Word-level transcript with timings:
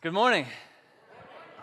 Good 0.00 0.12
morning. 0.12 0.46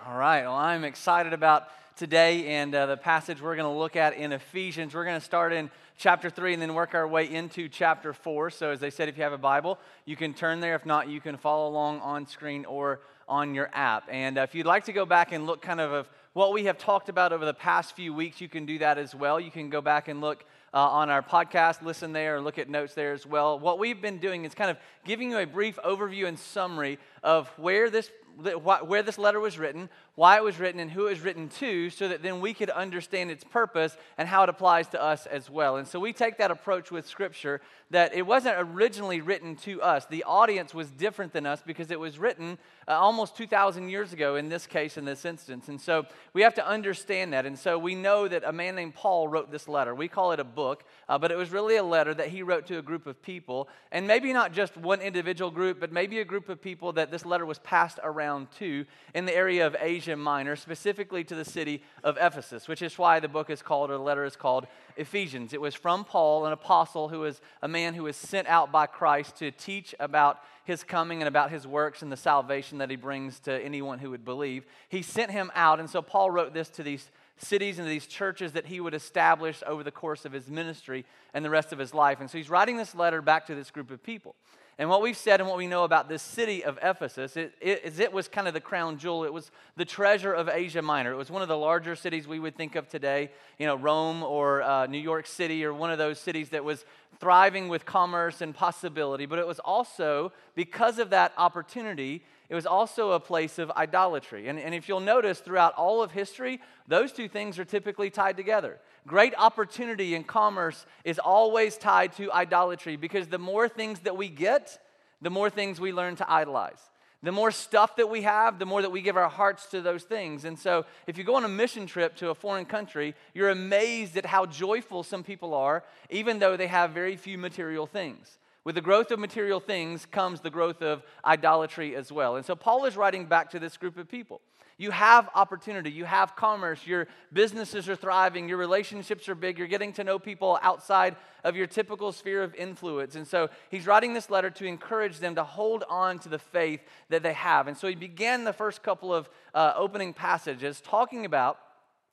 All 0.05 0.17
right. 0.17 0.41
Well, 0.41 0.55
I'm 0.55 0.83
excited 0.83 1.31
about 1.31 1.69
today 1.95 2.47
and 2.47 2.75
uh, 2.75 2.85
the 2.85 2.97
passage 2.97 3.41
we're 3.41 3.55
going 3.55 3.73
to 3.73 3.79
look 3.79 3.95
at 3.95 4.17
in 4.17 4.33
Ephesians. 4.33 4.93
We're 4.93 5.05
going 5.05 5.17
to 5.17 5.25
start 5.25 5.53
in 5.53 5.71
chapter 5.97 6.29
3 6.29 6.51
and 6.51 6.61
then 6.61 6.73
work 6.73 6.95
our 6.95 7.07
way 7.07 7.31
into 7.31 7.69
chapter 7.69 8.11
4. 8.11 8.49
So, 8.49 8.71
as 8.71 8.83
I 8.83 8.89
said, 8.89 9.07
if 9.07 9.15
you 9.15 9.23
have 9.23 9.31
a 9.31 9.37
Bible, 9.37 9.79
you 10.03 10.17
can 10.17 10.33
turn 10.33 10.59
there. 10.59 10.75
If 10.75 10.85
not, 10.85 11.07
you 11.07 11.21
can 11.21 11.37
follow 11.37 11.69
along 11.69 12.01
on 12.01 12.27
screen 12.27 12.65
or 12.65 12.99
on 13.29 13.55
your 13.55 13.69
app. 13.71 14.03
And 14.11 14.37
uh, 14.37 14.41
if 14.41 14.53
you'd 14.53 14.65
like 14.65 14.83
to 14.85 14.91
go 14.91 15.05
back 15.05 15.31
and 15.31 15.45
look 15.47 15.61
kind 15.61 15.79
of 15.79 15.93
of 15.93 16.09
what 16.33 16.51
we 16.51 16.65
have 16.65 16.77
talked 16.77 17.07
about 17.07 17.31
over 17.31 17.45
the 17.45 17.53
past 17.53 17.95
few 17.95 18.13
weeks, 18.13 18.41
you 18.41 18.49
can 18.49 18.65
do 18.65 18.79
that 18.79 18.97
as 18.97 19.15
well. 19.15 19.39
You 19.39 19.49
can 19.49 19.69
go 19.69 19.79
back 19.79 20.09
and 20.09 20.19
look 20.19 20.43
uh, 20.73 20.79
on 20.79 21.09
our 21.09 21.21
podcast, 21.21 21.81
listen 21.81 22.11
there, 22.11 22.41
look 22.41 22.59
at 22.59 22.67
notes 22.67 22.93
there 22.93 23.13
as 23.13 23.25
well. 23.25 23.57
What 23.57 23.79
we've 23.79 24.01
been 24.01 24.17
doing 24.17 24.43
is 24.43 24.53
kind 24.53 24.69
of 24.69 24.75
giving 25.05 25.31
you 25.31 25.37
a 25.37 25.45
brief 25.45 25.79
overview 25.85 26.27
and 26.27 26.37
summary 26.37 26.99
of 27.23 27.47
where 27.57 27.89
this 27.89 28.11
where 28.37 29.03
this 29.03 29.17
letter 29.17 29.39
was 29.39 29.57
written, 29.57 29.89
why 30.15 30.37
it 30.37 30.43
was 30.43 30.59
written, 30.59 30.79
and 30.79 30.89
who 30.89 31.07
it 31.07 31.11
was 31.11 31.21
written 31.21 31.49
to, 31.49 31.89
so 31.89 32.07
that 32.07 32.23
then 32.23 32.39
we 32.39 32.53
could 32.53 32.69
understand 32.69 33.29
its 33.29 33.43
purpose 33.43 33.95
and 34.17 34.27
how 34.27 34.43
it 34.43 34.49
applies 34.49 34.87
to 34.89 35.01
us 35.01 35.25
as 35.25 35.49
well. 35.49 35.75
And 35.75 35.87
so 35.87 35.99
we 35.99 36.13
take 36.13 36.37
that 36.37 36.51
approach 36.51 36.89
with 36.89 37.07
Scripture 37.07 37.61
that 37.91 38.15
it 38.15 38.23
wasn't 38.23 38.55
originally 38.57 39.21
written 39.21 39.55
to 39.55 39.81
us. 39.81 40.05
The 40.05 40.23
audience 40.23 40.73
was 40.73 40.89
different 40.89 41.33
than 41.33 41.45
us 41.45 41.61
because 41.65 41.91
it 41.91 41.99
was 41.99 42.17
written 42.17 42.57
uh, 42.87 42.93
almost 42.93 43.35
2,000 43.35 43.89
years 43.89 44.13
ago 44.13 44.35
in 44.35 44.49
this 44.49 44.65
case, 44.65 44.97
in 44.97 45.05
this 45.05 45.25
instance. 45.25 45.67
And 45.67 45.79
so 45.79 46.05
we 46.33 46.41
have 46.41 46.53
to 46.55 46.67
understand 46.67 47.33
that. 47.33 47.45
And 47.45 47.57
so 47.57 47.77
we 47.77 47.93
know 47.93 48.27
that 48.27 48.43
a 48.45 48.53
man 48.53 48.75
named 48.75 48.95
Paul 48.95 49.27
wrote 49.27 49.51
this 49.51 49.67
letter. 49.67 49.93
We 49.93 50.07
call 50.07 50.31
it 50.31 50.39
a 50.39 50.43
book, 50.43 50.83
uh, 51.09 51.17
but 51.17 51.31
it 51.31 51.37
was 51.37 51.51
really 51.51 51.75
a 51.75 51.83
letter 51.83 52.13
that 52.13 52.29
he 52.29 52.41
wrote 52.41 52.67
to 52.67 52.77
a 52.77 52.81
group 52.81 53.05
of 53.05 53.21
people. 53.21 53.69
And 53.91 54.07
maybe 54.07 54.33
not 54.33 54.53
just 54.53 54.77
one 54.77 55.01
individual 55.01 55.51
group, 55.51 55.79
but 55.79 55.91
maybe 55.91 56.19
a 56.19 56.25
group 56.25 56.49
of 56.49 56.61
people 56.61 56.93
that 56.93 57.11
this 57.11 57.25
letter 57.25 57.45
was 57.45 57.59
passed 57.59 57.99
around 58.03 58.51
to 58.59 58.85
in 59.13 59.25
the 59.25 59.35
area 59.35 59.67
of 59.67 59.75
Asia 59.79 60.04
Minor, 60.13 60.55
specifically 60.55 61.23
to 61.23 61.35
the 61.35 61.45
city 61.45 61.81
of 62.03 62.17
Ephesus, 62.19 62.67
which 62.67 62.81
is 62.81 62.97
why 62.97 63.19
the 63.19 63.27
book 63.27 63.49
is 63.49 63.61
called, 63.61 63.89
or 63.89 63.93
the 63.93 64.03
letter 64.03 64.25
is 64.25 64.35
called 64.35 64.67
Ephesians. 64.97 65.53
It 65.53 65.61
was 65.61 65.73
from 65.73 66.03
Paul, 66.03 66.45
an 66.45 66.53
apostle 66.53 67.09
who 67.09 67.21
was 67.21 67.41
a 67.61 67.67
man 67.67 67.93
who 67.93 68.03
was 68.03 68.15
sent 68.15 68.47
out 68.47 68.71
by 68.71 68.85
Christ 68.85 69.37
to 69.37 69.51
teach 69.51 69.95
about 69.99 70.39
his 70.65 70.83
coming 70.83 71.21
and 71.21 71.27
about 71.27 71.51
his 71.51 71.65
works 71.65 72.01
and 72.01 72.11
the 72.11 72.17
salvation 72.17 72.77
that 72.79 72.89
he 72.89 72.95
brings 72.95 73.39
to 73.41 73.63
anyone 73.63 73.99
who 73.99 74.11
would 74.11 74.25
believe. 74.25 74.65
He 74.89 75.01
sent 75.01 75.31
him 75.31 75.51
out, 75.55 75.79
and 75.79 75.89
so 75.89 76.01
Paul 76.01 76.29
wrote 76.31 76.53
this 76.53 76.69
to 76.69 76.83
these 76.83 77.09
cities 77.37 77.79
and 77.79 77.87
these 77.87 78.07
churches 78.07 78.53
that 78.53 78.65
he 78.65 78.79
would 78.79 78.93
establish 78.93 79.61
over 79.67 79.83
the 79.83 79.91
course 79.91 80.25
of 80.25 80.31
his 80.31 80.49
ministry 80.49 81.05
and 81.33 81.43
the 81.43 81.49
rest 81.49 81.73
of 81.73 81.79
his 81.79 81.93
life. 81.93 82.19
And 82.19 82.29
so 82.29 82.37
he's 82.37 82.49
writing 82.49 82.77
this 82.77 82.95
letter 82.95 83.21
back 83.21 83.45
to 83.47 83.55
this 83.55 83.71
group 83.71 83.91
of 83.91 84.01
people. 84.01 84.35
And 84.77 84.89
what 84.89 85.01
we've 85.01 85.15
said 85.15 85.39
and 85.39 85.47
what 85.47 85.57
we 85.57 85.67
know 85.67 85.85
about 85.85 86.09
this 86.09 86.21
city 86.21 86.65
of 86.65 86.77
Ephesus 86.81 87.37
it, 87.37 87.53
it, 87.61 87.85
is 87.85 87.99
it 87.99 88.11
was 88.11 88.27
kind 88.27 88.45
of 88.45 88.53
the 88.53 88.59
crown 88.59 88.97
jewel. 88.97 89.23
It 89.23 89.31
was 89.31 89.49
the 89.77 89.85
treasure 89.85 90.33
of 90.33 90.49
Asia 90.49 90.81
Minor. 90.81 91.13
It 91.13 91.17
was 91.17 91.31
one 91.31 91.41
of 91.41 91.47
the 91.47 91.57
larger 91.57 91.95
cities 91.95 92.27
we 92.27 92.39
would 92.39 92.57
think 92.57 92.75
of 92.75 92.89
today, 92.89 93.31
you 93.57 93.65
know, 93.65 93.75
Rome 93.75 94.21
or 94.21 94.61
uh, 94.63 94.87
New 94.87 94.99
York 94.99 95.27
City 95.27 95.63
or 95.63 95.73
one 95.73 95.91
of 95.91 95.97
those 95.97 96.19
cities 96.19 96.49
that 96.49 96.65
was 96.65 96.83
thriving 97.19 97.69
with 97.69 97.85
commerce 97.85 98.41
and 98.41 98.53
possibility. 98.53 99.25
But 99.25 99.39
it 99.39 99.47
was 99.47 99.59
also, 99.59 100.33
because 100.55 100.99
of 100.99 101.11
that 101.11 101.31
opportunity, 101.37 102.23
it 102.49 102.55
was 102.55 102.65
also 102.65 103.11
a 103.11 103.19
place 103.19 103.57
of 103.57 103.71
idolatry. 103.71 104.49
And, 104.49 104.59
and 104.59 104.75
if 104.75 104.89
you'll 104.89 104.99
notice 104.99 105.39
throughout 105.39 105.73
all 105.75 106.03
of 106.03 106.11
history, 106.11 106.59
those 106.87 107.13
two 107.13 107.29
things 107.29 107.57
are 107.57 107.65
typically 107.65 108.09
tied 108.09 108.35
together. 108.35 108.79
Great 109.07 109.33
opportunity 109.37 110.15
in 110.15 110.23
commerce 110.23 110.85
is 111.03 111.19
always 111.19 111.77
tied 111.77 112.13
to 112.13 112.31
idolatry 112.31 112.95
because 112.95 113.27
the 113.27 113.37
more 113.37 113.69
things 113.69 113.99
that 113.99 114.17
we 114.17 114.29
get, 114.29 114.79
the 115.21 115.29
more 115.29 115.49
things 115.49 115.79
we 115.79 115.91
learn 115.91 116.15
to 116.15 116.31
idolize. 116.31 116.81
The 117.21 117.31
more 117.31 117.51
stuff 117.51 117.95
that 117.95 118.09
we 118.09 118.21
have, 118.21 118.59
the 118.59 118.65
more 118.65 118.81
that 118.81 118.91
we 118.91 119.01
give 119.01 119.17
our 119.17 119.29
hearts 119.29 119.67
to 119.67 119.81
those 119.81 120.03
things. 120.03 120.45
And 120.45 120.59
so, 120.59 120.85
if 121.07 121.17
you 121.17 121.23
go 121.23 121.35
on 121.35 121.45
a 121.45 121.49
mission 121.49 121.87
trip 121.87 122.15
to 122.17 122.29
a 122.29 122.35
foreign 122.35 122.65
country, 122.65 123.15
you're 123.33 123.49
amazed 123.49 124.15
at 124.15 124.27
how 124.27 124.45
joyful 124.45 125.01
some 125.01 125.23
people 125.23 125.55
are, 125.55 125.83
even 126.11 126.37
though 126.37 126.55
they 126.55 126.67
have 126.67 126.91
very 126.91 127.15
few 127.15 127.39
material 127.39 127.87
things. 127.87 128.37
With 128.63 128.75
the 128.75 128.81
growth 128.81 129.11
of 129.11 129.19
material 129.19 129.59
things 129.59 130.05
comes 130.05 130.41
the 130.41 130.49
growth 130.49 130.81
of 130.81 131.03
idolatry 131.23 131.95
as 131.95 132.11
well. 132.11 132.35
And 132.35 132.45
so 132.45 132.55
Paul 132.55 132.85
is 132.85 132.97
writing 132.97 133.25
back 133.25 133.51
to 133.51 133.59
this 133.59 133.77
group 133.77 133.97
of 133.97 134.07
people. 134.07 134.41
You 134.77 134.91
have 134.91 135.29
opportunity, 135.33 135.89
you 135.89 136.03
have 136.03 136.35
commerce, 136.35 136.85
your 136.85 137.07
businesses 137.31 137.87
are 137.87 137.95
thriving, 137.95 138.49
your 138.49 138.57
relationships 138.57 139.29
are 139.29 139.35
big, 139.35 139.57
you're 139.57 139.67
getting 139.67 139.93
to 139.93 140.03
know 140.03 140.19
people 140.19 140.59
outside 140.61 141.15
of 141.45 141.55
your 141.55 141.65
typical 141.65 142.11
sphere 142.11 142.43
of 142.43 142.53
influence. 142.55 143.15
And 143.15 143.25
so 143.25 143.49
he's 143.69 143.87
writing 143.87 144.13
this 144.13 144.29
letter 144.29 144.49
to 144.49 144.65
encourage 144.65 145.19
them 145.19 145.35
to 145.35 145.45
hold 145.45 145.85
on 145.89 146.19
to 146.19 146.29
the 146.29 146.39
faith 146.39 146.81
that 147.09 147.23
they 147.23 147.31
have. 147.33 147.69
And 147.69 147.77
so 147.77 147.87
he 147.87 147.95
began 147.95 148.43
the 148.43 148.51
first 148.51 148.83
couple 148.83 149.13
of 149.13 149.29
uh, 149.53 149.73
opening 149.77 150.11
passages 150.13 150.81
talking 150.81 151.23
about 151.23 151.57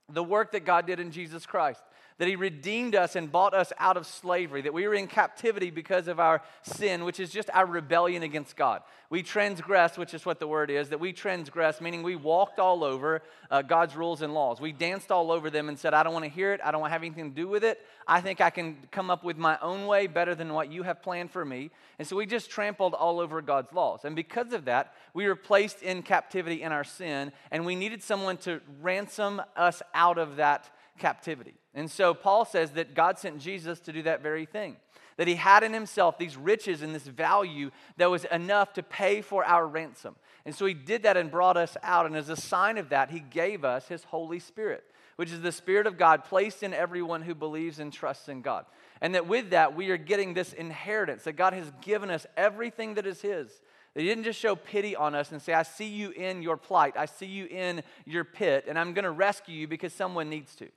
the 0.09 0.23
work 0.23 0.53
that 0.53 0.65
God 0.65 0.87
did 0.87 1.01
in 1.01 1.11
Jesus 1.11 1.47
Christ 1.47 1.83
that 2.19 2.29
He 2.29 2.37
redeemed 2.37 2.95
us 2.95 3.17
and 3.17 3.31
bought 3.31 3.55
us 3.55 3.73
out 3.79 3.97
of 3.97 4.07
slavery, 4.07 4.63
that 4.63 4.75
we 4.75 4.87
were 4.87 4.95
in 4.95 5.07
captivity 5.07 5.71
because 5.71 6.09
of 6.09 6.21
our 6.21 6.43
sin, 6.63 7.05
which 7.05 7.21
is 7.21 7.31
just 7.31 7.51
our 7.53 7.67
rebellion 7.67 8.23
against 8.23 8.57
God. 8.57 8.83
We 9.11 9.23
transgressed, 9.23 9.99
which 9.99 10.15
is 10.15 10.25
what 10.25 10.41
the 10.41 10.47
word 10.47 10.71
is, 10.71 10.89
that 10.89 10.99
we 10.99 11.13
transgressed, 11.13 11.83
meaning 11.83 12.03
we 12.03 12.17
walked 12.17 12.59
all 12.59 12.83
over 12.83 13.21
uh, 13.51 13.61
God's 13.61 13.95
rules 13.95 14.23
and 14.23 14.33
laws. 14.33 14.59
We 14.59 14.73
danced 14.73 15.13
all 15.13 15.31
over 15.31 15.51
them 15.51 15.69
and 15.69 15.79
said, 15.79 15.93
I 15.93 16.03
don't 16.03 16.15
want 16.15 16.25
to 16.25 16.31
hear 16.31 16.55
it. 16.55 16.63
I 16.65 16.71
don't 16.71 16.81
want 16.81 16.93
to 16.93 16.95
have 16.95 17.03
anything 17.03 17.31
to 17.31 17.37
do 17.37 17.47
with 17.47 17.63
it. 17.63 17.85
I 18.09 18.23
think 18.23 18.41
I 18.41 18.49
can 18.49 18.79
come 18.91 19.11
up 19.11 19.23
with 19.23 19.37
my 19.37 19.59
own 19.61 19.87
way 19.87 20.07
better 20.07 20.35
than 20.35 20.55
what 20.55 20.73
you 20.73 20.83
have 20.85 21.03
planned 21.03 21.31
for 21.31 21.45
me. 21.45 21.71
And 21.99 22.09
so 22.09 22.17
we 22.17 22.25
just 22.25 22.49
trampled 22.49 22.95
all 22.95 23.21
over 23.21 23.43
God's 23.43 23.73
laws. 23.75 24.01
And 24.05 24.17
because 24.17 24.55
of 24.55 24.65
that, 24.65 24.95
we 25.13 25.27
were 25.27 25.37
placed 25.37 25.83
in 25.83 26.03
captivity 26.03 26.63
in 26.63 26.73
our 26.73 26.85
sin, 26.85 27.33
and 27.51 27.67
we 27.67 27.77
needed 27.77 28.03
someone 28.03 28.39
to 28.39 28.61
ransom 28.81 29.43
us 29.57 29.83
out 29.93 30.17
of 30.17 30.37
that 30.37 30.71
captivity. 30.99 31.55
And 31.75 31.91
so 31.91 32.13
Paul 32.13 32.45
says 32.45 32.73
that 32.73 32.95
God 32.95 33.19
sent 33.19 33.41
Jesus 33.41 33.81
to 33.81 33.93
do 33.93 34.03
that 34.03 34.23
very 34.23 34.45
thing. 34.45 34.77
That 35.17 35.29
he 35.29 35.35
had 35.35 35.63
in 35.63 35.73
himself 35.73 36.19
these 36.19 36.37
riches 36.37 36.83
and 36.83 36.95
this 36.95 37.07
value 37.07 37.71
that 37.97 38.11
was 38.11 38.25
enough 38.27 38.73
to 38.75 38.83
pay 38.83 39.21
for 39.21 39.45
our 39.45 39.67
ransom. 39.67 40.17
And 40.45 40.55
so 40.55 40.67
he 40.67 40.75
did 40.75 41.03
that 41.03 41.17
and 41.17 41.31
brought 41.31 41.57
us 41.57 41.77
out. 41.83 42.07
And 42.07 42.17
as 42.17 42.29
a 42.29 42.37
sign 42.37 42.79
of 42.79 42.89
that, 42.91 43.11
he 43.11 43.21
gave 43.21 43.65
us 43.65 43.89
his 43.89 44.05
Holy 44.05 44.39
Spirit, 44.39 44.85
which 45.17 45.31
is 45.31 45.41
the 45.41 45.53
Spirit 45.53 45.87
of 45.87 45.99
God 45.99 46.25
placed 46.25 46.63
in 46.63 46.75
everyone 46.75 47.23
who 47.23 47.35
believes 47.35 47.79
and 47.79 47.93
trusts 47.93 48.29
in 48.29 48.43
God. 48.43 48.65
And 49.01 49.15
that 49.15 49.27
with 49.27 49.51
that, 49.51 49.75
we 49.77 49.91
are 49.91 49.97
getting 49.97 50.35
this 50.35 50.53
inheritance, 50.53 51.25
that 51.25 51.33
God 51.33 51.53
has 51.53 51.71
given 51.81 52.11
us 52.11 52.27
everything 52.37 52.95
that 52.95 53.07
is 53.07 53.21
his. 53.21 53.61
That 53.95 54.01
he 54.01 54.09
didn't 54.09 54.25
just 54.25 54.41
show 54.41 54.57
pity 54.57 54.97
on 54.97 55.15
us 55.15 55.33
and 55.33 55.43
say, 55.43 55.53
I 55.53 55.65
see 55.65 55.89
you 55.89 56.11
in 56.11 56.43
your 56.43 56.57
plight, 56.57 56.97
I 56.97 57.05
see 57.07 57.27
you 57.27 57.47
in 57.47 57.83
your 58.07 58.25
pit, 58.25 58.65
and 58.67 58.79
I'm 58.79 58.95
going 58.95 59.05
to 59.05 59.11
rescue 59.11 59.55
you 59.55 59.69
because 59.69 59.93
someone 59.93 60.31
needs 60.31 60.55
to. 60.57 60.69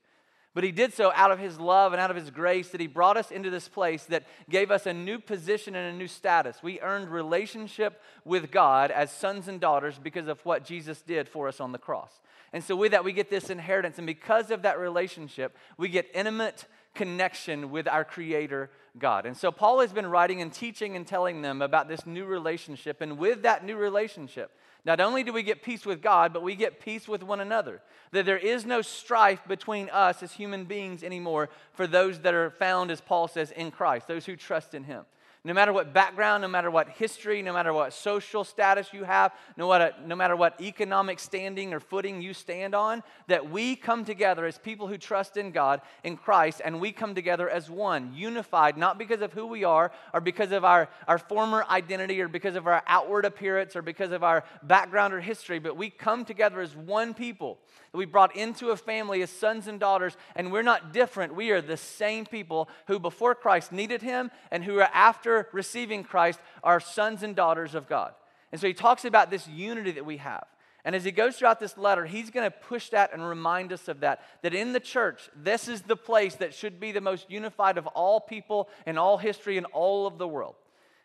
But 0.55 0.63
he 0.63 0.71
did 0.71 0.93
so 0.93 1.11
out 1.13 1.31
of 1.31 1.37
his 1.37 1.59
love 1.59 1.91
and 1.91 2.01
out 2.01 2.09
of 2.09 2.15
his 2.15 2.31
grace 2.31 2.69
that 2.69 2.79
he 2.79 2.87
brought 2.87 3.17
us 3.17 3.29
into 3.29 3.49
this 3.49 3.67
place 3.67 4.05
that 4.05 4.23
gave 4.49 4.71
us 4.71 4.85
a 4.85 4.93
new 4.93 5.19
position 5.19 5.75
and 5.75 5.93
a 5.93 5.97
new 5.97 6.07
status. 6.07 6.63
We 6.63 6.79
earned 6.79 7.09
relationship 7.09 8.01
with 8.23 8.51
God 8.51 8.89
as 8.89 9.11
sons 9.11 9.49
and 9.49 9.59
daughters 9.59 9.99
because 10.01 10.29
of 10.29 10.43
what 10.45 10.63
Jesus 10.63 11.01
did 11.01 11.27
for 11.27 11.49
us 11.49 11.59
on 11.59 11.73
the 11.73 11.77
cross. 11.77 12.21
And 12.53 12.63
so, 12.63 12.73
with 12.73 12.93
that, 12.93 13.03
we 13.03 13.11
get 13.11 13.29
this 13.29 13.49
inheritance. 13.49 13.97
And 13.97 14.07
because 14.07 14.49
of 14.49 14.61
that 14.61 14.79
relationship, 14.79 15.57
we 15.77 15.89
get 15.89 16.09
intimate 16.13 16.63
connection 16.95 17.69
with 17.69 17.87
our 17.87 18.03
Creator 18.03 18.71
God. 18.97 19.25
And 19.25 19.35
so, 19.35 19.51
Paul 19.51 19.81
has 19.81 19.91
been 19.91 20.07
writing 20.07 20.41
and 20.41 20.51
teaching 20.51 20.95
and 20.95 21.05
telling 21.05 21.41
them 21.41 21.61
about 21.61 21.87
this 21.87 22.05
new 22.05 22.25
relationship. 22.25 23.01
And 23.01 23.17
with 23.17 23.43
that 23.43 23.65
new 23.65 23.75
relationship, 23.75 24.51
not 24.85 24.99
only 24.99 25.23
do 25.23 25.33
we 25.33 25.43
get 25.43 25.63
peace 25.63 25.85
with 25.85 26.01
God, 26.01 26.31
but 26.31 26.43
we 26.43 26.55
get 26.55 26.79
peace 26.79 27.07
with 27.07 27.23
one 27.23 27.39
another. 27.39 27.81
That 28.11 28.25
there 28.25 28.37
is 28.37 28.65
no 28.65 28.81
strife 28.81 29.41
between 29.47 29.89
us 29.89 30.23
as 30.23 30.31
human 30.33 30.65
beings 30.65 31.03
anymore 31.03 31.49
for 31.73 31.87
those 31.87 32.19
that 32.21 32.33
are 32.33 32.51
found, 32.51 32.91
as 32.91 33.01
Paul 33.01 33.27
says, 33.27 33.51
in 33.51 33.71
Christ, 33.71 34.07
those 34.07 34.25
who 34.25 34.35
trust 34.35 34.73
in 34.73 34.83
Him 34.83 35.05
no 35.45 35.53
matter 35.53 35.71
what 35.71 35.93
background, 35.93 36.41
no 36.41 36.47
matter 36.47 36.71
what 36.71 36.89
history, 36.89 37.43
no 37.43 37.53
matter 37.53 37.71
what 37.71 37.93
social 37.93 38.43
status 38.43 38.91
you 38.91 39.03
have, 39.03 39.31
no 39.55 39.69
matter, 39.69 39.93
no 40.03 40.15
matter 40.15 40.35
what 40.35 40.59
economic 40.59 41.19
standing 41.19 41.71
or 41.71 41.79
footing 41.79 42.19
you 42.19 42.33
stand 42.33 42.73
on, 42.73 43.03
that 43.27 43.51
we 43.51 43.75
come 43.75 44.03
together 44.03 44.47
as 44.47 44.57
people 44.57 44.87
who 44.87 44.97
trust 44.97 45.37
in 45.37 45.51
God, 45.51 45.81
in 46.03 46.17
Christ, 46.17 46.63
and 46.65 46.81
we 46.81 46.91
come 46.91 47.13
together 47.13 47.47
as 47.47 47.69
one, 47.69 48.11
unified, 48.15 48.75
not 48.75 48.97
because 48.97 49.21
of 49.21 49.33
who 49.33 49.45
we 49.45 49.63
are 49.63 49.91
or 50.15 50.19
because 50.19 50.51
of 50.51 50.65
our, 50.65 50.89
our 51.07 51.19
former 51.19 51.63
identity 51.69 52.19
or 52.21 52.27
because 52.27 52.55
of 52.55 52.65
our 52.65 52.81
outward 52.87 53.23
appearance 53.23 53.75
or 53.75 53.83
because 53.83 54.11
of 54.11 54.23
our 54.23 54.43
background 54.63 55.13
or 55.13 55.21
history, 55.21 55.59
but 55.59 55.77
we 55.77 55.91
come 55.91 56.25
together 56.25 56.59
as 56.59 56.75
one 56.75 57.13
people 57.13 57.59
that 57.95 57.99
we 57.99 58.05
brought 58.05 58.35
into 58.35 58.71
a 58.71 58.75
family 58.75 59.21
as 59.21 59.29
sons 59.29 59.67
and 59.69 59.79
daughters, 59.79 60.17
and 60.35 60.51
we're 60.51 60.63
not 60.63 60.91
different. 60.91 61.33
We 61.33 61.51
are 61.51 61.61
the 61.61 61.77
same 61.77 62.25
people 62.25 62.67
who 62.87 62.99
before 62.99 63.33
Christ 63.35 63.71
needed 63.71 64.01
Him 64.01 64.31
and 64.51 64.65
who 64.65 64.79
are 64.79 64.89
after 64.93 65.47
receiving 65.53 66.03
Christ 66.03 66.41
are 66.61 66.81
sons 66.81 67.23
and 67.23 67.37
daughters 67.37 67.73
of 67.73 67.87
God. 67.87 68.13
And 68.51 68.59
so 68.59 68.67
he 68.67 68.73
talks 68.73 69.05
about 69.05 69.31
this 69.31 69.47
unity 69.47 69.91
that 69.91 70.05
we 70.05 70.17
have. 70.17 70.43
And 70.83 70.93
as 70.93 71.05
he 71.05 71.11
goes 71.11 71.37
throughout 71.37 71.61
this 71.61 71.77
letter, 71.77 72.05
he's 72.05 72.31
going 72.31 72.51
to 72.51 72.57
push 72.57 72.89
that 72.89 73.13
and 73.13 73.25
remind 73.25 73.71
us 73.71 73.87
of 73.87 74.01
that. 74.01 74.19
That 74.41 74.53
in 74.53 74.73
the 74.73 74.81
church, 74.81 75.29
this 75.33 75.69
is 75.69 75.83
the 75.83 75.95
place 75.95 76.35
that 76.35 76.53
should 76.53 76.81
be 76.81 76.91
the 76.91 76.99
most 76.99 77.31
unified 77.31 77.77
of 77.77 77.87
all 77.87 78.19
people 78.19 78.67
in 78.85 78.97
all 78.97 79.17
history 79.17 79.55
in 79.57 79.63
all 79.65 80.05
of 80.05 80.17
the 80.17 80.27
world. 80.27 80.55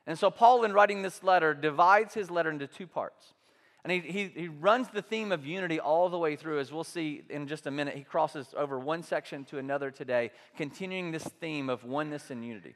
And 0.08 0.18
so, 0.18 0.28
Paul, 0.28 0.64
in 0.64 0.72
writing 0.72 1.02
this 1.02 1.22
letter, 1.22 1.54
divides 1.54 2.14
his 2.14 2.32
letter 2.32 2.50
into 2.50 2.66
two 2.66 2.88
parts. 2.88 3.32
And 3.84 3.92
he, 3.92 4.00
he, 4.00 4.32
he 4.34 4.48
runs 4.48 4.88
the 4.88 5.02
theme 5.02 5.32
of 5.32 5.46
unity 5.46 5.80
all 5.80 6.08
the 6.08 6.18
way 6.18 6.36
through, 6.36 6.60
as 6.60 6.72
we'll 6.72 6.84
see 6.84 7.22
in 7.30 7.46
just 7.46 7.66
a 7.66 7.70
minute. 7.70 7.96
He 7.96 8.04
crosses 8.04 8.48
over 8.56 8.78
one 8.78 9.02
section 9.02 9.44
to 9.46 9.58
another 9.58 9.90
today, 9.90 10.30
continuing 10.56 11.12
this 11.12 11.24
theme 11.24 11.70
of 11.70 11.84
oneness 11.84 12.30
and 12.30 12.44
unity. 12.44 12.74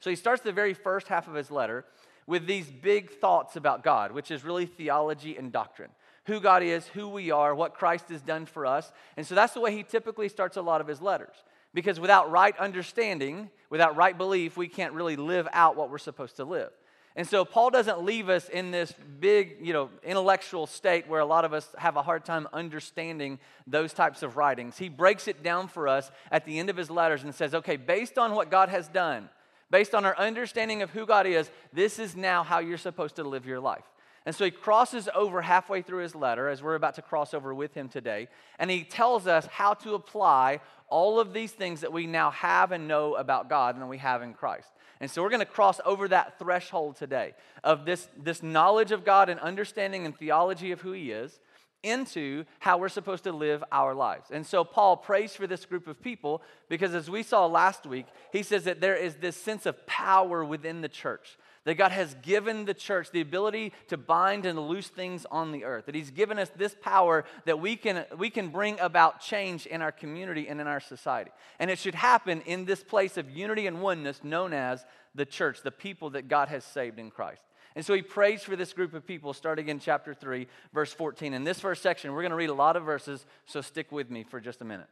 So 0.00 0.10
he 0.10 0.16
starts 0.16 0.42
the 0.42 0.52
very 0.52 0.74
first 0.74 1.08
half 1.08 1.26
of 1.26 1.34
his 1.34 1.50
letter 1.50 1.84
with 2.26 2.46
these 2.46 2.70
big 2.70 3.10
thoughts 3.10 3.56
about 3.56 3.82
God, 3.82 4.12
which 4.12 4.30
is 4.30 4.44
really 4.44 4.66
theology 4.66 5.36
and 5.36 5.50
doctrine 5.50 5.90
who 6.26 6.40
God 6.40 6.62
is, 6.62 6.86
who 6.88 7.08
we 7.08 7.30
are, 7.30 7.54
what 7.54 7.74
Christ 7.74 8.08
has 8.08 8.22
done 8.22 8.46
for 8.46 8.66
us. 8.66 8.90
And 9.16 9.26
so 9.26 9.34
that's 9.34 9.54
the 9.54 9.60
way 9.60 9.76
he 9.76 9.82
typically 9.82 10.28
starts 10.28 10.56
a 10.56 10.62
lot 10.62 10.80
of 10.80 10.86
his 10.86 11.00
letters. 11.00 11.34
Because 11.74 12.00
without 12.00 12.30
right 12.30 12.56
understanding, 12.58 13.50
without 13.68 13.96
right 13.96 14.16
belief, 14.16 14.56
we 14.56 14.68
can't 14.68 14.94
really 14.94 15.16
live 15.16 15.48
out 15.52 15.76
what 15.76 15.90
we're 15.90 15.98
supposed 15.98 16.36
to 16.36 16.44
live. 16.44 16.70
And 17.16 17.28
so 17.28 17.44
Paul 17.44 17.70
doesn't 17.70 18.02
leave 18.02 18.28
us 18.28 18.48
in 18.48 18.72
this 18.72 18.92
big, 19.20 19.58
you 19.60 19.72
know, 19.72 19.90
intellectual 20.02 20.66
state 20.66 21.06
where 21.06 21.20
a 21.20 21.24
lot 21.24 21.44
of 21.44 21.52
us 21.52 21.68
have 21.78 21.96
a 21.96 22.02
hard 22.02 22.24
time 22.24 22.48
understanding 22.52 23.38
those 23.68 23.92
types 23.92 24.24
of 24.24 24.36
writings. 24.36 24.78
He 24.78 24.88
breaks 24.88 25.28
it 25.28 25.42
down 25.42 25.68
for 25.68 25.86
us 25.86 26.10
at 26.32 26.44
the 26.44 26.58
end 26.58 26.70
of 26.70 26.76
his 26.76 26.90
letters 26.90 27.22
and 27.22 27.32
says, 27.32 27.54
"Okay, 27.54 27.76
based 27.76 28.18
on 28.18 28.34
what 28.34 28.50
God 28.50 28.68
has 28.68 28.88
done, 28.88 29.30
based 29.70 29.94
on 29.94 30.04
our 30.04 30.16
understanding 30.18 30.82
of 30.82 30.90
who 30.90 31.06
God 31.06 31.26
is, 31.26 31.50
this 31.72 32.00
is 32.00 32.16
now 32.16 32.42
how 32.42 32.58
you're 32.58 32.76
supposed 32.76 33.14
to 33.16 33.22
live 33.22 33.46
your 33.46 33.60
life." 33.60 33.84
And 34.26 34.34
so 34.34 34.44
he 34.44 34.50
crosses 34.50 35.08
over 35.14 35.42
halfway 35.42 35.82
through 35.82 36.02
his 36.02 36.14
letter, 36.14 36.48
as 36.48 36.62
we're 36.62 36.74
about 36.74 36.94
to 36.94 37.02
cross 37.02 37.34
over 37.34 37.54
with 37.54 37.74
him 37.74 37.88
today, 37.88 38.28
and 38.58 38.70
he 38.70 38.82
tells 38.82 39.26
us 39.28 39.46
how 39.46 39.74
to 39.74 39.94
apply 39.94 40.60
all 40.88 41.20
of 41.20 41.32
these 41.32 41.52
things 41.52 41.82
that 41.82 41.92
we 41.92 42.06
now 42.06 42.30
have 42.30 42.72
and 42.72 42.88
know 42.88 43.14
about 43.14 43.48
God 43.48 43.74
and 43.74 43.82
that 43.82 43.86
we 43.86 43.98
have 43.98 44.22
in 44.22 44.32
Christ. 44.32 44.70
And 45.00 45.10
so 45.10 45.22
we're 45.22 45.30
going 45.30 45.40
to 45.40 45.46
cross 45.46 45.80
over 45.84 46.08
that 46.08 46.38
threshold 46.38 46.96
today 46.96 47.34
of 47.62 47.84
this, 47.84 48.08
this 48.16 48.42
knowledge 48.42 48.92
of 48.92 49.04
God 49.04 49.28
and 49.28 49.40
understanding 49.40 50.06
and 50.06 50.16
theology 50.16 50.72
of 50.72 50.80
who 50.80 50.92
He 50.92 51.10
is 51.10 51.40
into 51.84 52.44
how 52.60 52.78
we're 52.78 52.88
supposed 52.88 53.24
to 53.24 53.32
live 53.32 53.62
our 53.70 53.94
lives. 53.94 54.30
And 54.30 54.44
so 54.44 54.64
Paul 54.64 54.96
prays 54.96 55.36
for 55.36 55.46
this 55.46 55.66
group 55.66 55.86
of 55.86 56.02
people 56.02 56.42
because, 56.68 56.94
as 56.94 57.10
we 57.10 57.22
saw 57.22 57.46
last 57.46 57.86
week, 57.86 58.06
he 58.32 58.42
says 58.42 58.64
that 58.64 58.80
there 58.80 58.96
is 58.96 59.16
this 59.16 59.36
sense 59.36 59.66
of 59.66 59.86
power 59.86 60.44
within 60.44 60.80
the 60.80 60.88
church 60.88 61.36
that 61.64 61.74
God 61.74 61.92
has 61.92 62.14
given 62.22 62.64
the 62.64 62.74
church 62.74 63.10
the 63.10 63.20
ability 63.20 63.72
to 63.88 63.96
bind 63.96 64.46
and 64.46 64.58
loose 64.58 64.88
things 64.88 65.26
on 65.30 65.52
the 65.52 65.64
earth, 65.64 65.86
that 65.86 65.94
He's 65.94 66.10
given 66.10 66.38
us 66.38 66.50
this 66.56 66.76
power 66.80 67.24
that 67.46 67.60
we 67.60 67.76
can, 67.76 68.04
we 68.16 68.30
can 68.30 68.48
bring 68.48 68.78
about 68.80 69.20
change 69.20 69.66
in 69.66 69.82
our 69.82 69.92
community 69.92 70.48
and 70.48 70.60
in 70.60 70.66
our 70.66 70.80
society. 70.80 71.30
And 71.58 71.70
it 71.70 71.78
should 71.78 71.94
happen 71.94 72.42
in 72.42 72.64
this 72.64 72.82
place 72.82 73.16
of 73.16 73.30
unity 73.30 73.66
and 73.66 73.80
oneness 73.80 74.22
known 74.22 74.52
as 74.52 74.84
the 75.14 75.24
church, 75.24 75.62
the 75.62 75.70
people 75.70 76.10
that 76.10 76.28
God 76.28 76.48
has 76.48 76.64
saved 76.64 76.98
in 76.98 77.10
Christ. 77.10 77.42
And 77.76 77.84
so 77.84 77.94
he 77.94 78.02
prays 78.02 78.42
for 78.42 78.54
this 78.54 78.72
group 78.72 78.94
of 78.94 79.06
people 79.06 79.32
starting 79.32 79.68
in 79.68 79.80
chapter 79.80 80.14
3, 80.14 80.46
verse 80.72 80.92
14. 80.92 81.34
In 81.34 81.42
this 81.42 81.58
first 81.58 81.82
section, 81.82 82.12
we're 82.12 82.22
going 82.22 82.30
to 82.30 82.36
read 82.36 82.50
a 82.50 82.54
lot 82.54 82.76
of 82.76 82.84
verses, 82.84 83.26
so 83.46 83.60
stick 83.60 83.90
with 83.90 84.10
me 84.10 84.22
for 84.22 84.40
just 84.40 84.60
a 84.60 84.64
minute. 84.64 84.86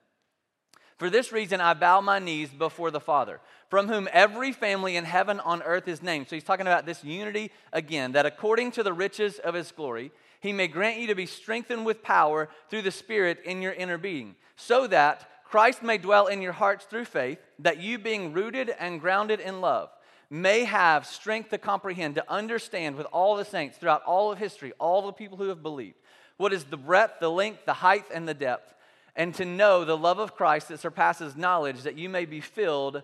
For 0.98 1.10
this 1.10 1.32
reason, 1.32 1.60
I 1.60 1.74
bow 1.74 2.00
my 2.00 2.18
knees 2.18 2.50
before 2.50 2.90
the 2.90 3.00
Father, 3.00 3.40
from 3.68 3.88
whom 3.88 4.08
every 4.12 4.52
family 4.52 4.96
in 4.96 5.04
heaven 5.04 5.40
on 5.40 5.62
earth 5.62 5.88
is 5.88 6.02
named. 6.02 6.28
So 6.28 6.36
he's 6.36 6.44
talking 6.44 6.66
about 6.66 6.86
this 6.86 7.02
unity 7.02 7.50
again, 7.72 8.12
that 8.12 8.26
according 8.26 8.72
to 8.72 8.82
the 8.82 8.92
riches 8.92 9.38
of 9.38 9.54
his 9.54 9.72
glory, 9.72 10.12
he 10.40 10.52
may 10.52 10.68
grant 10.68 10.98
you 10.98 11.06
to 11.08 11.14
be 11.14 11.26
strengthened 11.26 11.86
with 11.86 12.02
power 12.02 12.48
through 12.68 12.82
the 12.82 12.90
Spirit 12.90 13.40
in 13.44 13.62
your 13.62 13.72
inner 13.72 13.98
being, 13.98 14.34
so 14.56 14.86
that 14.88 15.28
Christ 15.44 15.82
may 15.82 15.98
dwell 15.98 16.26
in 16.26 16.42
your 16.42 16.52
hearts 16.52 16.84
through 16.84 17.04
faith, 17.04 17.38
that 17.58 17.78
you, 17.78 17.98
being 17.98 18.32
rooted 18.32 18.70
and 18.78 19.00
grounded 19.00 19.38
in 19.38 19.60
love, 19.60 19.90
may 20.30 20.64
have 20.64 21.06
strength 21.06 21.50
to 21.50 21.58
comprehend, 21.58 22.14
to 22.14 22.30
understand 22.30 22.96
with 22.96 23.06
all 23.12 23.36
the 23.36 23.44
saints 23.44 23.76
throughout 23.76 24.02
all 24.04 24.32
of 24.32 24.38
history, 24.38 24.72
all 24.78 25.02
the 25.02 25.12
people 25.12 25.36
who 25.36 25.48
have 25.48 25.62
believed, 25.62 25.96
what 26.38 26.52
is 26.52 26.64
the 26.64 26.76
breadth, 26.76 27.20
the 27.20 27.30
length, 27.30 27.66
the 27.66 27.74
height, 27.74 28.06
and 28.12 28.26
the 28.26 28.34
depth 28.34 28.72
and 29.14 29.34
to 29.34 29.44
know 29.44 29.84
the 29.84 29.96
love 29.96 30.18
of 30.18 30.34
Christ 30.34 30.68
that 30.68 30.80
surpasses 30.80 31.36
knowledge, 31.36 31.82
that 31.82 31.98
you 31.98 32.08
may 32.08 32.24
be 32.24 32.40
filled 32.40 33.02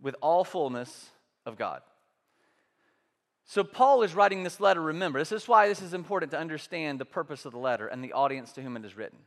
with 0.00 0.14
all 0.20 0.44
fullness 0.44 1.10
of 1.46 1.56
God. 1.56 1.80
So, 3.44 3.64
Paul 3.64 4.02
is 4.02 4.14
writing 4.14 4.42
this 4.42 4.60
letter. 4.60 4.82
Remember, 4.82 5.18
this 5.18 5.32
is 5.32 5.48
why 5.48 5.68
this 5.68 5.80
is 5.80 5.94
important 5.94 6.32
to 6.32 6.38
understand 6.38 6.98
the 6.98 7.06
purpose 7.06 7.46
of 7.46 7.52
the 7.52 7.58
letter 7.58 7.86
and 7.86 8.04
the 8.04 8.12
audience 8.12 8.52
to 8.52 8.62
whom 8.62 8.76
it 8.76 8.84
is 8.84 8.94
written. 8.94 9.18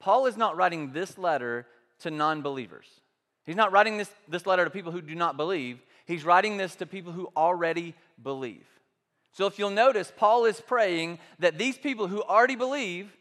Paul 0.00 0.26
is 0.26 0.36
not 0.36 0.56
writing 0.56 0.92
this 0.92 1.16
letter 1.16 1.66
to 2.00 2.10
non 2.10 2.42
believers. 2.42 2.88
He's 3.44 3.54
not 3.54 3.70
writing 3.70 3.98
this, 3.98 4.10
this 4.28 4.46
letter 4.46 4.64
to 4.64 4.70
people 4.70 4.90
who 4.90 5.00
do 5.00 5.14
not 5.14 5.36
believe. 5.36 5.80
He's 6.06 6.24
writing 6.24 6.56
this 6.56 6.74
to 6.76 6.86
people 6.86 7.12
who 7.12 7.30
already 7.36 7.94
believe. 8.20 8.66
So, 9.32 9.46
if 9.46 9.60
you'll 9.60 9.70
notice, 9.70 10.12
Paul 10.16 10.44
is 10.44 10.60
praying 10.60 11.20
that 11.38 11.56
these 11.56 11.78
people 11.78 12.08
who 12.08 12.20
already 12.20 12.56
believe 12.56 13.16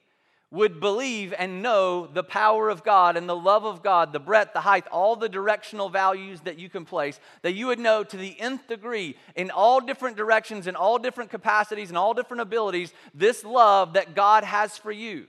would 0.51 0.81
believe 0.81 1.33
and 1.37 1.63
know 1.63 2.05
the 2.05 2.23
power 2.23 2.69
of 2.69 2.83
God 2.83 3.15
and 3.15 3.27
the 3.27 3.35
love 3.35 3.63
of 3.63 3.81
God, 3.81 4.11
the 4.11 4.19
breadth, 4.19 4.51
the 4.53 4.61
height, 4.61 4.85
all 4.87 5.15
the 5.15 5.29
directional 5.29 5.89
values 5.89 6.41
that 6.41 6.59
you 6.59 6.69
can 6.69 6.83
place, 6.83 7.19
that 7.41 7.53
you 7.53 7.67
would 7.67 7.79
know 7.79 8.03
to 8.03 8.17
the 8.17 8.39
nth 8.39 8.67
degree 8.67 9.15
in 9.35 9.49
all 9.49 9.79
different 9.79 10.17
directions, 10.17 10.67
in 10.67 10.75
all 10.75 10.99
different 10.99 11.31
capacities, 11.31 11.87
and 11.87 11.97
all 11.97 12.13
different 12.13 12.41
abilities, 12.41 12.93
this 13.13 13.45
love 13.45 13.93
that 13.93 14.13
God 14.13 14.43
has 14.43 14.77
for 14.77 14.91
you. 14.91 15.25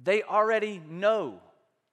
They 0.00 0.22
already 0.22 0.80
know 0.88 1.40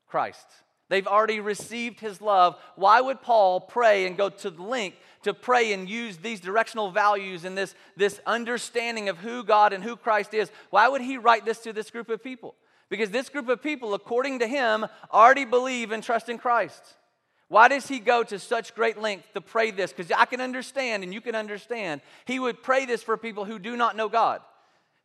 Christ. 0.07 0.45
They've 0.91 1.07
already 1.07 1.39
received 1.39 2.01
his 2.01 2.19
love. 2.19 2.59
Why 2.75 2.99
would 2.99 3.21
Paul 3.21 3.61
pray 3.61 4.05
and 4.05 4.17
go 4.17 4.27
to 4.27 4.49
the 4.49 4.61
length 4.61 4.97
to 5.23 5.33
pray 5.33 5.71
and 5.71 5.89
use 5.89 6.17
these 6.17 6.41
directional 6.41 6.91
values 6.91 7.45
and 7.45 7.57
this, 7.57 7.75
this 7.95 8.19
understanding 8.25 9.07
of 9.07 9.17
who 9.17 9.45
God 9.45 9.71
and 9.71 9.81
who 9.81 9.95
Christ 9.95 10.33
is? 10.33 10.51
Why 10.69 10.89
would 10.89 10.99
he 10.99 11.17
write 11.17 11.45
this 11.45 11.59
to 11.59 11.71
this 11.71 11.89
group 11.91 12.09
of 12.09 12.21
people? 12.21 12.55
Because 12.89 13.09
this 13.09 13.29
group 13.29 13.47
of 13.47 13.63
people, 13.63 13.93
according 13.93 14.39
to 14.39 14.47
him, 14.47 14.85
already 15.13 15.45
believe 15.45 15.91
and 15.93 16.03
trust 16.03 16.27
in 16.27 16.37
Christ. 16.37 16.83
Why 17.47 17.69
does 17.69 17.87
he 17.87 17.99
go 18.01 18.21
to 18.23 18.37
such 18.37 18.75
great 18.75 18.99
length 18.99 19.31
to 19.33 19.39
pray 19.39 19.71
this? 19.71 19.93
Because 19.93 20.11
I 20.11 20.25
can 20.25 20.41
understand 20.41 21.03
and 21.03 21.13
you 21.13 21.21
can 21.21 21.35
understand. 21.35 22.01
He 22.25 22.37
would 22.37 22.61
pray 22.61 22.85
this 22.85 23.01
for 23.01 23.15
people 23.15 23.45
who 23.45 23.59
do 23.59 23.77
not 23.77 23.95
know 23.95 24.09
God, 24.09 24.41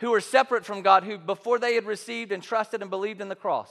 who 0.00 0.12
are 0.14 0.20
separate 0.20 0.66
from 0.66 0.82
God, 0.82 1.04
who 1.04 1.16
before 1.16 1.60
they 1.60 1.76
had 1.76 1.86
received 1.86 2.32
and 2.32 2.42
trusted 2.42 2.82
and 2.82 2.90
believed 2.90 3.20
in 3.20 3.28
the 3.28 3.36
cross 3.36 3.70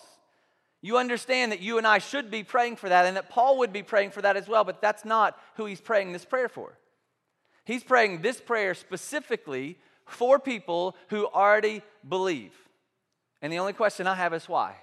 you 0.85 0.99
understand 0.99 1.51
that 1.51 1.61
you 1.61 1.79
and 1.79 1.87
I 1.87 1.97
should 1.97 2.29
be 2.29 2.43
praying 2.43 2.75
for 2.75 2.89
that 2.89 3.07
and 3.07 3.17
that 3.17 3.31
Paul 3.31 3.57
would 3.57 3.73
be 3.73 3.81
praying 3.81 4.11
for 4.11 4.21
that 4.21 4.37
as 4.37 4.47
well, 4.47 4.63
but 4.63 4.81
that's 4.81 5.03
not 5.03 5.35
who 5.55 5.65
he's 5.65 5.81
praying 5.81 6.13
this 6.13 6.25
prayer 6.25 6.47
for. 6.47 6.77
He's 7.65 7.83
praying 7.83 8.21
this 8.21 8.39
prayer 8.39 8.75
specifically 8.75 9.79
for 10.05 10.37
people 10.37 10.95
who 11.09 11.25
already 11.25 11.81
believe. 12.07 12.53
And 13.41 13.51
the 13.51 13.57
only 13.57 13.73
question 13.73 14.05
I 14.05 14.13
have 14.13 14.31
is 14.35 14.47
why? 14.47 14.75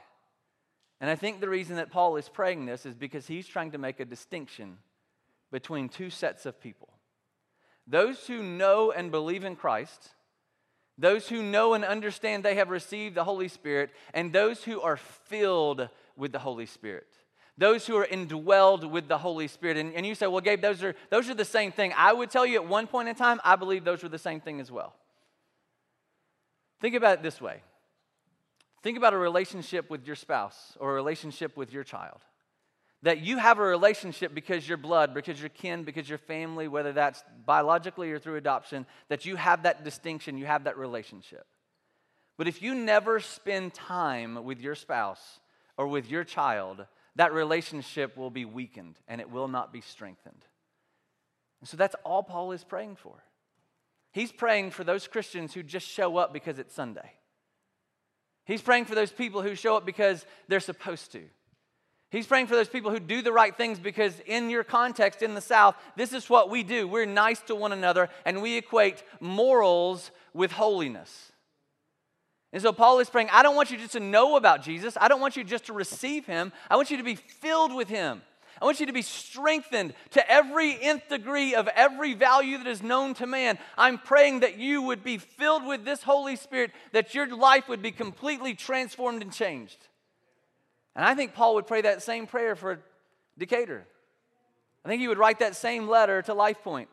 And 1.00 1.08
I 1.08 1.14
think 1.14 1.40
the 1.40 1.48
reason 1.48 1.76
that 1.76 1.92
Paul 1.92 2.16
is 2.16 2.28
praying 2.28 2.66
this 2.66 2.84
is 2.84 2.96
because 2.96 3.28
he's 3.28 3.46
trying 3.46 3.70
to 3.70 3.78
make 3.78 4.00
a 4.00 4.04
distinction 4.04 4.78
between 5.52 5.88
two 5.88 6.10
sets 6.10 6.46
of 6.46 6.60
people 6.60 6.88
those 7.86 8.26
who 8.26 8.42
know 8.42 8.90
and 8.90 9.12
believe 9.12 9.44
in 9.44 9.54
Christ 9.54 10.10
those 10.98 11.28
who 11.28 11.42
know 11.42 11.74
and 11.74 11.84
understand 11.84 12.44
they 12.44 12.56
have 12.56 12.70
received 12.70 13.14
the 13.14 13.24
Holy 13.24 13.48
Spirit, 13.48 13.90
and 14.12 14.32
those 14.32 14.62
who 14.62 14.80
are 14.80 14.96
filled 14.96 15.88
with 16.16 16.32
the 16.32 16.38
Holy 16.38 16.66
Spirit. 16.66 17.06
Those 17.58 17.86
who 17.86 17.96
are 17.96 18.06
indwelled 18.06 18.90
with 18.90 19.08
the 19.08 19.18
Holy 19.18 19.46
Spirit. 19.46 19.76
And, 19.76 19.94
and 19.94 20.06
you 20.06 20.14
say, 20.14 20.26
well, 20.26 20.40
Gabe, 20.40 20.62
those 20.62 20.82
are, 20.82 20.94
those 21.10 21.28
are 21.28 21.34
the 21.34 21.44
same 21.44 21.70
thing. 21.70 21.92
I 21.96 22.12
would 22.12 22.30
tell 22.30 22.46
you 22.46 22.56
at 22.56 22.66
one 22.66 22.86
point 22.86 23.08
in 23.08 23.14
time, 23.14 23.40
I 23.44 23.56
believe 23.56 23.84
those 23.84 24.02
were 24.02 24.08
the 24.08 24.18
same 24.18 24.40
thing 24.40 24.60
as 24.60 24.70
well. 24.70 24.94
Think 26.80 26.94
about 26.94 27.18
it 27.18 27.22
this 27.22 27.40
way 27.40 27.60
think 28.82 28.98
about 28.98 29.14
a 29.14 29.16
relationship 29.16 29.88
with 29.90 30.04
your 30.06 30.16
spouse 30.16 30.76
or 30.80 30.90
a 30.90 30.94
relationship 30.94 31.56
with 31.56 31.72
your 31.72 31.84
child 31.84 32.18
that 33.02 33.20
you 33.20 33.36
have 33.36 33.58
a 33.58 33.62
relationship 33.62 34.32
because 34.32 34.68
you're 34.68 34.78
blood, 34.78 35.12
because 35.12 35.40
you're 35.40 35.48
kin, 35.48 35.82
because 35.82 36.08
you're 36.08 36.18
family, 36.18 36.68
whether 36.68 36.92
that's 36.92 37.24
biologically 37.44 38.12
or 38.12 38.18
through 38.18 38.36
adoption, 38.36 38.86
that 39.08 39.26
you 39.26 39.34
have 39.36 39.64
that 39.64 39.84
distinction, 39.84 40.38
you 40.38 40.46
have 40.46 40.64
that 40.64 40.78
relationship. 40.78 41.44
But 42.38 42.46
if 42.46 42.62
you 42.62 42.74
never 42.74 43.18
spend 43.18 43.74
time 43.74 44.44
with 44.44 44.60
your 44.60 44.76
spouse 44.76 45.40
or 45.76 45.86
with 45.86 46.10
your 46.10 46.24
child, 46.24 46.86
that 47.16 47.32
relationship 47.32 48.16
will 48.16 48.30
be 48.30 48.44
weakened 48.44 48.98
and 49.08 49.20
it 49.20 49.30
will 49.30 49.48
not 49.48 49.72
be 49.72 49.80
strengthened. 49.80 50.44
And 51.60 51.68
so 51.68 51.76
that's 51.76 51.94
all 52.04 52.22
Paul 52.22 52.52
is 52.52 52.64
praying 52.64 52.96
for. 52.96 53.22
He's 54.12 54.32
praying 54.32 54.72
for 54.72 54.84
those 54.84 55.06
Christians 55.06 55.54
who 55.54 55.62
just 55.62 55.86
show 55.86 56.16
up 56.18 56.32
because 56.32 56.58
it's 56.58 56.74
Sunday. 56.74 57.12
He's 58.44 58.60
praying 58.60 58.86
for 58.86 58.94
those 58.94 59.12
people 59.12 59.42
who 59.42 59.54
show 59.54 59.76
up 59.76 59.86
because 59.86 60.26
they're 60.48 60.60
supposed 60.60 61.12
to. 61.12 61.22
He's 62.10 62.26
praying 62.26 62.48
for 62.48 62.56
those 62.56 62.68
people 62.68 62.90
who 62.90 63.00
do 63.00 63.22
the 63.22 63.32
right 63.32 63.56
things 63.56 63.78
because, 63.78 64.20
in 64.26 64.50
your 64.50 64.64
context 64.64 65.22
in 65.22 65.34
the 65.34 65.40
South, 65.40 65.76
this 65.96 66.12
is 66.12 66.28
what 66.28 66.50
we 66.50 66.62
do. 66.62 66.86
We're 66.86 67.06
nice 67.06 67.40
to 67.42 67.54
one 67.54 67.72
another 67.72 68.10
and 68.26 68.42
we 68.42 68.58
equate 68.58 69.02
morals 69.18 70.10
with 70.34 70.52
holiness. 70.52 71.31
And 72.52 72.60
so 72.60 72.72
Paul 72.72 72.98
is 73.00 73.08
praying, 73.08 73.30
I 73.32 73.42
don't 73.42 73.56
want 73.56 73.70
you 73.70 73.78
just 73.78 73.92
to 73.92 74.00
know 74.00 74.36
about 74.36 74.62
Jesus. 74.62 74.96
I 75.00 75.08
don't 75.08 75.20
want 75.20 75.36
you 75.36 75.44
just 75.44 75.66
to 75.66 75.72
receive 75.72 76.26
him. 76.26 76.52
I 76.68 76.76
want 76.76 76.90
you 76.90 76.98
to 76.98 77.02
be 77.02 77.14
filled 77.14 77.74
with 77.74 77.88
him. 77.88 78.20
I 78.60 78.64
want 78.64 78.78
you 78.78 78.86
to 78.86 78.92
be 78.92 79.02
strengthened 79.02 79.94
to 80.10 80.30
every 80.30 80.80
nth 80.80 81.08
degree 81.08 81.54
of 81.54 81.66
every 81.68 82.14
value 82.14 82.58
that 82.58 82.66
is 82.66 82.82
known 82.82 83.14
to 83.14 83.26
man. 83.26 83.58
I'm 83.76 83.98
praying 83.98 84.40
that 84.40 84.58
you 84.58 84.82
would 84.82 85.02
be 85.02 85.18
filled 85.18 85.66
with 85.66 85.84
this 85.84 86.02
Holy 86.02 86.36
Spirit, 86.36 86.70
that 86.92 87.14
your 87.14 87.34
life 87.34 87.68
would 87.68 87.82
be 87.82 87.90
completely 87.90 88.54
transformed 88.54 89.22
and 89.22 89.32
changed. 89.32 89.88
And 90.94 91.04
I 91.04 91.14
think 91.14 91.34
Paul 91.34 91.54
would 91.54 91.66
pray 91.66 91.80
that 91.80 92.02
same 92.02 92.26
prayer 92.26 92.54
for 92.54 92.80
Decatur. 93.38 93.84
I 94.84 94.88
think 94.88 95.00
he 95.00 95.08
would 95.08 95.18
write 95.18 95.38
that 95.38 95.56
same 95.56 95.88
letter 95.88 96.22
to 96.22 96.34
Life 96.34 96.62
Point. 96.62 96.90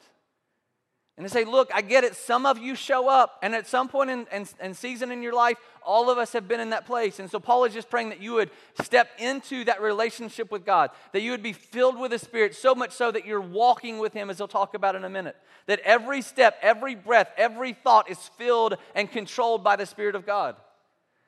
And 1.19 1.25
they 1.25 1.29
say, 1.29 1.43
Look, 1.43 1.69
I 1.73 1.81
get 1.81 2.05
it. 2.05 2.15
Some 2.15 2.45
of 2.45 2.59
you 2.59 2.75
show 2.75 3.09
up, 3.09 3.39
and 3.41 3.53
at 3.53 3.67
some 3.67 3.89
point 3.89 4.09
in, 4.09 4.25
in, 4.31 4.47
in, 4.61 4.73
season 4.73 5.11
in 5.11 5.21
your 5.21 5.33
life, 5.33 5.57
all 5.83 6.09
of 6.09 6.17
us 6.17 6.31
have 6.31 6.47
been 6.47 6.61
in 6.61 6.69
that 6.69 6.85
place. 6.85 7.19
And 7.19 7.29
so 7.29 7.41
Paul 7.41 7.65
is 7.65 7.73
just 7.73 7.89
praying 7.89 8.07
that 8.07 8.21
you 8.21 8.35
would 8.35 8.49
step 8.81 9.09
into 9.19 9.65
that 9.65 9.81
relationship 9.81 10.49
with 10.49 10.65
God, 10.65 10.91
that 11.11 11.19
you 11.19 11.31
would 11.31 11.43
be 11.43 11.51
filled 11.51 11.99
with 11.99 12.11
the 12.11 12.19
Spirit, 12.19 12.55
so 12.55 12.73
much 12.73 12.93
so 12.93 13.11
that 13.11 13.25
you're 13.25 13.41
walking 13.41 13.99
with 13.99 14.13
Him, 14.13 14.29
as 14.29 14.37
he'll 14.37 14.47
talk 14.47 14.75
about 14.75 14.95
in 14.95 15.03
a 15.03 15.09
minute. 15.09 15.35
That 15.65 15.81
every 15.81 16.21
step, 16.21 16.57
every 16.61 16.95
breath, 16.95 17.27
every 17.35 17.73
thought 17.73 18.09
is 18.09 18.29
filled 18.37 18.77
and 18.95 19.11
controlled 19.11 19.61
by 19.61 19.75
the 19.75 19.85
Spirit 19.85 20.15
of 20.15 20.25
God. 20.25 20.55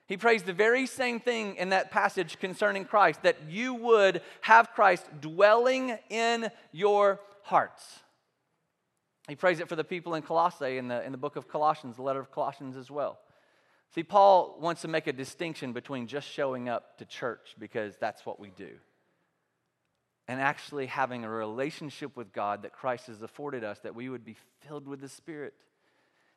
He 0.08 0.16
prays 0.16 0.44
the 0.44 0.54
very 0.54 0.88
same 0.88 1.20
thing 1.20 1.58
in 1.58 1.72
that 1.72 1.92
passage 1.92 2.40
concerning 2.40 2.86
Christ, 2.86 3.24
that 3.24 3.40
you 3.50 3.74
would 3.74 4.22
have 4.40 4.72
Christ 4.72 5.06
dwelling 5.20 5.98
in 6.10 6.50
your 6.72 7.20
hearts. 7.44 8.00
He 9.32 9.36
prays 9.38 9.62
it 9.62 9.70
for 9.70 9.78
the 9.78 9.86
people 9.86 10.16
in 10.16 10.24
Colossae 10.24 10.78
in 10.78 10.90
the, 10.90 11.02
in 11.06 11.14
the 11.14 11.18
book 11.18 11.38
of 11.38 11.48
Colossians, 11.48 11.96
the 11.96 12.02
letter 12.02 12.20
of 12.20 12.34
Colossians 12.34 12.76
as 12.76 12.92
well. 12.92 13.18
See, 13.96 14.04
Paul 14.04 14.58
wants 14.60 14.82
to 14.82 14.90
make 14.90 15.08
a 15.08 15.14
distinction 15.14 15.72
between 15.72 16.08
just 16.08 16.28
showing 16.28 16.68
up 16.68 16.98
to 16.98 17.06
church 17.06 17.56
because 17.58 17.96
that's 17.96 18.26
what 18.26 18.42
we 18.42 18.50
do 18.50 18.72
and 20.28 20.42
actually 20.42 20.86
having 20.86 21.24
a 21.24 21.30
relationship 21.30 22.18
with 22.18 22.34
God 22.34 22.64
that 22.64 22.74
Christ 22.74 23.08
has 23.08 23.22
afforded 23.22 23.64
us, 23.64 23.80
that 23.80 23.96
we 23.96 24.10
would 24.10 24.26
be 24.26 24.36
filled 24.68 24.86
with 24.86 25.00
the 25.00 25.08
Spirit 25.08 25.54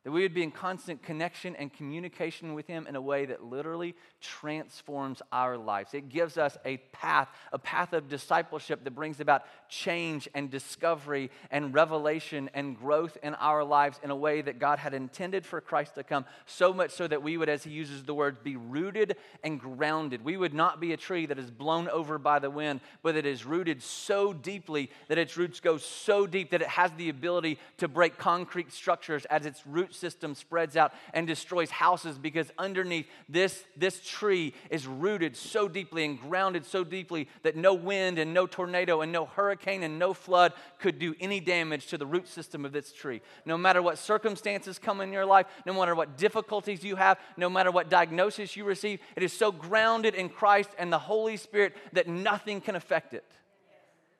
that 0.05 0.11
we 0.11 0.21
would 0.21 0.35
be 0.35 0.43
in 0.43 0.51
constant 0.51 1.01
connection 1.01 1.55
and 1.55 1.73
communication 1.73 2.53
with 2.53 2.67
Him 2.67 2.85
in 2.87 2.95
a 2.95 3.01
way 3.01 3.25
that 3.25 3.43
literally 3.43 3.95
transforms 4.21 5.19
our 5.31 5.57
lives. 5.57 5.95
It 5.95 6.09
gives 6.09 6.37
us 6.37 6.59
a 6.63 6.77
path, 6.91 7.27
a 7.51 7.57
path 7.57 7.91
of 7.91 8.07
discipleship 8.07 8.83
that 8.83 8.91
brings 8.91 9.19
about 9.19 9.45
change 9.67 10.29
and 10.35 10.51
discovery 10.51 11.31
and 11.49 11.73
revelation 11.73 12.51
and 12.53 12.77
growth 12.77 13.17
in 13.23 13.33
our 13.33 13.63
lives 13.63 13.99
in 14.03 14.11
a 14.11 14.15
way 14.15 14.43
that 14.43 14.59
God 14.59 14.77
had 14.77 14.93
intended 14.93 15.43
for 15.43 15.59
Christ 15.59 15.95
to 15.95 16.03
come, 16.03 16.25
so 16.45 16.71
much 16.71 16.91
so 16.91 17.07
that 17.07 17.23
we 17.23 17.35
would, 17.35 17.49
as 17.49 17.63
He 17.63 17.71
uses 17.71 18.03
the 18.03 18.13
word, 18.13 18.43
be 18.43 18.57
rooted 18.57 19.15
and 19.43 19.59
grounded. 19.59 20.23
We 20.23 20.37
would 20.37 20.53
not 20.53 20.79
be 20.79 20.93
a 20.93 20.97
tree 20.97 21.25
that 21.25 21.39
is 21.39 21.49
blown 21.49 21.89
over 21.89 22.19
by 22.19 22.37
the 22.37 22.51
wind, 22.51 22.81
but 23.01 23.15
that 23.15 23.25
is 23.25 23.43
rooted 23.43 23.81
so 23.81 24.33
deeply 24.33 24.91
that 25.07 25.17
its 25.17 25.35
roots 25.35 25.59
go 25.59 25.77
so 25.77 26.27
deep 26.27 26.51
that 26.51 26.61
it 26.61 26.67
has 26.67 26.91
the 26.91 27.09
ability 27.09 27.57
to 27.77 27.87
break 27.87 28.19
concrete 28.19 28.71
structures 28.71 29.25
as 29.31 29.47
its 29.47 29.65
roots 29.65 29.94
system 29.95 30.35
spreads 30.35 30.77
out 30.77 30.93
and 31.13 31.25
destroys 31.25 31.69
houses 31.71 32.17
because 32.17 32.51
underneath 32.57 33.07
this, 33.29 33.63
this 33.75 34.01
tree 34.05 34.53
is 34.69 34.87
rooted 34.87 35.35
so 35.35 35.67
deeply 35.67 36.05
and 36.05 36.19
grounded 36.19 36.65
so 36.65 36.83
deeply 36.83 37.27
that 37.43 37.55
no 37.55 37.73
wind 37.73 38.19
and 38.19 38.33
no 38.33 38.45
tornado 38.47 39.01
and 39.01 39.11
no 39.11 39.25
hurricane 39.25 39.83
and 39.83 39.97
no 39.97 40.13
flood 40.13 40.53
could 40.79 40.99
do 40.99 41.15
any 41.19 41.39
damage 41.39 41.87
to 41.87 41.97
the 41.97 42.05
root 42.05 42.27
system 42.27 42.65
of 42.65 42.71
this 42.71 42.91
tree. 42.91 43.21
No 43.45 43.57
matter 43.57 43.81
what 43.81 43.97
circumstances 43.97 44.77
come 44.77 45.01
in 45.01 45.13
your 45.13 45.25
life, 45.25 45.45
no 45.65 45.73
matter 45.73 45.95
what 45.95 46.17
difficulties 46.17 46.83
you 46.83 46.95
have, 46.95 47.19
no 47.37 47.49
matter 47.49 47.71
what 47.71 47.89
diagnosis 47.89 48.55
you 48.55 48.65
receive, 48.65 48.99
it 49.15 49.23
is 49.23 49.33
so 49.33 49.51
grounded 49.51 50.15
in 50.15 50.29
Christ 50.29 50.69
and 50.77 50.91
the 50.91 50.99
Holy 50.99 51.37
Spirit 51.37 51.75
that 51.93 52.07
nothing 52.07 52.61
can 52.61 52.75
affect 52.75 53.13
it. 53.13 53.25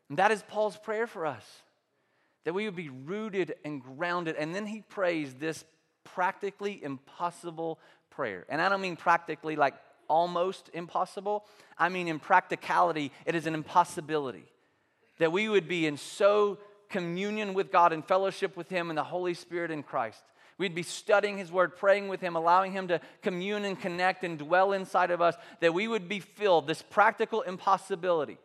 And 0.09 0.19
that 0.19 0.31
is 0.31 0.43
Paul's 0.47 0.77
prayer 0.77 1.07
for 1.07 1.25
us 1.25 1.45
that 2.45 2.53
we 2.53 2.65
would 2.65 2.75
be 2.75 2.89
rooted 2.89 3.55
and 3.65 3.81
grounded. 3.81 4.35
And 4.37 4.55
then 4.55 4.65
he 4.65 4.81
prays 4.81 5.33
this 5.33 5.65
practically 6.03 6.81
impossible 6.81 7.79
prayer. 8.09 8.45
And 8.47 8.61
I 8.61 8.69
don't 8.69 8.81
mean 8.81 8.95
practically 8.95 9.55
like 9.55 9.73
almost 10.07 10.69
impossible, 10.73 11.45
I 11.77 11.89
mean 11.89 12.07
in 12.07 12.19
practicality, 12.19 13.11
it 13.25 13.35
is 13.35 13.47
an 13.47 13.55
impossibility. 13.55 14.45
That 15.17 15.31
we 15.31 15.49
would 15.49 15.67
be 15.67 15.87
in 15.87 15.97
so 15.97 16.59
communion 16.89 17.53
with 17.53 17.71
God 17.71 17.91
and 17.91 18.05
fellowship 18.05 18.55
with 18.55 18.69
Him 18.69 18.89
and 18.89 18.97
the 18.97 19.03
Holy 19.03 19.33
Spirit 19.33 19.71
in 19.71 19.83
Christ. 19.83 20.23
We'd 20.57 20.75
be 20.75 20.83
studying 20.83 21.37
His 21.37 21.51
Word, 21.51 21.75
praying 21.75 22.07
with 22.07 22.21
Him, 22.21 22.35
allowing 22.35 22.71
Him 22.71 22.87
to 22.89 23.01
commune 23.21 23.65
and 23.65 23.79
connect 23.79 24.23
and 24.23 24.37
dwell 24.37 24.71
inside 24.71 25.11
of 25.11 25.21
us, 25.21 25.35
that 25.59 25.73
we 25.73 25.87
would 25.87 26.07
be 26.07 26.19
filled, 26.19 26.67
this 26.67 26.81
practical 26.81 27.41
impossibility, 27.41 28.37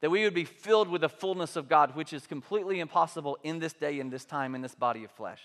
that 0.00 0.10
we 0.10 0.24
would 0.24 0.34
be 0.34 0.44
filled 0.44 0.88
with 0.88 1.00
the 1.00 1.08
fullness 1.08 1.56
of 1.56 1.68
God, 1.68 1.96
which 1.96 2.12
is 2.12 2.26
completely 2.26 2.80
impossible 2.80 3.38
in 3.42 3.58
this 3.58 3.72
day, 3.72 3.98
in 3.98 4.10
this 4.10 4.24
time, 4.24 4.54
in 4.54 4.62
this 4.62 4.74
body 4.74 5.04
of 5.04 5.10
flesh 5.10 5.40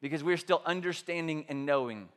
because 0.00 0.22
we're 0.22 0.36
still 0.36 0.62
understanding 0.64 1.44
and 1.48 1.66
knowing 1.66 2.08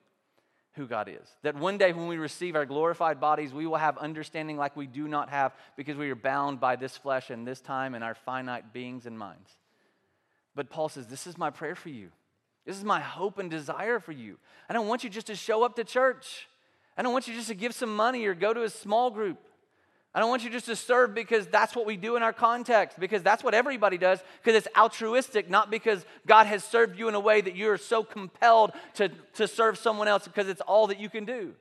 who 0.74 0.88
God 0.88 1.10
is. 1.10 1.28
That 1.44 1.56
one 1.56 1.78
day 1.78 1.92
when 1.92 2.08
we 2.08 2.18
receive 2.18 2.56
our 2.56 2.66
glorified 2.66 3.20
bodies, 3.20 3.54
we 3.54 3.66
will 3.66 3.78
have 3.78 3.98
understanding 3.98 4.58
like 4.58 4.76
we 4.76 4.88
do 4.88 5.08
not 5.08 5.30
have 5.30 5.54
because 5.76 5.98
we 5.98 6.10
are 6.12 6.16
bound 6.16 6.60
by 6.60 6.76
this 6.76 6.96
flesh 6.96 7.30
and 7.30 7.48
this 7.48 7.62
time 7.62 7.96
and 7.96 8.04
our 8.04 8.16
finite 8.16 8.74
beings 8.74 9.06
and 9.06 9.18
minds. 9.18 9.50
But 10.56 10.70
Paul 10.70 10.90
says, 10.90 11.08
This 11.08 11.28
is 11.28 11.38
my 11.38 11.50
prayer 11.50 11.76
for 11.76 11.90
you. 11.90 12.10
This 12.66 12.78
is 12.78 12.84
my 12.84 13.00
hope 13.00 13.40
and 13.40 13.50
desire 13.50 14.00
for 14.00 14.12
you. 14.12 14.38
I 14.70 14.74
don't 14.74 14.88
want 14.88 15.04
you 15.04 15.10
just 15.10 15.28
to 15.28 15.36
show 15.36 15.64
up 15.64 15.76
to 15.78 15.84
church. 15.84 16.48
I 16.96 17.02
don't 17.02 17.14
want 17.14 17.28
you 17.28 17.34
just 17.34 17.48
to 17.48 17.56
give 17.56 17.74
some 17.74 17.96
money 17.96 18.26
or 18.26 18.36
go 18.36 18.54
to 18.54 18.64
a 18.64 18.70
small 18.70 19.10
group. 19.10 19.40
I 20.14 20.20
don't 20.20 20.30
want 20.30 20.44
you 20.44 20.50
just 20.50 20.66
to 20.66 20.76
serve 20.76 21.14
because 21.14 21.46
that's 21.48 21.76
what 21.76 21.86
we 21.86 21.96
do 21.96 22.16
in 22.16 22.24
our 22.24 22.34
context, 22.34 23.00
because 23.00 23.22
that's 23.22 23.44
what 23.44 23.54
everybody 23.54 23.98
does, 23.98 24.20
because 24.44 24.58
it's 24.58 24.68
altruistic, 24.76 25.50
not 25.50 25.70
because 25.70 26.04
God 26.26 26.48
has 26.48 26.64
served 26.64 26.98
you 26.98 27.08
in 27.10 27.16
a 27.16 27.20
way 27.20 27.42
that 27.42 27.56
you're 27.56 27.78
so 27.78 28.04
compelled 28.04 28.72
to, 28.96 29.10
to 29.36 29.48
serve 29.48 29.78
someone 29.78 30.08
else 30.08 30.28
because 30.28 30.48
it's 30.48 30.62
all 30.62 30.88
that 30.88 31.00
you 31.00 31.10
can 31.10 31.26
do. 31.26 31.54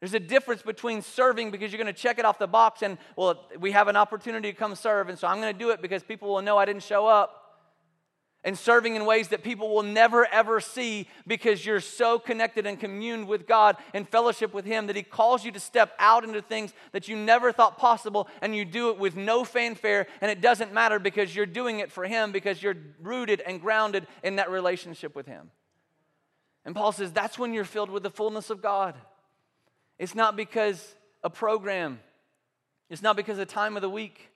There's 0.00 0.12
a 0.12 0.20
difference 0.20 0.60
between 0.60 1.00
serving 1.00 1.50
because 1.50 1.72
you're 1.72 1.82
going 1.82 1.92
to 1.92 1.98
check 1.98 2.18
it 2.18 2.26
off 2.26 2.38
the 2.38 2.46
box 2.46 2.82
and, 2.82 2.98
well, 3.16 3.48
we 3.58 3.70
have 3.70 3.88
an 3.88 3.96
opportunity 3.96 4.52
to 4.52 4.58
come 4.58 4.74
serve, 4.74 5.08
and 5.08 5.18
so 5.18 5.26
I'm 5.26 5.40
going 5.40 5.52
to 5.52 5.58
do 5.58 5.70
it 5.70 5.80
because 5.80 6.02
people 6.02 6.28
will 6.34 6.42
know 6.42 6.58
I 6.58 6.66
didn't 6.66 6.82
show 6.82 7.06
up 7.06 7.43
and 8.44 8.58
serving 8.58 8.94
in 8.94 9.06
ways 9.06 9.28
that 9.28 9.42
people 9.42 9.74
will 9.74 9.82
never 9.82 10.26
ever 10.26 10.60
see 10.60 11.08
because 11.26 11.64
you're 11.64 11.80
so 11.80 12.18
connected 12.18 12.66
and 12.66 12.78
communed 12.78 13.26
with 13.26 13.46
God 13.46 13.76
and 13.94 14.08
fellowship 14.08 14.52
with 14.52 14.66
Him 14.66 14.86
that 14.86 14.96
He 14.96 15.02
calls 15.02 15.44
you 15.44 15.50
to 15.52 15.60
step 15.60 15.94
out 15.98 16.24
into 16.24 16.42
things 16.42 16.72
that 16.92 17.08
you 17.08 17.16
never 17.16 17.52
thought 17.52 17.78
possible 17.78 18.28
and 18.42 18.54
you 18.54 18.64
do 18.64 18.90
it 18.90 18.98
with 18.98 19.16
no 19.16 19.44
fanfare 19.44 20.06
and 20.20 20.30
it 20.30 20.40
doesn't 20.40 20.72
matter 20.72 20.98
because 20.98 21.34
you're 21.34 21.46
doing 21.46 21.80
it 21.80 21.90
for 21.90 22.04
Him 22.04 22.32
because 22.32 22.62
you're 22.62 22.76
rooted 23.00 23.40
and 23.40 23.60
grounded 23.60 24.06
in 24.22 24.36
that 24.36 24.50
relationship 24.50 25.16
with 25.16 25.26
Him. 25.26 25.50
And 26.64 26.74
Paul 26.74 26.92
says 26.92 27.12
that's 27.12 27.38
when 27.38 27.54
you're 27.54 27.64
filled 27.64 27.90
with 27.90 28.02
the 28.02 28.10
fullness 28.10 28.50
of 28.50 28.60
God. 28.60 28.94
It's 29.98 30.14
not 30.14 30.36
because 30.36 30.94
a 31.22 31.30
program, 31.30 32.00
it's 32.90 33.02
not 33.02 33.16
because 33.16 33.38
a 33.38 33.46
time 33.46 33.76
of 33.76 33.82
the 33.82 33.88
week, 33.88 34.30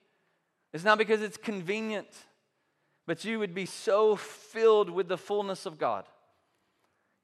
it's 0.73 0.85
not 0.85 0.99
because 0.99 1.21
it's 1.21 1.37
convenient 1.37 2.07
but 3.09 3.25
you 3.25 3.39
would 3.39 3.55
be 3.55 3.65
so 3.65 4.17
filled 4.17 4.91
with 4.91 5.09
the 5.09 5.17
fullness 5.17 5.65
of 5.65 5.79
God. 5.79 6.05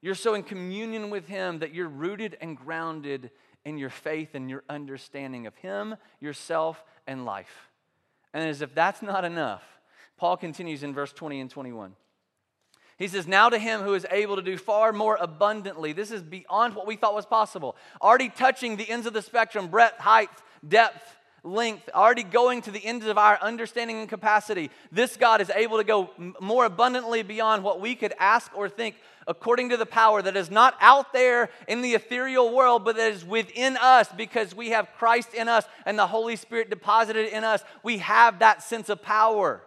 You're 0.00 0.14
so 0.14 0.32
in 0.32 0.42
communion 0.42 1.10
with 1.10 1.28
Him 1.28 1.58
that 1.58 1.74
you're 1.74 1.88
rooted 1.90 2.38
and 2.40 2.56
grounded 2.56 3.30
in 3.66 3.76
your 3.76 3.90
faith 3.90 4.30
and 4.32 4.48
your 4.48 4.64
understanding 4.66 5.46
of 5.46 5.54
Him, 5.56 5.96
yourself, 6.20 6.82
and 7.06 7.26
life. 7.26 7.68
And 8.32 8.48
as 8.48 8.62
if 8.62 8.74
that's 8.74 9.02
not 9.02 9.26
enough, 9.26 9.62
Paul 10.16 10.38
continues 10.38 10.82
in 10.82 10.94
verse 10.94 11.12
20 11.12 11.38
and 11.38 11.50
21. 11.50 11.94
He 12.96 13.06
says, 13.06 13.26
Now 13.26 13.50
to 13.50 13.58
him 13.58 13.82
who 13.82 13.92
is 13.92 14.06
able 14.10 14.36
to 14.36 14.42
do 14.42 14.56
far 14.56 14.90
more 14.92 15.18
abundantly. 15.20 15.92
This 15.92 16.10
is 16.10 16.22
beyond 16.22 16.74
what 16.74 16.86
we 16.86 16.96
thought 16.96 17.14
was 17.14 17.26
possible. 17.26 17.76
Already 18.00 18.30
touching 18.30 18.76
the 18.76 18.88
ends 18.88 19.06
of 19.06 19.12
the 19.12 19.20
spectrum 19.20 19.66
breadth, 19.66 19.98
height, 19.98 20.30
depth, 20.66 21.16
length, 21.44 21.88
already 21.94 22.22
going 22.22 22.62
to 22.62 22.70
the 22.70 22.84
ends 22.84 23.06
of 23.06 23.18
our 23.18 23.38
understanding 23.40 23.98
and 24.00 24.08
capacity. 24.08 24.70
This 24.90 25.16
God 25.16 25.40
is 25.40 25.50
able 25.50 25.76
to 25.76 25.84
go 25.84 26.10
more 26.40 26.64
abundantly 26.64 27.22
beyond 27.22 27.62
what 27.62 27.80
we 27.80 27.94
could 27.94 28.14
ask 28.18 28.50
or 28.56 28.68
think 28.68 28.96
according 29.26 29.70
to 29.70 29.76
the 29.76 29.86
power 29.86 30.20
that 30.22 30.36
is 30.36 30.50
not 30.50 30.74
out 30.80 31.12
there 31.12 31.50
in 31.68 31.82
the 31.82 31.94
ethereal 31.94 32.54
world, 32.54 32.84
but 32.84 32.96
that 32.96 33.12
is 33.12 33.24
within 33.24 33.76
us 33.76 34.08
because 34.16 34.54
we 34.54 34.70
have 34.70 34.88
Christ 34.98 35.34
in 35.34 35.48
us 35.48 35.64
and 35.86 35.98
the 35.98 36.06
Holy 36.06 36.36
Spirit 36.36 36.70
deposited 36.70 37.26
in 37.26 37.44
us. 37.44 37.62
We 37.82 37.98
have 37.98 38.40
that 38.40 38.62
sense 38.62 38.88
of 38.88 39.02
power, 39.02 39.62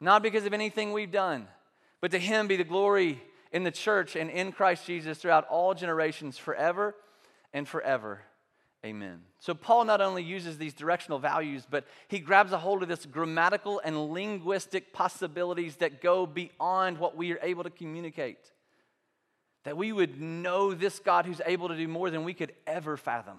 not 0.00 0.22
because 0.22 0.44
of 0.44 0.52
anything 0.52 0.92
we've 0.92 1.12
done, 1.12 1.46
but 2.00 2.10
to 2.10 2.18
Him 2.18 2.48
be 2.48 2.56
the 2.56 2.64
glory 2.64 3.22
in 3.52 3.64
the 3.64 3.70
church 3.70 4.16
and 4.16 4.30
in 4.30 4.52
Christ 4.52 4.86
Jesus 4.86 5.18
throughout 5.18 5.46
all 5.48 5.74
generations, 5.74 6.36
forever 6.36 6.94
and 7.52 7.66
forever. 7.66 8.20
Amen. 8.86 9.22
So, 9.40 9.54
Paul 9.54 9.84
not 9.84 10.00
only 10.00 10.22
uses 10.22 10.56
these 10.56 10.72
directional 10.72 11.18
values, 11.18 11.66
but 11.68 11.84
he 12.06 12.20
grabs 12.20 12.52
a 12.52 12.58
hold 12.58 12.82
of 12.82 12.88
this 12.88 13.06
grammatical 13.06 13.80
and 13.84 14.12
linguistic 14.12 14.92
possibilities 14.92 15.76
that 15.76 16.00
go 16.00 16.26
beyond 16.26 16.98
what 16.98 17.16
we 17.16 17.32
are 17.32 17.40
able 17.42 17.64
to 17.64 17.70
communicate. 17.70 18.38
That 19.64 19.76
we 19.76 19.92
would 19.92 20.20
know 20.20 20.74
this 20.74 21.00
God 21.00 21.26
who's 21.26 21.40
able 21.44 21.68
to 21.68 21.76
do 21.76 21.88
more 21.88 22.08
than 22.08 22.22
we 22.22 22.34
could 22.34 22.52
ever 22.68 22.96
fathom. 22.96 23.38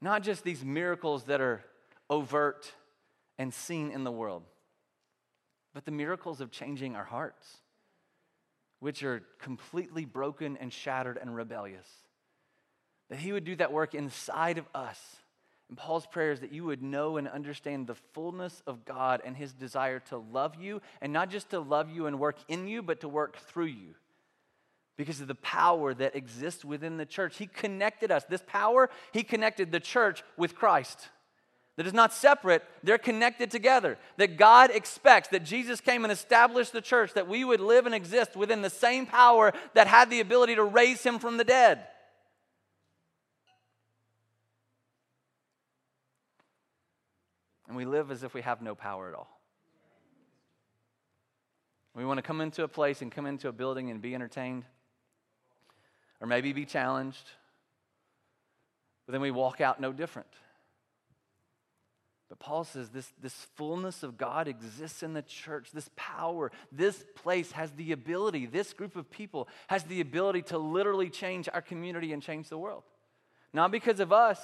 Not 0.00 0.22
just 0.22 0.42
these 0.42 0.64
miracles 0.64 1.24
that 1.24 1.42
are 1.42 1.62
overt 2.08 2.72
and 3.38 3.52
seen 3.52 3.90
in 3.90 4.04
the 4.04 4.12
world, 4.12 4.42
but 5.74 5.84
the 5.84 5.90
miracles 5.90 6.40
of 6.40 6.50
changing 6.50 6.96
our 6.96 7.04
hearts, 7.04 7.58
which 8.80 9.02
are 9.02 9.22
completely 9.38 10.06
broken 10.06 10.56
and 10.56 10.72
shattered 10.72 11.18
and 11.20 11.34
rebellious. 11.34 11.86
That 13.10 13.18
He 13.18 13.32
would 13.32 13.44
do 13.44 13.56
that 13.56 13.72
work 13.72 13.94
inside 13.94 14.58
of 14.58 14.66
us. 14.74 14.98
And 15.68 15.78
Paul's 15.78 16.06
prayer 16.06 16.32
is 16.32 16.40
that 16.40 16.52
you 16.52 16.64
would 16.64 16.82
know 16.82 17.16
and 17.16 17.26
understand 17.26 17.86
the 17.86 17.94
fullness 17.94 18.62
of 18.66 18.84
God 18.84 19.22
and 19.24 19.36
His 19.36 19.52
desire 19.52 20.00
to 20.08 20.18
love 20.18 20.54
you, 20.60 20.80
and 21.00 21.12
not 21.12 21.30
just 21.30 21.50
to 21.50 21.60
love 21.60 21.90
you 21.90 22.06
and 22.06 22.18
work 22.18 22.36
in 22.48 22.68
you, 22.68 22.82
but 22.82 23.00
to 23.00 23.08
work 23.08 23.38
through 23.38 23.66
you 23.66 23.94
because 24.96 25.20
of 25.20 25.26
the 25.26 25.34
power 25.34 25.92
that 25.92 26.14
exists 26.14 26.64
within 26.64 26.98
the 26.98 27.06
church. 27.06 27.36
He 27.36 27.46
connected 27.46 28.12
us. 28.12 28.24
This 28.24 28.44
power, 28.46 28.90
He 29.12 29.22
connected 29.22 29.72
the 29.72 29.80
church 29.80 30.22
with 30.36 30.54
Christ 30.54 31.08
that 31.76 31.86
is 31.86 31.92
not 31.92 32.12
separate, 32.12 32.62
they're 32.84 32.98
connected 32.98 33.50
together. 33.50 33.98
That 34.16 34.36
God 34.36 34.70
expects 34.70 35.28
that 35.28 35.44
Jesus 35.44 35.80
came 35.80 36.04
and 36.04 36.12
established 36.12 36.72
the 36.72 36.80
church, 36.80 37.14
that 37.14 37.28
we 37.28 37.44
would 37.44 37.60
live 37.60 37.86
and 37.86 37.94
exist 37.94 38.36
within 38.36 38.62
the 38.62 38.70
same 38.70 39.06
power 39.06 39.52
that 39.74 39.88
had 39.88 40.08
the 40.08 40.20
ability 40.20 40.54
to 40.54 40.64
raise 40.64 41.02
him 41.02 41.18
from 41.18 41.36
the 41.36 41.44
dead. 41.44 41.84
And 47.74 47.76
we 47.76 47.86
live 47.86 48.12
as 48.12 48.22
if 48.22 48.34
we 48.34 48.42
have 48.42 48.62
no 48.62 48.76
power 48.76 49.08
at 49.08 49.16
all. 49.16 49.40
We 51.96 52.04
want 52.04 52.18
to 52.18 52.22
come 52.22 52.40
into 52.40 52.62
a 52.62 52.68
place 52.68 53.02
and 53.02 53.10
come 53.10 53.26
into 53.26 53.48
a 53.48 53.52
building 53.52 53.90
and 53.90 54.00
be 54.00 54.14
entertained, 54.14 54.62
or 56.20 56.28
maybe 56.28 56.52
be 56.52 56.66
challenged, 56.66 57.28
but 59.04 59.12
then 59.12 59.20
we 59.20 59.32
walk 59.32 59.60
out 59.60 59.80
no 59.80 59.92
different. 59.92 60.28
But 62.28 62.38
Paul 62.38 62.62
says 62.62 62.90
this, 62.90 63.12
this 63.20 63.34
fullness 63.56 64.04
of 64.04 64.16
God 64.16 64.46
exists 64.46 65.02
in 65.02 65.12
the 65.12 65.22
church. 65.22 65.72
This 65.74 65.90
power, 65.96 66.52
this 66.70 67.04
place 67.16 67.50
has 67.50 67.72
the 67.72 67.90
ability, 67.90 68.46
this 68.46 68.72
group 68.72 68.94
of 68.94 69.10
people 69.10 69.48
has 69.66 69.82
the 69.82 70.00
ability 70.00 70.42
to 70.42 70.58
literally 70.58 71.10
change 71.10 71.48
our 71.52 71.60
community 71.60 72.12
and 72.12 72.22
change 72.22 72.48
the 72.48 72.56
world. 72.56 72.84
Not 73.52 73.72
because 73.72 73.98
of 73.98 74.12
us, 74.12 74.38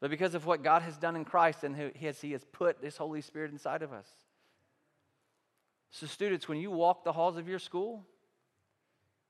but 0.00 0.10
because 0.10 0.34
of 0.34 0.46
what 0.46 0.62
God 0.62 0.82
has 0.82 0.96
done 0.96 1.16
in 1.16 1.24
Christ 1.24 1.64
and 1.64 1.74
who 1.74 1.90
he 1.94 2.06
has, 2.06 2.20
he 2.20 2.32
has 2.32 2.44
put 2.44 2.80
this 2.80 2.96
Holy 2.96 3.20
Spirit 3.20 3.50
inside 3.50 3.82
of 3.82 3.92
us. 3.92 4.06
So, 5.90 6.06
students, 6.06 6.48
when 6.48 6.58
you 6.58 6.70
walk 6.70 7.04
the 7.04 7.12
halls 7.12 7.36
of 7.36 7.48
your 7.48 7.58
school, 7.58 8.04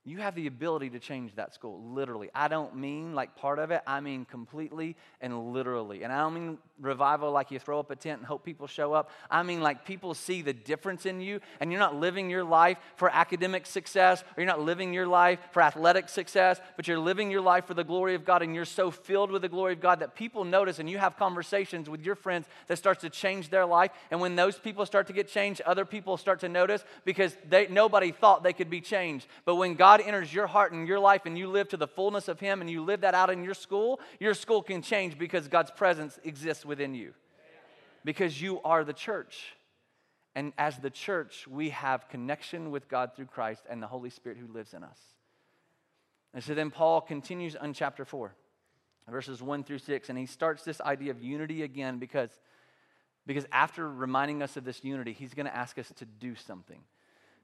you 0.05 0.19
have 0.19 0.35
the 0.35 0.47
ability 0.47 0.91
to 0.91 0.99
change 0.99 1.35
that 1.35 1.53
school, 1.53 1.83
literally. 1.93 2.31
I 2.35 2.49
don't 2.49 2.77
mean 2.77 3.15
like 3.15 3.37
part 3.37 3.59
of 3.59 3.71
it, 3.71 3.83
I 3.87 4.01
mean 4.01 4.25
completely 4.25 4.97
and 5.21 5.53
literally. 5.53 6.03
And 6.03 6.13
I 6.13 6.21
don't 6.21 6.35
mean 6.35 6.59
revival 6.81 7.31
like 7.31 7.51
you 7.51 7.59
throw 7.59 7.79
up 7.79 7.91
a 7.91 7.97
tent 7.97 8.21
and 8.21 8.27
hope 8.27 8.45
people 8.45 8.67
show 8.67 8.95
up. 8.95 9.11
I 9.31 9.43
mean 9.43 9.61
like 9.61 9.85
people 9.85 10.15
see 10.15 10.41
the 10.41 10.55
difference 10.55 11.05
in 11.05 11.21
you 11.21 11.41
and 11.61 11.71
you're 11.71 11.81
not 11.81 11.95
living 11.95 12.31
your 12.31 12.45
life 12.45 12.79
for 12.97 13.11
academic 13.11 13.67
success 13.67 14.23
or 14.23 14.43
you're 14.43 14.47
not 14.47 14.61
living 14.61 14.95
your 14.95 15.07
life 15.07 15.41
for 15.51 15.61
athletic 15.61 16.09
success, 16.09 16.61
but 16.77 16.89
you're 16.89 16.99
living 16.99 17.31
your 17.31 17.43
life 17.43 17.67
for 17.67 17.75
the 17.75 17.85
glory 17.85 18.15
of 18.15 18.25
God 18.25 18.43
and 18.43 18.55
you're 18.55 18.65
so 18.65 18.91
filled 18.91 19.31
with 19.31 19.43
the 19.43 19.49
glory 19.49 19.75
of 19.75 19.81
God 19.81 20.01
that 20.01 20.15
people 20.15 20.45
notice 20.45 20.79
and 20.79 20.89
you 20.89 20.97
have 20.97 21.19
conversations 21.19 21.91
with 21.91 22.01
your 22.01 22.15
friends 22.15 22.47
that 22.69 22.79
starts 22.79 23.03
to 23.03 23.11
change 23.11 23.51
their 23.51 23.67
life. 23.67 23.91
And 24.11 24.21
when 24.21 24.37
those 24.37 24.59
people 24.59 24.87
start 24.87 25.07
to 25.09 25.13
get 25.13 25.29
changed, 25.29 25.61
other 25.63 25.85
people 25.85 26.17
start 26.17 26.41
to 26.41 26.49
notice 26.49 26.83
because 27.05 27.37
they, 27.49 27.67
nobody 27.67 28.13
thought 28.13 28.43
they 28.43 28.53
could 28.55 28.71
be 28.71 28.81
changed. 28.81 29.27
But 29.45 29.57
when 29.57 29.75
God 29.75 29.88
enters 29.97 30.33
your 30.33 30.47
heart 30.47 30.73
and 30.73 30.87
your 30.87 31.01
life 31.01 31.23
and 31.25 31.39
you 31.39 31.49
live 31.49 31.69
to 31.69 31.77
the 31.77 31.87
fullness 31.87 32.29
of 32.29 32.41
Him 32.41 32.61
and 32.61 32.71
you 32.71 32.83
live 32.83 33.01
that 33.01 33.15
out 33.15 33.31
in 33.31 33.43
your 33.43 33.55
school, 33.55 34.01
your 34.21 34.35
school 34.35 34.63
can 34.63 34.83
change 34.83 35.19
because 35.19 35.49
God's 35.49 35.71
presence 35.71 36.19
exists 36.25 36.65
within 36.65 36.95
you. 36.95 37.15
Because 38.05 38.41
you 38.41 38.61
are 38.63 38.85
the 38.85 38.93
church. 38.93 39.55
And 40.35 40.53
as 40.57 40.79
the 40.79 40.91
church, 40.91 41.49
we 41.49 41.71
have 41.71 42.09
connection 42.09 42.71
with 42.71 42.89
God 42.89 43.17
through 43.17 43.27
Christ 43.27 43.65
and 43.69 43.83
the 43.83 43.87
Holy 43.87 44.11
Spirit 44.11 44.39
who 44.39 44.53
lives 44.53 44.73
in 44.73 44.85
us. 44.85 44.99
And 46.35 46.45
so 46.45 46.55
then 46.55 46.71
Paul 46.71 47.01
continues 47.01 47.57
on 47.57 47.73
chapter 47.73 48.05
4, 48.05 48.35
verses 49.09 49.43
1 49.43 49.65
through 49.65 49.79
6, 49.79 50.09
and 50.09 50.19
he 50.19 50.27
starts 50.27 50.63
this 50.63 50.81
idea 50.81 51.11
of 51.11 51.23
unity 51.23 51.63
again 51.63 51.99
because, 51.99 52.31
because 53.27 53.47
after 53.51 53.89
reminding 53.89 54.43
us 54.43 54.57
of 54.57 54.65
this 54.65 54.85
unity, 54.85 55.13
he's 55.13 55.35
going 55.35 55.47
to 55.47 55.57
ask 55.57 55.79
us 55.79 55.91
to 55.97 56.05
do 56.05 56.35
something. 56.35 56.81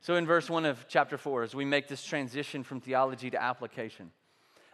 So 0.05 0.17
in 0.17 0.27
verse 0.27 0.51
1 0.51 0.67
of 0.67 0.85
chapter 0.87 1.17
4, 1.17 1.45
as 1.45 1.55
we 1.55 1.65
make 1.65 1.89
this 1.89 2.05
transition 2.05 2.63
from 2.63 2.83
theology 2.83 3.31
to 3.31 3.43
application, 3.43 4.11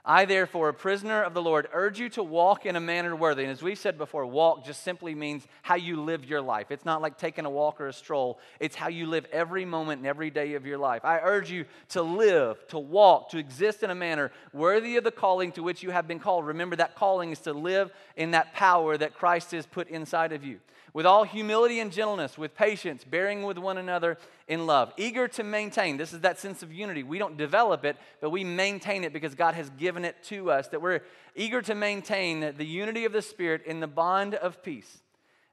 I, 0.05 0.25
therefore, 0.25 0.71
a 0.71 0.75
prisoner 0.75 1.23
of 1.23 1.35
the 1.35 1.43
Lord, 1.43 1.69
urge 1.73 2.01
you 2.01 2.09
to 2.09 2.23
walk 2.25 2.66
in 2.66 2.75
a 2.75 2.81
manner 2.81 3.14
worthy. 3.14 3.45
And 3.45 3.53
as 3.53 3.62
we've 3.62 3.79
said 3.79 3.97
before, 3.97 4.27
walk 4.27 4.64
just 4.64 4.83
simply 4.83 5.14
means 5.14 5.47
how 5.62 5.77
you 5.77 6.03
live 6.03 6.25
your 6.25 6.40
life. 6.40 6.73
It's 6.73 6.85
not 6.85 7.01
like 7.01 7.16
taking 7.16 7.45
a 7.45 7.51
walk 7.51 7.81
or 7.81 7.87
a 7.87 7.93
stroll, 7.93 8.40
it's 8.59 8.75
how 8.75 8.88
you 8.88 9.07
live 9.07 9.25
every 9.31 9.64
moment 9.64 9.99
and 9.99 10.07
every 10.09 10.31
day 10.31 10.55
of 10.55 10.66
your 10.66 10.79
life. 10.79 11.05
I 11.05 11.21
urge 11.21 11.49
you 11.49 11.64
to 11.90 12.03
live, 12.03 12.66
to 12.69 12.81
walk, 12.81 13.31
to 13.31 13.38
exist 13.38 13.85
in 13.85 13.90
a 13.90 13.95
manner 13.95 14.33
worthy 14.53 14.97
of 14.97 15.05
the 15.05 15.12
calling 15.12 15.53
to 15.53 15.62
which 15.62 15.81
you 15.81 15.93
have 15.93 16.09
been 16.09 16.19
called. 16.19 16.45
Remember, 16.45 16.75
that 16.75 16.97
calling 16.97 17.31
is 17.31 17.38
to 17.43 17.53
live 17.53 17.93
in 18.16 18.33
that 18.33 18.53
power 18.53 18.99
that 18.99 19.14
Christ 19.14 19.53
has 19.53 19.64
put 19.64 19.87
inside 19.90 20.33
of 20.33 20.43
you 20.43 20.59
with 20.92 21.07
all 21.07 21.24
humility 21.24 21.81
and 21.81 21.92
gentleness, 21.92 22.37
with 22.37 22.55
patience, 22.55 23.05
bearing 23.05 23.42
with 23.42 23.59
one 23.59 23.79
another 23.79 24.18
in 24.48 24.66
love, 24.66 24.92
eager 24.96 25.29
to 25.29 25.44
maintain. 25.44 25.96
This 25.96 26.12
is 26.12 26.20
that 26.20 26.38
sense 26.38 26.62
of 26.62 26.72
unity. 26.72 27.03
We 27.03 27.18
don't 27.18 27.37
develop 27.37 27.85
it, 27.85 27.96
but 28.20 28.31
we 28.31 28.44
maintain 28.44 29.05
it 29.05 29.12
because 29.12 29.35
God 29.35 29.55
has 29.55 29.70
given 29.70 30.05
it 30.05 30.16
to 30.24 30.50
us, 30.50 30.68
that 30.68 30.83
we're 30.83 31.00
eager 31.35 31.62
to 31.62 31.74
maintain 31.74 32.55
the 32.57 32.64
unity 32.66 33.05
of 33.05 33.12
the 33.12 33.22
Spirit 33.22 33.64
in 33.66 33.81
the 33.81 33.87
bond 33.87 34.35
of 34.35 34.62
peace. 34.62 35.03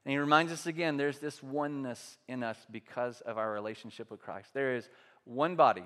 And 0.04 0.12
he 0.12 0.18
reminds 0.18 0.52
us 0.52 0.66
again 0.66 0.96
there's 0.96 1.18
this 1.18 1.42
oneness 1.42 2.16
in 2.28 2.42
us 2.42 2.56
because 2.70 3.20
of 3.20 3.38
our 3.38 3.52
relationship 3.52 4.10
with 4.10 4.20
Christ. 4.20 4.54
There 4.54 4.74
is 4.74 4.88
one 5.24 5.54
body 5.54 5.84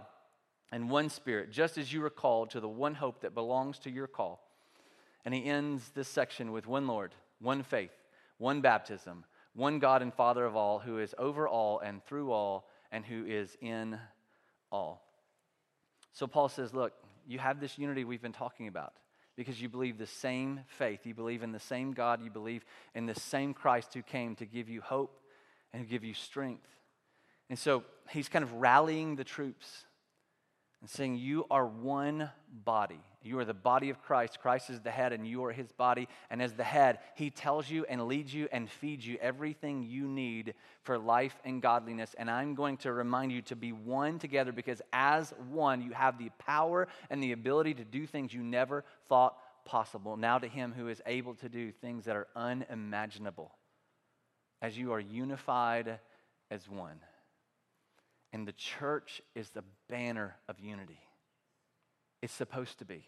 and 0.70 0.88
one 0.88 1.10
spirit, 1.10 1.50
just 1.50 1.76
as 1.76 1.92
you 1.92 2.04
are 2.04 2.10
called 2.10 2.50
to 2.50 2.60
the 2.60 2.68
one 2.68 2.94
hope 2.94 3.20
that 3.20 3.34
belongs 3.34 3.78
to 3.80 3.90
your 3.90 4.06
call. 4.06 4.40
And 5.24 5.34
he 5.34 5.44
ends 5.44 5.90
this 5.94 6.08
section 6.08 6.52
with 6.52 6.66
one 6.66 6.86
Lord, 6.86 7.14
one 7.40 7.62
faith, 7.62 7.92
one 8.38 8.60
baptism 8.60 9.24
one 9.54 9.78
God 9.78 10.02
and 10.02 10.12
Father 10.12 10.44
of 10.44 10.56
all, 10.56 10.78
who 10.78 10.98
is 10.98 11.14
over 11.18 11.46
all 11.46 11.78
and 11.80 12.04
through 12.04 12.32
all, 12.32 12.68
and 12.90 13.04
who 13.04 13.24
is 13.26 13.56
in 13.60 13.98
all. 14.70 15.02
So 16.12 16.26
Paul 16.26 16.48
says, 16.48 16.72
Look, 16.72 16.92
you 17.26 17.38
have 17.38 17.60
this 17.60 17.78
unity 17.78 18.04
we've 18.04 18.22
been 18.22 18.32
talking 18.32 18.68
about 18.68 18.92
because 19.36 19.60
you 19.60 19.68
believe 19.68 19.98
the 19.98 20.06
same 20.06 20.60
faith. 20.66 21.00
You 21.04 21.14
believe 21.14 21.42
in 21.42 21.52
the 21.52 21.60
same 21.60 21.92
God. 21.92 22.22
You 22.22 22.30
believe 22.30 22.64
in 22.94 23.06
the 23.06 23.14
same 23.14 23.54
Christ 23.54 23.94
who 23.94 24.02
came 24.02 24.36
to 24.36 24.46
give 24.46 24.68
you 24.68 24.80
hope 24.80 25.18
and 25.72 25.88
give 25.88 26.04
you 26.04 26.14
strength. 26.14 26.68
And 27.48 27.58
so 27.58 27.84
he's 28.10 28.28
kind 28.28 28.42
of 28.42 28.52
rallying 28.54 29.16
the 29.16 29.24
troops 29.24 29.84
and 30.80 30.88
saying, 30.88 31.16
You 31.16 31.46
are 31.50 31.66
one 31.66 32.30
body. 32.64 33.00
You 33.24 33.38
are 33.38 33.44
the 33.44 33.54
body 33.54 33.90
of 33.90 34.02
Christ. 34.02 34.40
Christ 34.40 34.70
is 34.70 34.80
the 34.80 34.90
head, 34.90 35.12
and 35.12 35.26
you 35.26 35.44
are 35.44 35.52
his 35.52 35.70
body. 35.72 36.08
And 36.30 36.42
as 36.42 36.54
the 36.54 36.64
head, 36.64 36.98
he 37.14 37.30
tells 37.30 37.70
you 37.70 37.84
and 37.88 38.06
leads 38.06 38.34
you 38.34 38.48
and 38.52 38.68
feeds 38.68 39.06
you 39.06 39.18
everything 39.20 39.82
you 39.82 40.08
need 40.08 40.54
for 40.82 40.98
life 40.98 41.34
and 41.44 41.62
godliness. 41.62 42.14
And 42.18 42.30
I'm 42.30 42.54
going 42.54 42.76
to 42.78 42.92
remind 42.92 43.32
you 43.32 43.42
to 43.42 43.56
be 43.56 43.72
one 43.72 44.18
together 44.18 44.52
because 44.52 44.82
as 44.92 45.32
one, 45.50 45.82
you 45.82 45.92
have 45.92 46.18
the 46.18 46.30
power 46.38 46.88
and 47.10 47.22
the 47.22 47.32
ability 47.32 47.74
to 47.74 47.84
do 47.84 48.06
things 48.06 48.34
you 48.34 48.42
never 48.42 48.84
thought 49.08 49.36
possible. 49.64 50.16
Now 50.16 50.38
to 50.38 50.48
him 50.48 50.72
who 50.76 50.88
is 50.88 51.00
able 51.06 51.34
to 51.36 51.48
do 51.48 51.70
things 51.70 52.06
that 52.06 52.16
are 52.16 52.28
unimaginable, 52.34 53.52
as 54.60 54.76
you 54.76 54.92
are 54.92 55.00
unified 55.00 56.00
as 56.50 56.68
one. 56.68 56.98
And 58.32 58.48
the 58.48 58.52
church 58.52 59.22
is 59.34 59.50
the 59.50 59.64
banner 59.88 60.36
of 60.48 60.58
unity. 60.58 60.98
It's 62.22 62.32
supposed 62.32 62.78
to 62.78 62.84
be. 62.84 63.04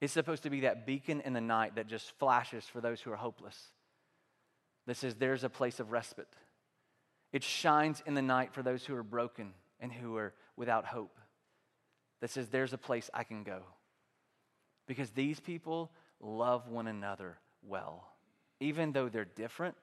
It's 0.00 0.12
supposed 0.12 0.44
to 0.44 0.50
be 0.50 0.60
that 0.60 0.86
beacon 0.86 1.20
in 1.20 1.34
the 1.34 1.40
night 1.40 1.76
that 1.76 1.86
just 1.86 2.10
flashes 2.18 2.64
for 2.64 2.80
those 2.80 3.00
who 3.00 3.12
are 3.12 3.16
hopeless. 3.16 3.56
That 4.86 4.96
says 4.96 5.14
there's 5.14 5.44
a 5.44 5.50
place 5.50 5.80
of 5.80 5.92
respite. 5.92 6.32
It 7.32 7.42
shines 7.42 8.02
in 8.06 8.14
the 8.14 8.22
night 8.22 8.54
for 8.54 8.62
those 8.62 8.86
who 8.86 8.94
are 8.94 9.02
broken 9.02 9.52
and 9.80 9.92
who 9.92 10.16
are 10.16 10.32
without 10.56 10.86
hope. 10.86 11.18
That 12.20 12.30
says 12.30 12.48
there's 12.48 12.72
a 12.72 12.78
place 12.78 13.10
I 13.12 13.24
can 13.24 13.42
go. 13.42 13.60
Because 14.86 15.10
these 15.10 15.38
people 15.38 15.90
love 16.20 16.68
one 16.68 16.86
another 16.86 17.36
well. 17.62 18.08
Even 18.60 18.92
though 18.92 19.08
they're 19.08 19.26
different, 19.26 19.76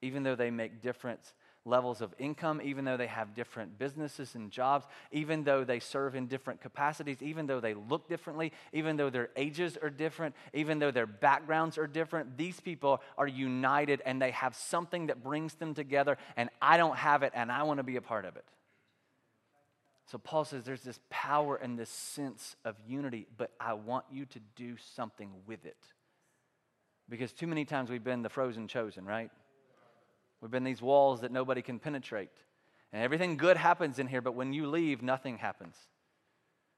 even 0.00 0.22
though 0.22 0.36
they 0.36 0.50
make 0.50 0.82
difference 0.82 1.34
levels 1.64 2.00
of 2.00 2.14
income, 2.18 2.60
even 2.62 2.84
though 2.84 2.96
they 2.96 3.06
have 3.06 3.34
different 3.34 3.78
businesses 3.78 4.34
and 4.34 4.50
jobs, 4.50 4.86
even 5.12 5.44
though 5.44 5.64
they 5.64 5.80
serve 5.80 6.14
in 6.14 6.26
different 6.26 6.60
capacities, 6.60 7.22
even 7.22 7.46
though 7.46 7.60
they 7.60 7.74
look 7.74 8.08
differently, 8.08 8.52
even 8.72 8.96
though 8.96 9.10
their 9.10 9.30
ages 9.36 9.78
are 9.80 9.90
different, 9.90 10.34
even 10.52 10.78
though 10.78 10.90
their 10.90 11.06
backgrounds 11.06 11.78
are 11.78 11.86
different, 11.86 12.36
these 12.36 12.60
people 12.60 13.00
are 13.16 13.26
united 13.26 14.02
and 14.04 14.20
they 14.20 14.30
have 14.32 14.54
something 14.54 15.06
that 15.06 15.22
brings 15.22 15.54
them 15.54 15.74
together, 15.74 16.18
and 16.36 16.50
I 16.60 16.76
don't 16.76 16.96
have 16.96 17.22
it, 17.22 17.32
and 17.34 17.50
I 17.50 17.62
want 17.62 17.78
to 17.78 17.84
be 17.84 17.96
a 17.96 18.02
part 18.02 18.24
of 18.24 18.36
it. 18.36 18.44
So 20.06 20.18
Paul 20.18 20.44
says 20.44 20.64
there's 20.64 20.82
this 20.82 21.00
power 21.08 21.56
and 21.56 21.78
this 21.78 21.88
sense 21.88 22.56
of 22.64 22.76
unity, 22.86 23.26
but 23.36 23.50
I 23.58 23.72
want 23.72 24.04
you 24.12 24.26
to 24.26 24.40
do 24.54 24.76
something 24.94 25.30
with 25.46 25.64
it. 25.64 25.78
Because 27.08 27.32
too 27.32 27.46
many 27.46 27.64
times 27.64 27.90
we've 27.90 28.04
been 28.04 28.22
the 28.22 28.28
frozen 28.28 28.68
chosen, 28.68 29.06
right? 29.06 29.30
We've 30.44 30.50
been 30.50 30.62
these 30.62 30.82
walls 30.82 31.22
that 31.22 31.32
nobody 31.32 31.62
can 31.62 31.78
penetrate. 31.78 32.28
And 32.92 33.02
everything 33.02 33.38
good 33.38 33.56
happens 33.56 33.98
in 33.98 34.06
here, 34.06 34.20
but 34.20 34.34
when 34.34 34.52
you 34.52 34.66
leave, 34.66 35.00
nothing 35.00 35.38
happens. 35.38 35.74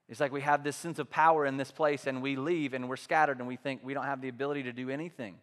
It's 0.09 0.21
like 0.21 0.31
we 0.31 0.43
have 0.43 0.63
this 0.63 0.77
sense 0.77 1.01
of 1.01 1.11
power 1.11 1.45
in 1.45 1.57
this 1.57 1.73
place, 1.73 2.07
and 2.07 2.23
we 2.23 2.37
leave 2.37 2.75
and 2.75 2.89
we're 2.89 2.95
scattered 2.95 3.41
and 3.41 3.49
we 3.49 3.57
think 3.57 3.81
we 3.83 3.93
don't 3.93 4.05
have 4.05 4.21
the 4.21 4.29
ability 4.29 4.63
to 4.63 4.73
do 4.73 4.89
anything. 4.89 5.35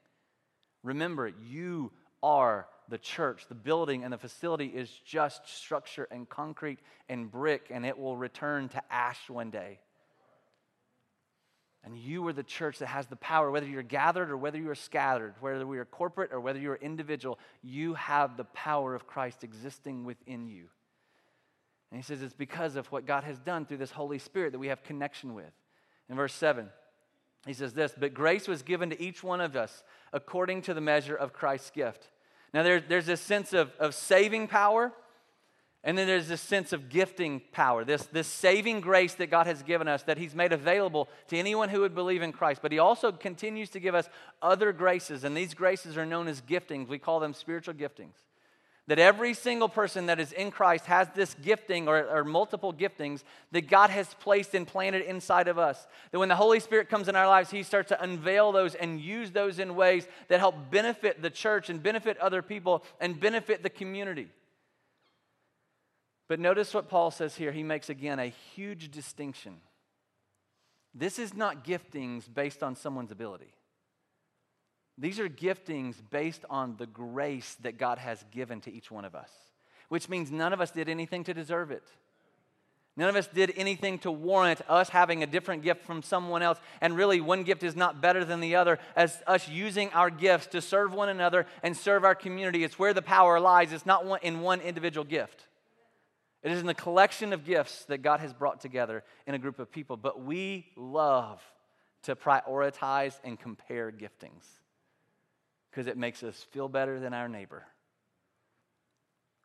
Remember, 0.83 1.33
you 1.49 1.91
are 2.23 2.65
the 2.87 2.97
church. 2.97 3.47
The 3.49 3.55
building 3.55 4.05
and 4.05 4.13
the 4.13 4.17
facility 4.17 4.67
is 4.67 4.89
just 5.05 5.45
structure 5.45 6.07
and 6.09 6.29
concrete 6.29 6.79
and 7.09 7.29
brick, 7.29 7.67
and 7.71 7.85
it 7.85 7.99
will 7.99 8.15
return 8.15 8.69
to 8.69 8.81
ash 8.89 9.29
one 9.29 9.49
day. 9.49 9.81
And 11.85 11.97
you 11.97 12.25
are 12.27 12.33
the 12.33 12.43
church 12.43 12.79
that 12.79 12.87
has 12.87 13.07
the 13.07 13.17
power, 13.17 13.51
whether 13.51 13.65
you're 13.65 13.83
gathered 13.83 14.31
or 14.31 14.37
whether 14.37 14.57
you 14.57 14.69
are 14.69 14.75
scattered, 14.75 15.33
whether 15.41 15.67
we 15.67 15.77
are 15.77 15.85
corporate 15.85 16.31
or 16.31 16.39
whether 16.39 16.59
you're 16.59 16.75
individual, 16.75 17.37
you 17.61 17.93
have 17.95 18.37
the 18.37 18.45
power 18.45 18.95
of 18.95 19.05
Christ 19.05 19.43
existing 19.43 20.05
within 20.05 20.47
you. 20.47 20.67
And 21.91 21.99
he 21.99 22.03
says 22.03 22.21
it's 22.21 22.33
because 22.33 22.75
of 22.75 22.87
what 22.91 23.05
God 23.05 23.25
has 23.25 23.37
done 23.37 23.65
through 23.65 23.77
this 23.77 23.91
Holy 23.91 24.17
Spirit 24.17 24.53
that 24.53 24.59
we 24.59 24.67
have 24.67 24.81
connection 24.83 25.33
with. 25.33 25.51
In 26.09 26.15
verse 26.15 26.33
7, 26.33 26.69
he 27.45 27.53
says 27.53 27.73
this 27.73 27.93
But 27.97 28.13
grace 28.13 28.47
was 28.47 28.61
given 28.61 28.89
to 28.89 29.01
each 29.01 29.23
one 29.23 29.41
of 29.41 29.55
us 29.55 29.83
according 30.13 30.61
to 30.63 30.73
the 30.73 30.81
measure 30.81 31.15
of 31.15 31.33
Christ's 31.33 31.69
gift. 31.69 32.09
Now, 32.53 32.63
there, 32.63 32.79
there's 32.79 33.07
this 33.07 33.21
sense 33.21 33.51
of, 33.51 33.71
of 33.79 33.93
saving 33.93 34.47
power 34.47 34.93
and 35.85 35.97
then 35.97 36.07
there's 36.07 36.29
this 36.29 36.39
sense 36.39 36.71
of 36.71 36.87
gifting 36.87 37.41
power, 37.51 37.83
this, 37.83 38.05
this 38.05 38.27
saving 38.27 38.79
grace 38.79 39.15
that 39.15 39.29
God 39.29 39.47
has 39.47 39.63
given 39.63 39.89
us 39.89 40.03
that 40.03 40.17
He's 40.17 40.33
made 40.33 40.53
available 40.53 41.09
to 41.27 41.37
anyone 41.37 41.67
who 41.67 41.81
would 41.81 41.93
believe 41.93 42.21
in 42.21 42.31
Christ. 42.31 42.61
But 42.61 42.71
He 42.71 42.79
also 42.79 43.11
continues 43.11 43.69
to 43.71 43.81
give 43.81 43.93
us 43.93 44.07
other 44.41 44.71
graces, 44.71 45.25
and 45.25 45.35
these 45.35 45.53
graces 45.53 45.97
are 45.97 46.05
known 46.05 46.29
as 46.29 46.41
giftings. 46.41 46.87
We 46.87 46.99
call 46.99 47.19
them 47.19 47.33
spiritual 47.33 47.73
giftings. 47.73 48.13
That 48.87 48.99
every 48.99 49.33
single 49.33 49.69
person 49.69 50.05
that 50.07 50.19
is 50.19 50.33
in 50.33 50.51
Christ 50.51 50.85
has 50.85 51.07
this 51.15 51.33
gifting 51.35 51.87
or, 51.87 52.05
or, 52.05 52.25
multiple 52.25 52.73
giftings 52.73 53.23
that 53.53 53.69
God 53.69 53.89
has 53.89 54.13
placed 54.15 54.53
and 54.55 54.67
planted 54.67 55.03
inside 55.03 55.47
of 55.47 55.57
us. 55.57 55.87
That 56.11 56.19
when 56.19 56.27
the 56.27 56.35
Holy 56.35 56.59
Spirit 56.59 56.89
comes 56.89 57.07
in 57.07 57.15
our 57.15 57.27
lives, 57.27 57.49
He 57.49 57.63
starts 57.63 57.89
to 57.89 58.01
unveil 58.01 58.51
those 58.51 58.75
and 58.75 58.99
use 58.99 59.31
those 59.31 59.59
in 59.59 59.75
ways 59.75 60.05
that 60.27 60.39
help 60.39 60.69
benefit 60.69 61.21
the 61.21 61.29
church 61.29 61.69
and 61.69 61.81
benefit 61.81 62.17
other 62.17 62.41
people 62.41 62.83
and 62.99 63.17
benefit 63.17 63.63
the 63.63 63.69
community. 63.69 64.29
But 66.33 66.39
notice 66.39 66.73
what 66.73 66.89
Paul 66.89 67.11
says 67.11 67.35
here. 67.35 67.51
He 67.51 67.61
makes 67.61 67.91
again 67.91 68.17
a 68.17 68.33
huge 68.55 68.89
distinction. 68.89 69.57
This 70.95 71.19
is 71.19 71.35
not 71.35 71.63
giftings 71.63 72.23
based 72.27 72.63
on 72.63 72.75
someone's 72.75 73.11
ability. 73.11 73.53
These 74.97 75.19
are 75.19 75.29
giftings 75.29 75.97
based 76.09 76.43
on 76.49 76.77
the 76.77 76.87
grace 76.87 77.55
that 77.61 77.77
God 77.77 77.99
has 77.99 78.25
given 78.31 78.61
to 78.61 78.73
each 78.73 78.89
one 78.89 79.05
of 79.05 79.13
us, 79.13 79.29
which 79.89 80.09
means 80.09 80.31
none 80.31 80.53
of 80.53 80.59
us 80.59 80.71
did 80.71 80.89
anything 80.89 81.23
to 81.25 81.35
deserve 81.35 81.69
it. 81.69 81.83
None 82.97 83.09
of 83.09 83.15
us 83.15 83.27
did 83.27 83.53
anything 83.55 83.99
to 83.99 84.11
warrant 84.11 84.61
us 84.67 84.89
having 84.89 85.21
a 85.21 85.27
different 85.27 85.61
gift 85.61 85.85
from 85.85 86.01
someone 86.01 86.41
else. 86.41 86.57
And 86.81 86.97
really, 86.97 87.21
one 87.21 87.43
gift 87.43 87.61
is 87.61 87.75
not 87.75 88.01
better 88.01 88.25
than 88.25 88.39
the 88.39 88.55
other, 88.55 88.79
as 88.95 89.21
us 89.27 89.47
using 89.47 89.91
our 89.91 90.09
gifts 90.09 90.47
to 90.47 90.61
serve 90.61 90.95
one 90.95 91.09
another 91.09 91.45
and 91.61 91.77
serve 91.77 92.03
our 92.03 92.15
community. 92.15 92.63
It's 92.63 92.79
where 92.79 92.95
the 92.95 93.03
power 93.03 93.39
lies, 93.39 93.71
it's 93.71 93.85
not 93.85 94.23
in 94.23 94.41
one 94.41 94.61
individual 94.61 95.05
gift. 95.05 95.45
It 96.43 96.51
is 96.51 96.59
in 96.59 96.67
the 96.67 96.73
collection 96.73 97.31
of 97.31 97.45
gifts 97.45 97.85
that 97.85 98.01
God 98.01 98.19
has 98.19 98.33
brought 98.33 98.59
together 98.59 99.03
in 99.25 99.33
a 99.33 99.39
group 99.39 99.59
of 99.59 99.71
people. 99.71 99.95
But 99.95 100.21
we 100.21 100.67
love 100.75 101.41
to 102.03 102.15
prioritize 102.15 103.17
and 103.23 103.39
compare 103.39 103.91
giftings 103.91 104.45
because 105.71 105.87
it 105.87 105.97
makes 105.97 106.21
us 106.21 106.45
feel 106.51 106.67
better 106.67 106.99
than 106.99 107.13
our 107.13 107.29
neighbor, 107.29 107.63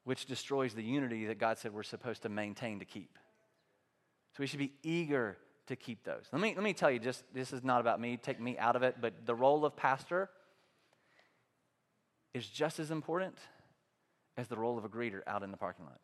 which 0.04 0.26
destroys 0.26 0.74
the 0.74 0.82
unity 0.82 1.26
that 1.26 1.38
God 1.38 1.58
said 1.58 1.72
we're 1.72 1.84
supposed 1.84 2.22
to 2.22 2.28
maintain 2.28 2.80
to 2.80 2.84
keep. 2.84 3.16
So 4.32 4.40
we 4.40 4.46
should 4.46 4.58
be 4.58 4.72
eager 4.82 5.36
to 5.68 5.76
keep 5.76 6.02
those. 6.02 6.24
Let 6.32 6.42
me, 6.42 6.54
let 6.54 6.64
me 6.64 6.72
tell 6.72 6.90
you, 6.90 6.98
just 6.98 7.22
this 7.32 7.52
is 7.52 7.62
not 7.62 7.80
about 7.80 8.00
me, 8.00 8.16
take 8.16 8.40
me 8.40 8.58
out 8.58 8.74
of 8.74 8.82
it, 8.82 8.96
but 9.00 9.24
the 9.24 9.34
role 9.34 9.64
of 9.64 9.76
pastor 9.76 10.28
is 12.34 12.46
just 12.48 12.80
as 12.80 12.90
important 12.90 13.38
as 14.36 14.48
the 14.48 14.56
role 14.56 14.76
of 14.76 14.84
a 14.84 14.88
greeter 14.88 15.20
out 15.26 15.42
in 15.42 15.50
the 15.50 15.56
parking 15.56 15.84
lot. 15.84 16.00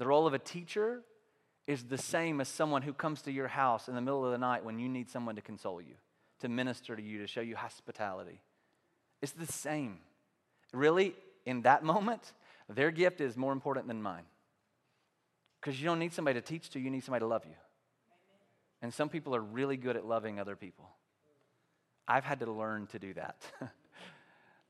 The 0.00 0.06
role 0.06 0.26
of 0.26 0.32
a 0.32 0.38
teacher 0.38 1.02
is 1.66 1.84
the 1.84 1.98
same 1.98 2.40
as 2.40 2.48
someone 2.48 2.80
who 2.80 2.94
comes 2.94 3.20
to 3.20 3.30
your 3.30 3.48
house 3.48 3.86
in 3.86 3.94
the 3.94 4.00
middle 4.00 4.24
of 4.24 4.32
the 4.32 4.38
night 4.38 4.64
when 4.64 4.78
you 4.78 4.88
need 4.88 5.10
someone 5.10 5.36
to 5.36 5.42
console 5.42 5.78
you, 5.78 5.92
to 6.38 6.48
minister 6.48 6.96
to 6.96 7.02
you, 7.02 7.18
to 7.18 7.26
show 7.26 7.42
you 7.42 7.54
hospitality. 7.54 8.40
It's 9.20 9.32
the 9.32 9.44
same. 9.44 9.98
Really, 10.72 11.14
in 11.44 11.60
that 11.62 11.84
moment, 11.84 12.32
their 12.66 12.90
gift 12.90 13.20
is 13.20 13.36
more 13.36 13.52
important 13.52 13.88
than 13.88 14.02
mine. 14.02 14.24
Because 15.60 15.78
you 15.78 15.84
don't 15.84 15.98
need 15.98 16.14
somebody 16.14 16.40
to 16.40 16.46
teach 16.46 16.70
to, 16.70 16.80
you 16.80 16.88
need 16.90 17.04
somebody 17.04 17.20
to 17.20 17.26
love 17.26 17.44
you. 17.44 17.56
And 18.80 18.94
some 18.94 19.10
people 19.10 19.36
are 19.36 19.42
really 19.42 19.76
good 19.76 19.98
at 19.98 20.06
loving 20.06 20.40
other 20.40 20.56
people. 20.56 20.88
I've 22.08 22.24
had 22.24 22.40
to 22.40 22.50
learn 22.50 22.86
to 22.86 22.98
do 22.98 23.12
that. 23.12 23.36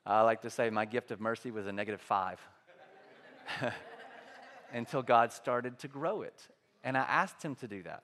I 0.04 0.22
like 0.22 0.40
to 0.40 0.50
say 0.50 0.70
my 0.70 0.86
gift 0.86 1.12
of 1.12 1.20
mercy 1.20 1.52
was 1.52 1.68
a 1.68 1.72
negative 1.72 2.00
five. 2.00 2.40
until 4.72 5.02
God 5.02 5.32
started 5.32 5.78
to 5.80 5.88
grow 5.88 6.22
it. 6.22 6.48
And 6.82 6.96
I 6.96 7.02
asked 7.02 7.42
Him 7.42 7.54
to 7.56 7.68
do 7.68 7.82
that. 7.82 8.02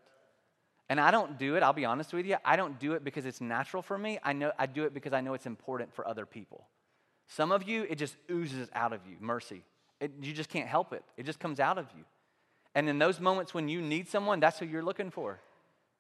And 0.89 1.01
I 1.01 1.11
don't 1.11 1.39
do 1.39 1.57
it, 1.57 1.63
I'll 1.63 1.73
be 1.73 1.85
honest 1.85 2.13
with 2.13 2.27
you, 2.27 2.37
I 2.45 2.57
don't 2.57 2.79
do 2.79 2.93
it 2.93 3.03
because 3.03 3.27
it's 3.27 3.41
natural 3.41 3.83
for 3.83 3.99
me. 3.99 4.19
I, 4.23 4.33
know, 4.33 4.53
I 4.59 4.67
do 4.67 4.85
it 4.85 4.95
because 4.95 5.13
I 5.13 5.21
know 5.21 5.35
it's 5.35 5.47
important 5.47 5.93
for 5.93 6.07
other 6.07 6.27
people. 6.27 6.65
Some 7.27 7.51
of 7.51 7.65
you, 7.65 7.87
it 7.91 7.97
just 7.97 8.17
oozes 8.31 8.69
out 8.73 8.93
of 8.93 9.01
you 9.09 9.17
mercy. 9.19 9.63
It, 10.01 10.13
you 10.21 10.33
just 10.33 10.49
can't 10.49 10.69
help 10.69 10.93
it, 10.93 11.03
it 11.17 11.27
just 11.27 11.41
comes 11.41 11.59
out 11.59 11.79
of 11.79 11.87
you. 11.97 12.05
And 12.75 12.89
in 12.89 12.99
those 12.99 13.21
moments 13.21 13.55
when 13.55 13.69
you 13.69 13.81
need 13.81 14.09
someone, 14.09 14.39
that's 14.39 14.59
who 14.59 14.67
you're 14.67 14.83
looking 14.83 15.11
for. 15.11 15.41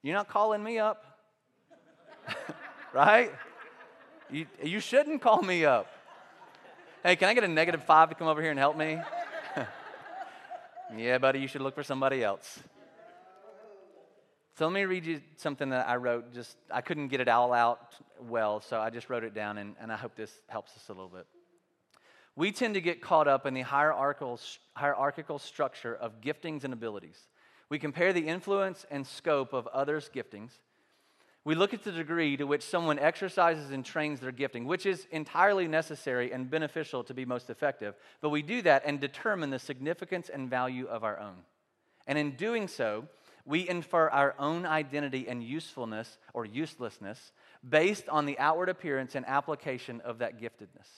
You're 0.02 0.14
not 0.14 0.29
calling 0.29 0.62
me 0.62 0.79
up, 0.79 1.05
right? 2.92 3.33
You, 4.31 4.46
you 4.62 4.79
shouldn't 4.79 5.20
call 5.22 5.42
me 5.42 5.64
up. 5.64 5.88
Hey, 7.02 7.16
can 7.16 7.29
I 7.29 7.35
get 7.35 7.44
a 7.44 7.48
negative 7.48 7.85
five 7.85 8.11
to 8.11 8.14
come 8.14 8.29
over 8.29 8.42
here 8.42 8.50
and 8.50 8.59
help 8.59 8.76
me? 8.76 8.98
Yeah, 10.94 11.18
buddy, 11.18 11.40
you 11.40 11.49
should 11.49 11.62
look 11.62 11.75
for 11.75 11.83
somebody 11.83 12.22
else. 12.22 12.61
So 14.57 14.66
let 14.66 14.72
me 14.72 14.85
read 14.85 15.05
you 15.05 15.20
something 15.37 15.70
that 15.70 15.88
I 15.88 15.96
wrote. 15.96 16.33
Just 16.33 16.57
I 16.70 16.81
couldn't 16.81 17.09
get 17.09 17.20
it 17.20 17.29
all 17.29 17.53
out 17.53 17.94
well, 18.20 18.61
so 18.61 18.81
I 18.81 18.90
just 18.90 19.11
wrote 19.11 19.25
it 19.25 19.35
down, 19.35 19.59
and, 19.59 19.75
and 19.81 19.92
I 19.92 19.96
hope 19.96 20.14
this 20.14 20.33
helps 20.49 20.77
us 20.77 20.88
a 20.88 20.92
little 20.92 21.09
bit. 21.09 21.27
We 22.37 22.53
tend 22.53 22.75
to 22.75 22.81
get 22.81 23.03
caught 23.03 23.27
up 23.27 23.46
in 23.46 23.55
the 23.55 23.62
hierarchical, 23.62 24.38
hierarchical 24.75 25.38
structure 25.38 25.94
of 25.94 26.20
giftings 26.20 26.64
and 26.64 26.72
abilities. 26.72 27.18
We 27.68 27.79
compare 27.79 28.12
the 28.12 28.29
influence 28.29 28.87
and 28.90 29.07
scope 29.07 29.53
of 29.53 29.66
others' 29.68 30.09
giftings 30.14 30.53
we 31.46 31.54
look 31.54 31.72
at 31.72 31.85
the 31.85 31.92
degree 31.92 32.37
to 32.37 32.44
which 32.44 32.64
someone 32.64 32.98
exercises 32.98 33.70
and 33.70 33.85
trains 33.85 34.18
their 34.18 34.32
gifting, 34.32 34.64
which 34.64 34.85
is 34.85 35.06
entirely 35.12 35.68
necessary 35.68 36.32
and 36.32 36.50
beneficial 36.50 37.04
to 37.04 37.14
be 37.14 37.24
most 37.24 37.50
effective. 37.50 37.94
But 38.20 38.30
we 38.30 38.42
do 38.42 38.62
that 38.62 38.82
and 38.85 38.98
determine 38.98 39.50
the 39.50 39.61
significance 39.61 40.28
and 40.28 40.50
value 40.50 40.88
of 40.88 41.04
our 41.04 41.20
own. 41.20 41.37
And 42.09 42.18
in 42.18 42.32
doing 42.32 42.66
so, 42.66 43.06
we 43.44 43.68
infer 43.68 44.09
our 44.09 44.35
own 44.40 44.66
identity 44.66 45.28
and 45.28 45.40
usefulness 45.40 46.18
or 46.35 46.44
uselessness 46.44 47.30
based 47.66 48.09
on 48.09 48.26
the 48.26 48.40
outward 48.40 48.68
appearance 48.68 49.14
and 49.14 49.24
application 49.24 50.00
of 50.00 50.18
that 50.18 50.40
giftedness. 50.40 50.88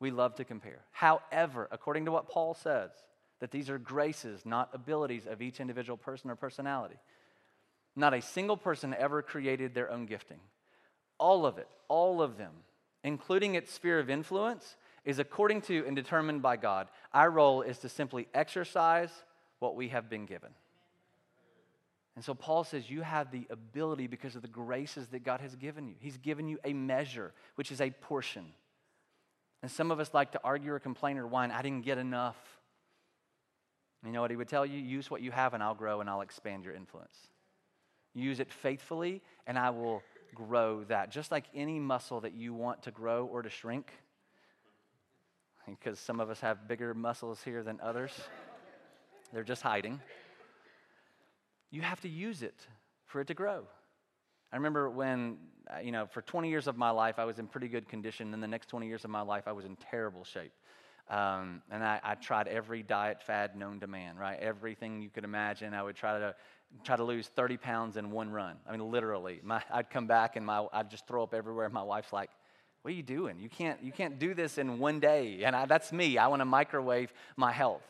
We 0.00 0.10
love 0.10 0.36
to 0.36 0.44
compare. 0.44 0.80
However, 0.90 1.68
according 1.70 2.06
to 2.06 2.12
what 2.12 2.30
Paul 2.30 2.54
says, 2.54 2.92
that 3.40 3.50
these 3.50 3.68
are 3.68 3.78
graces, 3.78 4.46
not 4.46 4.70
abilities 4.72 5.26
of 5.26 5.42
each 5.42 5.60
individual 5.60 5.98
person 5.98 6.30
or 6.30 6.34
personality. 6.34 6.96
Not 7.98 8.14
a 8.14 8.22
single 8.22 8.56
person 8.56 8.94
ever 8.96 9.22
created 9.22 9.74
their 9.74 9.90
own 9.90 10.06
gifting. 10.06 10.38
All 11.18 11.44
of 11.44 11.58
it, 11.58 11.66
all 11.88 12.22
of 12.22 12.38
them, 12.38 12.52
including 13.02 13.56
its 13.56 13.72
sphere 13.72 13.98
of 13.98 14.08
influence, 14.08 14.76
is 15.04 15.18
according 15.18 15.62
to 15.62 15.84
and 15.84 15.96
determined 15.96 16.40
by 16.40 16.56
God. 16.56 16.86
Our 17.12 17.28
role 17.28 17.62
is 17.62 17.78
to 17.78 17.88
simply 17.88 18.28
exercise 18.32 19.10
what 19.58 19.74
we 19.74 19.88
have 19.88 20.08
been 20.08 20.26
given. 20.26 20.50
And 22.14 22.24
so 22.24 22.34
Paul 22.34 22.62
says 22.62 22.88
you 22.88 23.02
have 23.02 23.32
the 23.32 23.48
ability 23.50 24.06
because 24.06 24.36
of 24.36 24.42
the 24.42 24.48
graces 24.48 25.08
that 25.08 25.24
God 25.24 25.40
has 25.40 25.56
given 25.56 25.88
you. 25.88 25.94
He's 25.98 26.18
given 26.18 26.46
you 26.46 26.60
a 26.64 26.72
measure, 26.72 27.32
which 27.56 27.72
is 27.72 27.80
a 27.80 27.90
portion. 27.90 28.44
And 29.60 29.68
some 29.68 29.90
of 29.90 29.98
us 29.98 30.14
like 30.14 30.30
to 30.32 30.40
argue 30.44 30.72
or 30.72 30.78
complain 30.78 31.18
or 31.18 31.26
whine, 31.26 31.50
I 31.50 31.62
didn't 31.62 31.84
get 31.84 31.98
enough. 31.98 32.36
You 34.06 34.12
know 34.12 34.20
what 34.20 34.30
he 34.30 34.36
would 34.36 34.48
tell 34.48 34.64
you? 34.64 34.78
Use 34.78 35.10
what 35.10 35.20
you 35.20 35.32
have 35.32 35.52
and 35.52 35.64
I'll 35.64 35.74
grow 35.74 36.00
and 36.00 36.08
I'll 36.08 36.20
expand 36.20 36.64
your 36.64 36.74
influence. 36.74 37.16
Use 38.14 38.40
it 38.40 38.52
faithfully, 38.52 39.22
and 39.46 39.58
I 39.58 39.70
will 39.70 40.02
grow 40.34 40.84
that. 40.84 41.10
Just 41.10 41.30
like 41.30 41.44
any 41.54 41.78
muscle 41.78 42.20
that 42.20 42.34
you 42.34 42.54
want 42.54 42.82
to 42.84 42.90
grow 42.90 43.26
or 43.26 43.42
to 43.42 43.50
shrink, 43.50 43.92
because 45.66 45.98
some 45.98 46.20
of 46.20 46.30
us 46.30 46.40
have 46.40 46.66
bigger 46.66 46.94
muscles 46.94 47.42
here 47.42 47.62
than 47.62 47.78
others, 47.82 48.12
they're 49.32 49.44
just 49.44 49.62
hiding. 49.62 50.00
You 51.70 51.82
have 51.82 52.00
to 52.00 52.08
use 52.08 52.42
it 52.42 52.66
for 53.04 53.20
it 53.20 53.26
to 53.26 53.34
grow. 53.34 53.64
I 54.50 54.56
remember 54.56 54.88
when, 54.88 55.36
you 55.82 55.92
know, 55.92 56.06
for 56.06 56.22
20 56.22 56.48
years 56.48 56.66
of 56.66 56.78
my 56.78 56.90
life, 56.90 57.18
I 57.18 57.26
was 57.26 57.38
in 57.38 57.46
pretty 57.46 57.68
good 57.68 57.88
condition. 57.88 58.30
Then 58.30 58.40
the 58.40 58.48
next 58.48 58.68
20 58.68 58.86
years 58.86 59.04
of 59.04 59.10
my 59.10 59.20
life, 59.20 59.44
I 59.46 59.52
was 59.52 59.66
in 59.66 59.76
terrible 59.76 60.24
shape. 60.24 60.52
Um, 61.10 61.62
and 61.70 61.82
I, 61.82 62.00
I, 62.04 62.14
tried 62.16 62.48
every 62.48 62.82
diet 62.82 63.22
fad 63.22 63.56
known 63.56 63.80
to 63.80 63.86
man, 63.86 64.16
right? 64.16 64.38
Everything 64.38 65.00
you 65.00 65.08
could 65.08 65.24
imagine. 65.24 65.72
I 65.72 65.82
would 65.82 65.96
try 65.96 66.18
to 66.18 66.34
try 66.84 66.96
to 66.96 67.04
lose 67.04 67.28
30 67.28 67.56
pounds 67.56 67.96
in 67.96 68.10
one 68.10 68.30
run. 68.30 68.56
I 68.68 68.72
mean, 68.72 68.90
literally. 68.90 69.40
My, 69.42 69.62
I'd 69.72 69.88
come 69.88 70.06
back 70.06 70.36
and 70.36 70.44
my, 70.44 70.66
I'd 70.70 70.90
just 70.90 71.06
throw 71.06 71.22
up 71.22 71.32
everywhere. 71.32 71.70
My 71.70 71.82
wife's 71.82 72.12
like, 72.12 72.28
what 72.82 72.92
are 72.92 72.94
you 72.94 73.02
doing? 73.02 73.38
You 73.38 73.48
can't, 73.48 73.82
you 73.82 73.90
can't 73.90 74.18
do 74.18 74.34
this 74.34 74.58
in 74.58 74.78
one 74.78 75.00
day. 75.00 75.44
And 75.44 75.56
I, 75.56 75.64
that's 75.64 75.92
me. 75.92 76.18
I 76.18 76.26
want 76.28 76.40
to 76.40 76.44
microwave 76.44 77.12
my 77.36 77.52
health. 77.52 77.82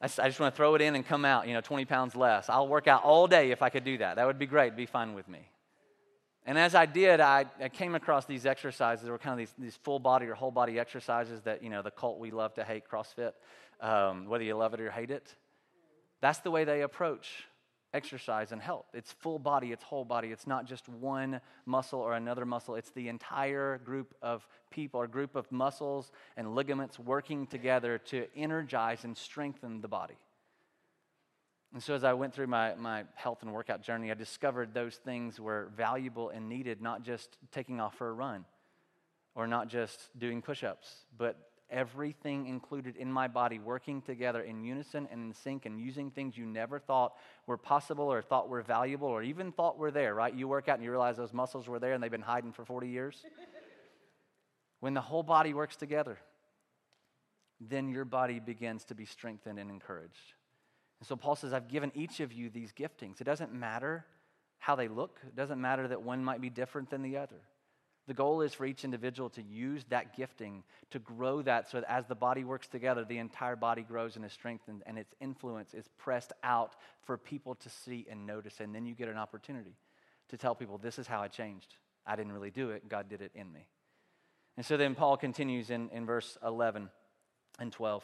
I 0.00 0.04
I 0.04 0.28
just 0.28 0.38
want 0.38 0.54
to 0.54 0.56
throw 0.56 0.76
it 0.76 0.80
in 0.80 0.94
and 0.94 1.04
come 1.04 1.24
out, 1.24 1.48
you 1.48 1.54
know, 1.54 1.60
20 1.60 1.84
pounds 1.84 2.14
less. 2.14 2.48
I'll 2.48 2.68
work 2.68 2.86
out 2.86 3.02
all 3.02 3.26
day 3.26 3.50
if 3.50 3.62
I 3.62 3.68
could 3.68 3.84
do 3.84 3.98
that. 3.98 4.16
That 4.16 4.26
would 4.26 4.38
be 4.38 4.46
great, 4.46 4.76
be 4.76 4.86
fine 4.86 5.14
with 5.14 5.28
me. 5.28 5.40
And 6.48 6.58
as 6.58 6.74
I 6.74 6.86
did, 6.86 7.20
I, 7.20 7.44
I 7.62 7.68
came 7.68 7.94
across 7.94 8.24
these 8.24 8.46
exercises. 8.46 9.04
They 9.04 9.10
were 9.10 9.18
kind 9.18 9.34
of 9.34 9.38
these, 9.38 9.54
these 9.58 9.76
full 9.76 9.98
body 9.98 10.24
or 10.28 10.34
whole 10.34 10.50
body 10.50 10.78
exercises 10.78 11.42
that, 11.42 11.62
you 11.62 11.68
know, 11.68 11.82
the 11.82 11.90
cult 11.90 12.18
we 12.18 12.30
love 12.30 12.54
to 12.54 12.64
hate, 12.64 12.84
CrossFit, 12.90 13.32
um, 13.82 14.24
whether 14.24 14.42
you 14.42 14.56
love 14.56 14.72
it 14.72 14.80
or 14.80 14.90
hate 14.90 15.10
it. 15.10 15.34
That's 16.22 16.38
the 16.38 16.50
way 16.50 16.64
they 16.64 16.80
approach 16.80 17.44
exercise 17.92 18.50
and 18.50 18.62
health. 18.62 18.86
It's 18.94 19.12
full 19.12 19.38
body, 19.38 19.72
it's 19.72 19.84
whole 19.84 20.06
body. 20.06 20.28
It's 20.28 20.46
not 20.46 20.64
just 20.64 20.88
one 20.88 21.42
muscle 21.66 22.00
or 22.00 22.14
another 22.14 22.46
muscle. 22.46 22.76
It's 22.76 22.92
the 22.92 23.08
entire 23.08 23.76
group 23.84 24.14
of 24.22 24.48
people 24.70 25.02
or 25.02 25.06
group 25.06 25.36
of 25.36 25.52
muscles 25.52 26.12
and 26.38 26.54
ligaments 26.54 26.98
working 26.98 27.46
together 27.46 27.98
to 28.06 28.26
energize 28.34 29.04
and 29.04 29.14
strengthen 29.14 29.82
the 29.82 29.88
body. 29.88 30.16
And 31.72 31.82
so, 31.82 31.94
as 31.94 32.02
I 32.02 32.14
went 32.14 32.34
through 32.34 32.46
my, 32.46 32.74
my 32.76 33.04
health 33.14 33.42
and 33.42 33.52
workout 33.52 33.82
journey, 33.82 34.10
I 34.10 34.14
discovered 34.14 34.72
those 34.72 34.96
things 34.96 35.38
were 35.38 35.70
valuable 35.76 36.30
and 36.30 36.48
needed, 36.48 36.80
not 36.80 37.02
just 37.02 37.36
taking 37.52 37.78
off 37.78 37.96
for 37.96 38.08
a 38.08 38.12
run 38.12 38.46
or 39.34 39.46
not 39.46 39.68
just 39.68 40.08
doing 40.18 40.40
push 40.40 40.64
ups, 40.64 41.04
but 41.16 41.36
everything 41.70 42.46
included 42.46 42.96
in 42.96 43.12
my 43.12 43.28
body 43.28 43.58
working 43.58 44.00
together 44.00 44.42
in 44.42 44.64
unison 44.64 45.06
and 45.12 45.22
in 45.22 45.34
sync 45.34 45.66
and 45.66 45.78
using 45.78 46.10
things 46.10 46.36
you 46.36 46.46
never 46.46 46.78
thought 46.78 47.12
were 47.46 47.58
possible 47.58 48.10
or 48.10 48.22
thought 48.22 48.48
were 48.48 48.62
valuable 48.62 49.08
or 49.08 49.22
even 49.22 49.52
thought 49.52 49.78
were 49.78 49.90
there, 49.90 50.14
right? 50.14 50.34
You 50.34 50.48
work 50.48 50.68
out 50.68 50.76
and 50.76 50.84
you 50.84 50.90
realize 50.90 51.16
those 51.16 51.34
muscles 51.34 51.68
were 51.68 51.78
there 51.78 51.92
and 51.92 52.02
they've 52.02 52.10
been 52.10 52.22
hiding 52.22 52.52
for 52.52 52.64
40 52.64 52.88
years. 52.88 53.22
when 54.80 54.94
the 54.94 55.00
whole 55.00 55.22
body 55.22 55.52
works 55.52 55.76
together, 55.76 56.18
then 57.60 57.88
your 57.88 58.04
body 58.04 58.40
begins 58.40 58.84
to 58.86 58.94
be 58.94 59.04
strengthened 59.04 59.58
and 59.58 59.70
encouraged. 59.70 60.32
And 61.00 61.06
so 61.06 61.16
Paul 61.16 61.36
says, 61.36 61.52
I've 61.52 61.68
given 61.68 61.92
each 61.94 62.20
of 62.20 62.32
you 62.32 62.50
these 62.50 62.72
giftings. 62.72 63.20
It 63.20 63.24
doesn't 63.24 63.52
matter 63.52 64.04
how 64.58 64.74
they 64.74 64.88
look, 64.88 65.20
it 65.26 65.36
doesn't 65.36 65.60
matter 65.60 65.86
that 65.88 66.02
one 66.02 66.24
might 66.24 66.40
be 66.40 66.50
different 66.50 66.90
than 66.90 67.02
the 67.02 67.16
other. 67.16 67.40
The 68.08 68.14
goal 68.14 68.40
is 68.40 68.54
for 68.54 68.64
each 68.64 68.84
individual 68.84 69.28
to 69.30 69.42
use 69.42 69.84
that 69.90 70.16
gifting 70.16 70.64
to 70.90 70.98
grow 70.98 71.42
that 71.42 71.68
so 71.70 71.78
that 71.78 71.90
as 71.90 72.06
the 72.06 72.14
body 72.14 72.42
works 72.42 72.66
together, 72.66 73.04
the 73.04 73.18
entire 73.18 73.54
body 73.54 73.82
grows 73.82 74.16
and 74.16 74.24
is 74.24 74.32
strengthened 74.32 74.82
and 74.86 74.98
its 74.98 75.14
influence 75.20 75.74
is 75.74 75.86
pressed 75.98 76.32
out 76.42 76.74
for 77.02 77.18
people 77.18 77.54
to 77.56 77.68
see 77.68 78.06
and 78.10 78.26
notice. 78.26 78.60
And 78.60 78.74
then 78.74 78.86
you 78.86 78.94
get 78.94 79.08
an 79.08 79.18
opportunity 79.18 79.76
to 80.30 80.38
tell 80.38 80.54
people, 80.54 80.78
This 80.78 80.98
is 80.98 81.06
how 81.06 81.20
I 81.20 81.28
changed. 81.28 81.74
I 82.06 82.16
didn't 82.16 82.32
really 82.32 82.50
do 82.50 82.70
it, 82.70 82.88
God 82.88 83.10
did 83.10 83.20
it 83.20 83.30
in 83.34 83.52
me. 83.52 83.68
And 84.56 84.64
so 84.64 84.78
then 84.78 84.94
Paul 84.94 85.18
continues 85.18 85.68
in, 85.68 85.90
in 85.90 86.06
verse 86.06 86.38
11 86.42 86.88
and 87.58 87.70
12. 87.70 88.02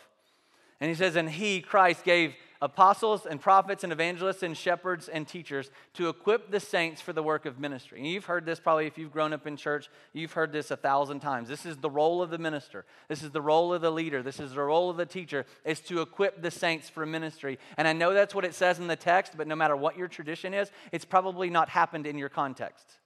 And 0.85 0.91
he 0.91 0.95
says, 0.95 1.17
And 1.17 1.31
he, 1.31 1.63
Christ, 1.63 2.05
gave 2.05 2.35
apostles 2.61 3.25
and 3.25 3.41
prophets 3.41 3.85
and 3.85 3.91
evangelists 3.91 4.43
and 4.43 4.55
shepherds 4.55 5.09
and 5.09 5.27
teachers 5.27 5.71
to 5.95 6.11
equip 6.11 6.51
the 6.51 6.61
saints 6.61 7.01
for 7.01 7.15
the 7.15 7.23
work 7.23 7.47
of 7.47 7.59
ministry. 7.59 7.97
And 8.01 8.07
you've 8.07 8.27
heard 8.27 8.45
this 8.45 8.61
probably 8.61 8.87
if 8.87 8.99
you've 8.99 9.11
grown 9.11 9.33
up 9.33 9.47
in 9.47 9.57
church, 9.57 9.89
you've 10.13 10.35
heard 10.35 10.53
this 10.53 10.71
a 10.71 10.77
thousand 10.77 11.21
times. 11.21 11.49
This 11.49 11.65
is 11.65 11.79
the 11.79 11.89
role 11.89 12.21
of 12.21 12.29
the 12.29 12.37
minister. 12.37 12.85
This 13.09 13.23
is 13.23 13.31
the 13.31 13.41
role 13.41 13.73
of 13.73 13.81
the 13.81 13.91
leader. 13.91 14.23
This 14.23 14.39
is 14.39 14.53
the 14.53 14.61
role 14.61 14.91
of 14.91 14.99
the 14.99 15.07
teacher, 15.07 15.47
is 15.65 15.81
to 15.81 16.03
equip 16.03 16.43
the 16.43 16.51
saints 16.51 16.91
for 16.91 17.07
ministry. 17.07 17.59
And 17.79 17.89
I 17.89 17.95
know 17.95 18.13
that's 18.13 18.35
what 18.35 18.45
it 18.45 18.55
says 18.55 18.79
in 18.79 18.87
the 18.87 18.95
text, 18.95 19.39
but 19.39 19.47
no 19.47 19.57
matter 19.57 19.79
what 19.79 19.97
your 19.97 20.09
tradition 20.09 20.53
is, 20.53 20.71
it's 20.93 21.07
probably 21.07 21.49
not 21.49 21.71
happened 21.71 22.07
in 22.07 22.19
your 22.19 22.29
context. 22.29 22.99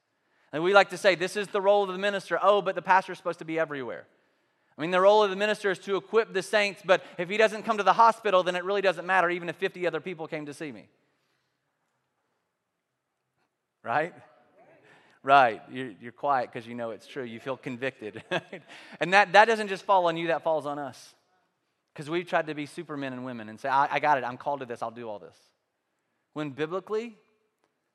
And 0.53 0.65
we 0.65 0.75
like 0.75 0.91
to 0.91 0.99
say, 0.99 1.15
this 1.15 1.37
is 1.37 1.47
the 1.47 1.61
role 1.61 1.85
of 1.85 1.93
the 1.93 1.99
minister. 1.99 2.41
Oh, 2.43 2.61
but 2.61 2.75
the 2.75 2.83
pastor's 2.83 3.19
supposed 3.19 3.39
to 3.39 3.45
be 3.45 3.57
everywhere. 3.57 4.09
I 4.79 4.81
mean, 4.81 4.93
the 4.93 5.01
role 5.01 5.25
of 5.25 5.31
the 5.31 5.37
minister 5.37 5.73
is 5.73 5.79
to 5.81 5.97
equip 5.97 6.33
the 6.33 6.43
saints, 6.43 6.83
but 6.85 7.03
if 7.19 7.29
he 7.29 7.37
doesn't 7.37 7.65
come 7.65 7.79
to 7.79 7.83
the 7.83 7.93
hospital, 7.93 8.45
then 8.45 8.55
it 8.55 8.63
really 8.63 8.81
doesn't 8.81 9.05
matter, 9.05 9.29
even 9.29 9.49
if 9.49 9.57
50 9.57 9.85
other 9.89 10.01
people 10.01 10.29
came 10.29 10.47
to 10.47 10.55
see 10.55 10.71
me. 10.71 10.89
Right? 13.83 14.15
Right. 15.25 15.63
You're, 15.71 15.93
you're 16.01 16.13
quiet 16.13 16.53
because 16.53 16.67
you 16.69 16.77
know 16.77 16.91
it's 16.91 17.09
true. 17.09 17.25
You 17.25 17.41
feel 17.41 17.57
convicted. 17.57 18.23
and 19.01 19.13
that, 19.13 19.33
that 19.33 19.47
doesn't 19.47 19.67
just 19.67 19.83
fall 19.83 20.07
on 20.07 20.17
you, 20.17 20.29
that 20.29 20.45
falls 20.45 20.65
on 20.65 20.79
us. 20.79 21.15
Because 21.93 22.09
we've 22.09 22.29
tried 22.29 22.47
to 22.47 22.55
be 22.55 22.67
supermen 22.67 23.13
and 23.13 23.25
women 23.25 23.49
and 23.49 23.59
say, 23.59 23.69
I, 23.69 23.97
I 23.97 23.99
got 23.99 24.19
it, 24.19 24.25
I'm 24.25 24.37
called 24.37 24.61
to 24.61 24.67
this, 24.67 24.81
I'll 24.81 24.93
do 24.93 25.09
all 25.09 25.19
this. 25.19 25.37
When 26.35 26.51
biblically, 26.51 27.17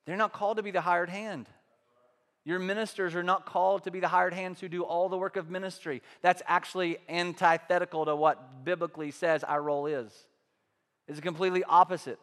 they're 0.05 0.17
not 0.17 0.33
called 0.33 0.57
to 0.57 0.63
be 0.63 0.71
the 0.71 0.81
hired 0.81 1.09
hand. 1.09 1.47
Your 2.45 2.59
ministers 2.59 3.15
are 3.15 3.23
not 3.23 3.45
called 3.45 3.85
to 3.85 3.91
be 3.91 3.99
the 3.99 4.09
hired 4.09 4.33
hands 4.33 4.59
who 4.59 4.67
do 4.67 4.83
all 4.83 5.07
the 5.07 5.17
work 5.17 5.37
of 5.37 5.49
ministry. 5.49 6.01
That's 6.21 6.41
actually 6.45 6.97
antithetical 7.07 8.05
to 8.05 8.15
what 8.15 8.65
biblically 8.65 9.11
says 9.11 9.43
our 9.43 9.61
role 9.61 9.85
is. 9.85 10.11
It's 11.07 11.19
completely 11.19 11.63
opposite. 11.63 12.19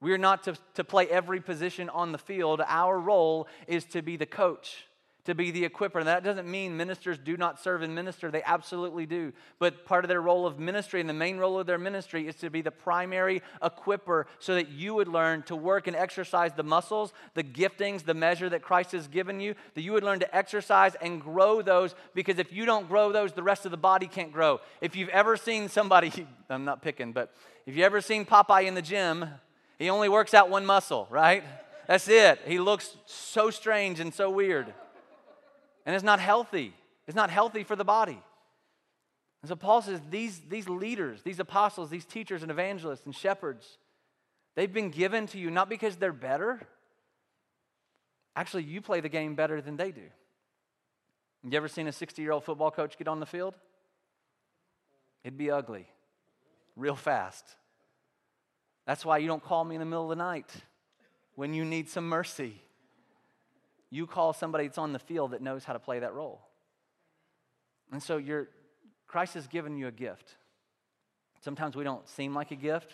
We 0.00 0.12
are 0.12 0.18
not 0.18 0.42
to, 0.44 0.56
to 0.74 0.84
play 0.84 1.08
every 1.08 1.40
position 1.40 1.88
on 1.88 2.12
the 2.12 2.18
field. 2.18 2.60
Our 2.66 2.98
role 2.98 3.48
is 3.66 3.84
to 3.86 4.02
be 4.02 4.16
the 4.16 4.26
coach 4.26 4.84
to 5.24 5.34
be 5.34 5.50
the 5.50 5.68
equiper. 5.68 5.96
And 5.96 6.06
that 6.06 6.22
doesn't 6.22 6.48
mean 6.48 6.76
ministers 6.76 7.18
do 7.18 7.36
not 7.36 7.60
serve 7.60 7.82
and 7.82 7.94
minister, 7.94 8.30
they 8.30 8.42
absolutely 8.42 9.06
do. 9.06 9.32
But 9.58 9.84
part 9.84 10.04
of 10.04 10.08
their 10.08 10.20
role 10.20 10.46
of 10.46 10.58
ministry 10.58 11.00
and 11.00 11.08
the 11.08 11.14
main 11.14 11.38
role 11.38 11.58
of 11.58 11.66
their 11.66 11.78
ministry 11.78 12.28
is 12.28 12.34
to 12.36 12.50
be 12.50 12.62
the 12.62 12.70
primary 12.70 13.42
equiper 13.62 14.24
so 14.38 14.54
that 14.54 14.68
you 14.68 14.94
would 14.94 15.08
learn 15.08 15.42
to 15.44 15.56
work 15.56 15.86
and 15.86 15.96
exercise 15.96 16.52
the 16.52 16.62
muscles, 16.62 17.12
the 17.34 17.42
giftings, 17.42 18.04
the 18.04 18.14
measure 18.14 18.48
that 18.48 18.62
Christ 18.62 18.92
has 18.92 19.08
given 19.08 19.40
you, 19.40 19.54
that 19.74 19.82
you 19.82 19.92
would 19.92 20.04
learn 20.04 20.20
to 20.20 20.36
exercise 20.36 20.94
and 21.00 21.20
grow 21.20 21.62
those 21.62 21.94
because 22.14 22.38
if 22.38 22.52
you 22.52 22.66
don't 22.66 22.88
grow 22.88 23.12
those, 23.12 23.32
the 23.32 23.42
rest 23.42 23.64
of 23.64 23.70
the 23.70 23.76
body 23.76 24.06
can't 24.06 24.32
grow. 24.32 24.60
If 24.80 24.94
you've 24.96 25.08
ever 25.08 25.36
seen 25.36 25.68
somebody, 25.68 26.12
I'm 26.50 26.64
not 26.64 26.82
picking, 26.82 27.12
but 27.12 27.34
if 27.66 27.74
you've 27.74 27.84
ever 27.84 28.00
seen 28.00 28.26
Popeye 28.26 28.66
in 28.66 28.74
the 28.74 28.82
gym, 28.82 29.26
he 29.78 29.88
only 29.88 30.08
works 30.08 30.34
out 30.34 30.50
one 30.50 30.66
muscle, 30.66 31.06
right? 31.10 31.42
That's 31.86 32.08
it. 32.08 32.40
He 32.46 32.58
looks 32.58 32.96
so 33.06 33.50
strange 33.50 34.00
and 34.00 34.12
so 34.12 34.30
weird. 34.30 34.72
And 35.86 35.94
it's 35.94 36.04
not 36.04 36.20
healthy. 36.20 36.74
It's 37.06 37.16
not 37.16 37.30
healthy 37.30 37.64
for 37.64 37.76
the 37.76 37.84
body. 37.84 38.20
And 39.42 39.48
so 39.48 39.56
Paul 39.56 39.82
says 39.82 40.00
these, 40.10 40.40
these 40.48 40.68
leaders, 40.68 41.22
these 41.22 41.38
apostles, 41.38 41.90
these 41.90 42.06
teachers 42.06 42.42
and 42.42 42.50
evangelists 42.50 43.04
and 43.04 43.14
shepherds, 43.14 43.78
they've 44.54 44.72
been 44.72 44.90
given 44.90 45.26
to 45.28 45.38
you 45.38 45.50
not 45.50 45.68
because 45.68 45.96
they're 45.96 46.12
better. 46.12 46.66
Actually, 48.34 48.62
you 48.62 48.80
play 48.80 49.00
the 49.00 49.08
game 49.08 49.34
better 49.34 49.60
than 49.60 49.76
they 49.76 49.92
do. 49.92 50.08
You 51.42 51.56
ever 51.58 51.68
seen 51.68 51.86
a 51.88 51.92
60 51.92 52.22
year 52.22 52.32
old 52.32 52.44
football 52.44 52.70
coach 52.70 52.96
get 52.96 53.06
on 53.06 53.20
the 53.20 53.26
field? 53.26 53.54
It'd 55.24 55.36
be 55.36 55.50
ugly, 55.50 55.86
real 56.74 56.96
fast. 56.96 57.44
That's 58.86 59.04
why 59.04 59.18
you 59.18 59.26
don't 59.26 59.42
call 59.42 59.64
me 59.64 59.74
in 59.74 59.80
the 59.80 59.86
middle 59.86 60.04
of 60.04 60.16
the 60.16 60.22
night 60.22 60.50
when 61.34 61.52
you 61.54 61.64
need 61.64 61.88
some 61.88 62.08
mercy. 62.08 62.62
You 63.94 64.08
call 64.08 64.32
somebody 64.32 64.66
that's 64.66 64.76
on 64.76 64.92
the 64.92 64.98
field 64.98 65.30
that 65.30 65.40
knows 65.40 65.62
how 65.62 65.72
to 65.72 65.78
play 65.78 66.00
that 66.00 66.12
role. 66.14 66.40
And 67.92 68.02
so 68.02 68.16
you 68.16 68.48
Christ 69.06 69.34
has 69.34 69.46
given 69.46 69.76
you 69.76 69.86
a 69.86 69.92
gift. 69.92 70.34
Sometimes 71.40 71.76
we 71.76 71.84
don't 71.84 72.08
seem 72.08 72.34
like 72.34 72.50
a 72.50 72.56
gift, 72.56 72.92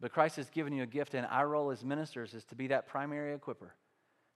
but 0.00 0.10
Christ 0.10 0.36
has 0.36 0.48
given 0.48 0.72
you 0.72 0.82
a 0.82 0.86
gift, 0.86 1.12
and 1.12 1.26
our 1.26 1.46
role 1.46 1.70
as 1.70 1.84
ministers 1.84 2.32
is 2.32 2.42
to 2.46 2.54
be 2.54 2.68
that 2.68 2.86
primary 2.86 3.36
equiper, 3.36 3.72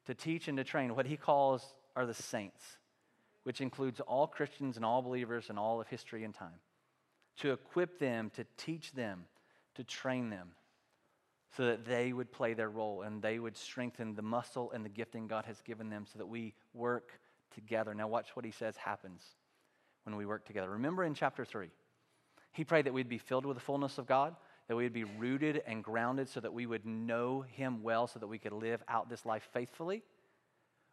to 0.04 0.12
teach 0.12 0.46
and 0.46 0.58
to 0.58 0.64
train 0.64 0.94
what 0.94 1.06
he 1.06 1.16
calls 1.16 1.64
are 1.94 2.04
the 2.04 2.12
saints, 2.12 2.62
which 3.44 3.62
includes 3.62 4.00
all 4.00 4.26
Christians 4.26 4.76
and 4.76 4.84
all 4.84 5.00
believers 5.00 5.46
and 5.48 5.58
all 5.58 5.80
of 5.80 5.86
history 5.86 6.22
and 6.22 6.34
time, 6.34 6.60
to 7.38 7.52
equip 7.52 7.98
them, 7.98 8.30
to 8.34 8.44
teach 8.58 8.92
them, 8.92 9.24
to 9.76 9.84
train 9.84 10.28
them 10.28 10.50
so 11.56 11.64
that 11.64 11.86
they 11.86 12.12
would 12.12 12.30
play 12.30 12.54
their 12.54 12.68
role 12.68 13.02
and 13.02 13.22
they 13.22 13.38
would 13.38 13.56
strengthen 13.56 14.14
the 14.14 14.22
muscle 14.22 14.70
and 14.72 14.84
the 14.84 14.90
gifting 14.90 15.26
God 15.26 15.46
has 15.46 15.60
given 15.62 15.88
them 15.88 16.04
so 16.10 16.18
that 16.18 16.26
we 16.26 16.54
work 16.74 17.12
together. 17.54 17.94
Now, 17.94 18.08
watch 18.08 18.34
what 18.34 18.44
he 18.44 18.50
says 18.50 18.76
happens 18.76 19.22
when 20.04 20.16
we 20.16 20.26
work 20.26 20.44
together. 20.44 20.70
Remember 20.70 21.04
in 21.04 21.14
chapter 21.14 21.44
3, 21.44 21.68
he 22.52 22.64
prayed 22.64 22.86
that 22.86 22.92
we'd 22.92 23.08
be 23.08 23.18
filled 23.18 23.46
with 23.46 23.56
the 23.56 23.62
fullness 23.62 23.98
of 23.98 24.06
God, 24.06 24.36
that 24.68 24.76
we'd 24.76 24.92
be 24.92 25.04
rooted 25.04 25.62
and 25.66 25.82
grounded 25.82 26.28
so 26.28 26.40
that 26.40 26.52
we 26.52 26.66
would 26.66 26.84
know 26.84 27.42
him 27.42 27.82
well, 27.82 28.06
so 28.06 28.18
that 28.18 28.26
we 28.26 28.38
could 28.38 28.52
live 28.52 28.82
out 28.88 29.08
this 29.08 29.24
life 29.24 29.48
faithfully. 29.52 30.02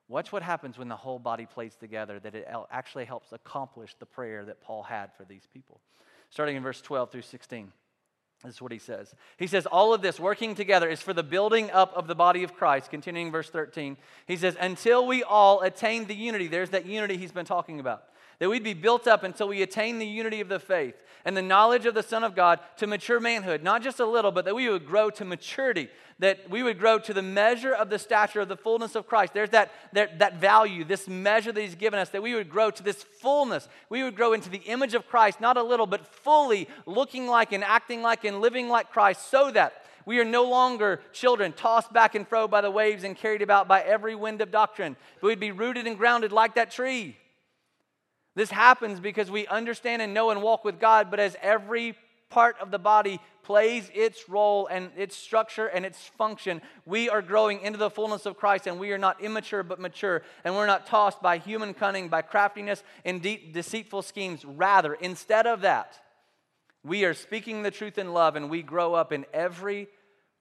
Watch 0.07 0.31
what 0.31 0.43
happens 0.43 0.77
when 0.77 0.89
the 0.89 0.95
whole 0.95 1.19
body 1.19 1.45
plays 1.45 1.75
together, 1.75 2.19
that 2.19 2.35
it 2.35 2.47
actually 2.71 3.05
helps 3.05 3.31
accomplish 3.31 3.95
the 3.99 4.05
prayer 4.05 4.45
that 4.45 4.61
Paul 4.61 4.83
had 4.83 5.13
for 5.17 5.25
these 5.25 5.47
people. 5.51 5.81
Starting 6.29 6.55
in 6.55 6.63
verse 6.63 6.81
12 6.81 7.11
through 7.11 7.21
16. 7.21 7.71
This 8.43 8.55
is 8.55 8.61
what 8.61 8.73
he 8.73 8.79
says. 8.79 9.15
He 9.37 9.47
says, 9.47 9.65
All 9.65 9.93
of 9.93 10.01
this 10.01 10.19
working 10.19 10.53
together 10.53 10.89
is 10.89 11.01
for 11.01 11.13
the 11.13 11.23
building 11.23 11.71
up 11.71 11.93
of 11.95 12.07
the 12.07 12.15
body 12.15 12.43
of 12.43 12.55
Christ. 12.55 12.89
Continuing 12.89 13.31
verse 13.31 13.49
13, 13.49 13.95
he 14.27 14.35
says, 14.35 14.57
Until 14.59 15.07
we 15.07 15.23
all 15.23 15.61
attain 15.61 16.07
the 16.07 16.15
unity. 16.15 16.47
There's 16.47 16.71
that 16.71 16.85
unity 16.85 17.15
he's 17.15 17.31
been 17.31 17.45
talking 17.45 17.79
about. 17.79 18.03
That 18.43 18.49
we'd 18.49 18.61
be 18.61 18.73
built 18.73 19.07
up 19.07 19.23
until 19.23 19.47
we 19.47 19.61
attain 19.61 19.99
the 19.99 20.05
unity 20.05 20.41
of 20.41 20.49
the 20.49 20.59
faith 20.59 20.95
and 21.23 21.37
the 21.37 21.41
knowledge 21.41 21.85
of 21.85 21.93
the 21.93 22.03
Son 22.03 22.25
of 22.25 22.35
God 22.35 22.59
to 22.75 22.87
mature 22.87 23.21
manhood. 23.21 23.63
Not 23.63 23.81
just 23.81 24.01
a 24.01 24.05
little, 24.05 24.33
but 24.33 24.43
that 24.43 24.53
we 24.53 24.67
would 24.67 24.85
grow 24.85 25.09
to 25.11 25.23
maturity. 25.23 25.87
That 26.19 26.49
we 26.49 26.61
would 26.61 26.77
grow 26.77 26.99
to 26.99 27.13
the 27.13 27.21
measure 27.21 27.73
of 27.73 27.89
the 27.89 27.97
stature 27.97 28.41
of 28.41 28.49
the 28.49 28.57
fullness 28.57 28.95
of 28.95 29.07
Christ. 29.07 29.33
There's 29.33 29.51
that, 29.51 29.71
that, 29.93 30.19
that 30.19 30.41
value, 30.41 30.83
this 30.83 31.07
measure 31.07 31.53
that 31.53 31.61
he's 31.61 31.75
given 31.75 32.01
us, 32.01 32.09
that 32.09 32.21
we 32.21 32.35
would 32.35 32.49
grow 32.49 32.69
to 32.69 32.83
this 32.83 33.01
fullness. 33.01 33.69
We 33.87 34.03
would 34.03 34.17
grow 34.17 34.33
into 34.33 34.49
the 34.49 34.57
image 34.57 34.93
of 34.93 35.07
Christ, 35.07 35.39
not 35.39 35.55
a 35.55 35.63
little, 35.63 35.87
but 35.87 36.05
fully 36.05 36.67
looking 36.85 37.27
like 37.27 37.53
and 37.53 37.63
acting 37.63 38.01
like 38.01 38.25
and 38.25 38.41
living 38.41 38.67
like 38.67 38.91
Christ, 38.91 39.31
so 39.31 39.51
that 39.51 39.85
we 40.05 40.19
are 40.19 40.25
no 40.25 40.43
longer 40.43 40.99
children 41.13 41.53
tossed 41.53 41.93
back 41.93 42.13
and 42.13 42.27
fro 42.27 42.49
by 42.49 42.59
the 42.59 42.69
waves 42.69 43.05
and 43.05 43.15
carried 43.15 43.41
about 43.41 43.69
by 43.69 43.79
every 43.79 44.15
wind 44.15 44.41
of 44.41 44.51
doctrine, 44.51 44.97
but 45.21 45.27
we'd 45.27 45.39
be 45.39 45.53
rooted 45.53 45.87
and 45.87 45.97
grounded 45.97 46.33
like 46.33 46.55
that 46.55 46.69
tree 46.69 47.15
this 48.35 48.49
happens 48.49 48.99
because 48.99 49.29
we 49.29 49.45
understand 49.47 50.01
and 50.01 50.13
know 50.13 50.31
and 50.31 50.41
walk 50.41 50.65
with 50.65 50.79
God, 50.79 51.11
but 51.11 51.19
as 51.19 51.35
every 51.41 51.95
part 52.29 52.55
of 52.59 52.71
the 52.71 52.79
body 52.79 53.19
plays 53.43 53.91
its 53.93 54.27
role 54.27 54.65
and 54.67 54.89
its 54.97 55.15
structure 55.15 55.67
and 55.67 55.85
its 55.85 55.99
function, 55.99 56.61
we 56.85 57.09
are 57.09 57.21
growing 57.21 57.61
into 57.61 57.77
the 57.77 57.91
fullness 57.91 58.25
of 58.25 58.37
Christ 58.37 58.65
and 58.65 58.79
we 58.79 58.91
are 58.91 58.97
not 58.97 59.21
immature 59.21 59.61
but 59.61 59.79
mature. 59.79 60.23
And 60.43 60.55
we're 60.55 60.65
not 60.65 60.87
tossed 60.87 61.21
by 61.21 61.37
human 61.37 61.75
cunning, 61.75 62.09
by 62.09 62.23
craftiness 62.23 62.83
and 63.05 63.21
de- 63.21 63.51
deceitful 63.51 64.01
schemes. 64.01 64.43
Rather, 64.45 64.95
instead 64.95 65.45
of 65.45 65.61
that, 65.61 65.99
we 66.83 67.05
are 67.05 67.13
speaking 67.13 67.61
the 67.61 67.71
truth 67.71 67.97
in 67.97 68.13
love 68.13 68.35
and 68.35 68.49
we 68.49 68.63
grow 68.63 68.95
up 68.95 69.13
in 69.13 69.25
every 69.31 69.87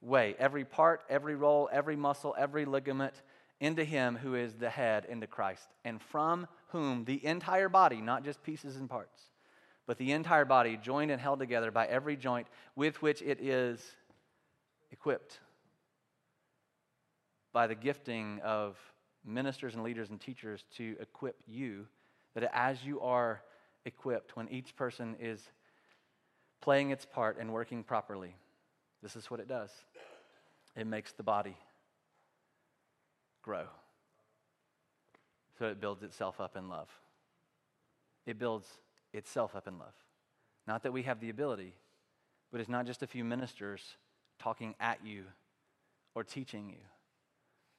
way, 0.01 0.35
every 0.39 0.65
part, 0.65 1.03
every 1.11 1.37
role, 1.37 1.69
every 1.71 1.97
muscle, 1.97 2.35
every 2.39 2.65
ligament 2.65 3.15
into 3.63 3.85
Him 3.85 4.17
who 4.17 4.35
is 4.35 4.55
the 4.55 4.69
head, 4.69 5.07
into 5.09 5.29
Christ. 5.29 5.69
And 5.85 6.03
from 6.03 6.49
whom 6.69 7.05
the 7.05 7.25
entire 7.25 7.69
body, 7.69 8.01
not 8.01 8.25
just 8.25 8.43
pieces 8.43 8.77
and 8.77 8.91
parts, 8.91 9.23
but 9.87 9.99
the 9.99 10.11
entire 10.11 10.45
body, 10.45 10.77
joined 10.77 11.13
and 11.13 11.21
held 11.21 11.39
together 11.39 11.71
by 11.71 11.87
every 11.87 12.17
joint 12.17 12.49
with 12.75 13.01
which 13.01 13.23
it 13.23 13.41
is 13.41 13.81
equipped 14.91 15.39
by 17.53 17.69
the 17.69 17.75
gifting 17.75 18.41
of 18.43 18.77
ministers 19.25 19.75
and 19.75 19.85
leaders 19.85 20.11
and 20.11 20.21
teachers 20.21 20.65
to 20.77 20.97
equip 21.01 21.37
you, 21.47 21.87
that 22.35 22.51
as 22.53 22.85
you 22.85 23.01
are 23.01 23.43
equipped, 23.85 24.37
when 24.37 24.49
each 24.49 24.75
person 24.75 25.15
is 25.21 25.41
playing 26.61 26.91
its 26.91 27.05
part 27.05 27.39
and 27.39 27.53
working 27.53 27.85
properly, 27.85 28.35
this 29.03 29.15
is 29.15 29.31
what 29.31 29.39
it 29.39 29.49
does 29.49 29.71
it 30.75 30.87
makes 30.87 31.13
the 31.13 31.23
body 31.23 31.55
grow 33.43 33.67
so 35.59 35.67
it 35.67 35.81
builds 35.81 36.03
itself 36.03 36.41
up 36.41 36.57
in 36.57 36.69
love. 36.69 36.89
It 38.27 38.39
builds 38.39 38.67
itself 39.13 39.55
up 39.55 39.69
in 39.69 39.79
love. 39.79 39.95
Not 40.67 40.83
that 40.83 40.93
we 40.93 41.03
have 41.03 41.21
the 41.21 41.31
ability, 41.31 41.75
but 42.51 42.61
it's 42.61 42.69
not 42.69 42.87
just 42.87 43.03
a 43.03 43.07
few 43.07 43.25
ministers 43.25 43.81
talking 44.39 44.75
at 44.81 44.99
you 45.05 45.25
or 46.15 46.25
teaching 46.25 46.69
you. 46.69 46.81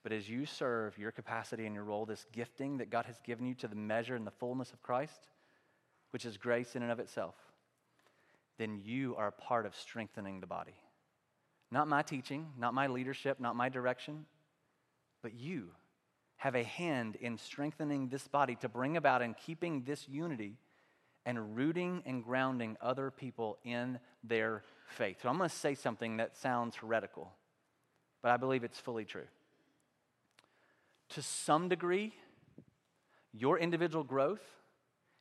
But 0.01 0.11
as 0.11 0.29
you 0.29 0.45
serve 0.45 0.97
your 0.97 1.11
capacity 1.11 1.65
and 1.65 1.75
your 1.75 1.83
role, 1.83 2.05
this 2.05 2.25
gifting 2.31 2.77
that 2.77 2.89
God 2.89 3.05
has 3.05 3.19
given 3.25 3.45
you 3.45 3.53
to 3.55 3.67
the 3.67 3.75
measure 3.75 4.15
and 4.15 4.27
the 4.27 4.31
fullness 4.31 4.71
of 4.71 4.81
Christ, 4.81 5.27
which 6.11 6.25
is 6.25 6.37
grace 6.37 6.75
in 6.75 6.83
and 6.83 6.91
of 6.91 6.99
itself, 6.99 7.35
then 8.57 8.79
you 8.83 9.15
are 9.17 9.27
a 9.27 9.31
part 9.31 9.65
of 9.65 9.75
strengthening 9.75 10.39
the 10.39 10.47
body. 10.47 10.75
Not 11.71 11.87
my 11.87 12.01
teaching, 12.01 12.47
not 12.57 12.73
my 12.73 12.87
leadership, 12.87 13.39
not 13.39 13.55
my 13.55 13.69
direction, 13.69 14.25
but 15.23 15.33
you 15.33 15.69
have 16.35 16.53
a 16.53 16.63
hand 16.63 17.15
in 17.15 17.37
strengthening 17.37 18.09
this 18.09 18.27
body 18.27 18.55
to 18.57 18.69
bring 18.69 18.97
about 18.97 19.21
and 19.21 19.35
keeping 19.35 19.83
this 19.83 20.07
unity 20.07 20.57
and 21.25 21.55
rooting 21.55 22.03
and 22.05 22.23
grounding 22.23 22.75
other 22.81 23.09
people 23.09 23.57
in 23.63 23.97
their 24.23 24.61
faith. 24.89 25.19
So 25.23 25.29
I'm 25.29 25.37
going 25.37 25.49
to 25.49 25.55
say 25.55 25.73
something 25.73 26.17
that 26.17 26.35
sounds 26.35 26.75
heretical, 26.75 27.31
but 28.21 28.31
I 28.31 28.37
believe 28.37 28.65
it's 28.65 28.79
fully 28.79 29.05
true. 29.05 29.27
To 31.11 31.21
some 31.21 31.69
degree, 31.69 32.13
your 33.31 33.57
individual 33.57 34.03
growth 34.03 34.43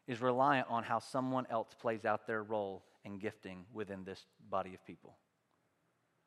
is 0.09 0.21
reliant 0.21 0.67
on 0.69 0.83
how 0.83 0.99
someone 0.99 1.47
else 1.49 1.69
plays 1.81 2.05
out 2.05 2.27
their 2.27 2.43
role 2.43 2.83
and 3.05 3.21
gifting 3.21 3.65
within 3.73 4.03
this 4.03 4.27
body 4.51 4.75
of 4.75 4.85
people. 4.85 5.15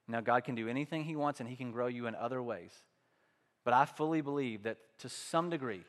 Now, 0.08 0.22
God 0.22 0.46
can 0.46 0.56
do 0.56 0.70
anything 0.70 1.04
He 1.04 1.18
wants 1.18 1.42
and 1.42 1.50
He 1.50 1.56
can 1.58 1.72
grow 1.72 1.88
you 1.88 2.08
in 2.08 2.16
other 2.16 2.42
ways. 2.42 2.72
But 3.66 3.74
I 3.74 3.86
fully 3.86 4.22
believe 4.22 4.64
that 4.64 4.78
to 5.00 5.10
some 5.10 5.50
degree, 5.50 5.84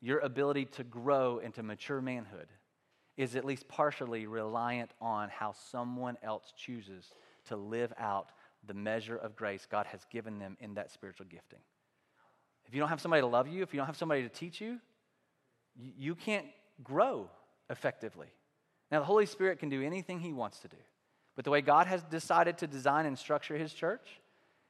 your 0.00 0.20
ability 0.20 0.66
to 0.66 0.84
grow 0.84 1.38
into 1.38 1.62
mature 1.62 2.00
manhood 2.00 2.46
is 3.16 3.34
at 3.34 3.44
least 3.44 3.66
partially 3.68 4.26
reliant 4.26 4.92
on 5.00 5.28
how 5.28 5.52
someone 5.70 6.16
else 6.22 6.54
chooses 6.56 7.10
to 7.46 7.56
live 7.56 7.92
out 7.98 8.30
the 8.66 8.74
measure 8.74 9.16
of 9.16 9.36
grace 9.36 9.66
God 9.68 9.86
has 9.86 10.06
given 10.10 10.38
them 10.38 10.56
in 10.60 10.74
that 10.74 10.90
spiritual 10.92 11.26
gifting. 11.28 11.58
If 12.66 12.74
you 12.74 12.80
don't 12.80 12.88
have 12.88 13.00
somebody 13.00 13.22
to 13.22 13.26
love 13.26 13.48
you, 13.48 13.62
if 13.62 13.74
you 13.74 13.78
don't 13.78 13.86
have 13.86 13.96
somebody 13.96 14.22
to 14.22 14.28
teach 14.28 14.60
you, 14.60 14.78
you 15.76 16.14
can't 16.14 16.46
grow 16.84 17.28
effectively. 17.70 18.28
Now, 18.92 19.00
the 19.00 19.06
Holy 19.06 19.26
Spirit 19.26 19.58
can 19.58 19.68
do 19.68 19.82
anything 19.82 20.20
He 20.20 20.32
wants 20.32 20.60
to 20.60 20.68
do. 20.68 20.76
But 21.34 21.44
the 21.44 21.50
way 21.50 21.60
God 21.60 21.86
has 21.86 22.02
decided 22.04 22.58
to 22.58 22.66
design 22.66 23.06
and 23.06 23.18
structure 23.18 23.56
His 23.56 23.72
church 23.72 24.20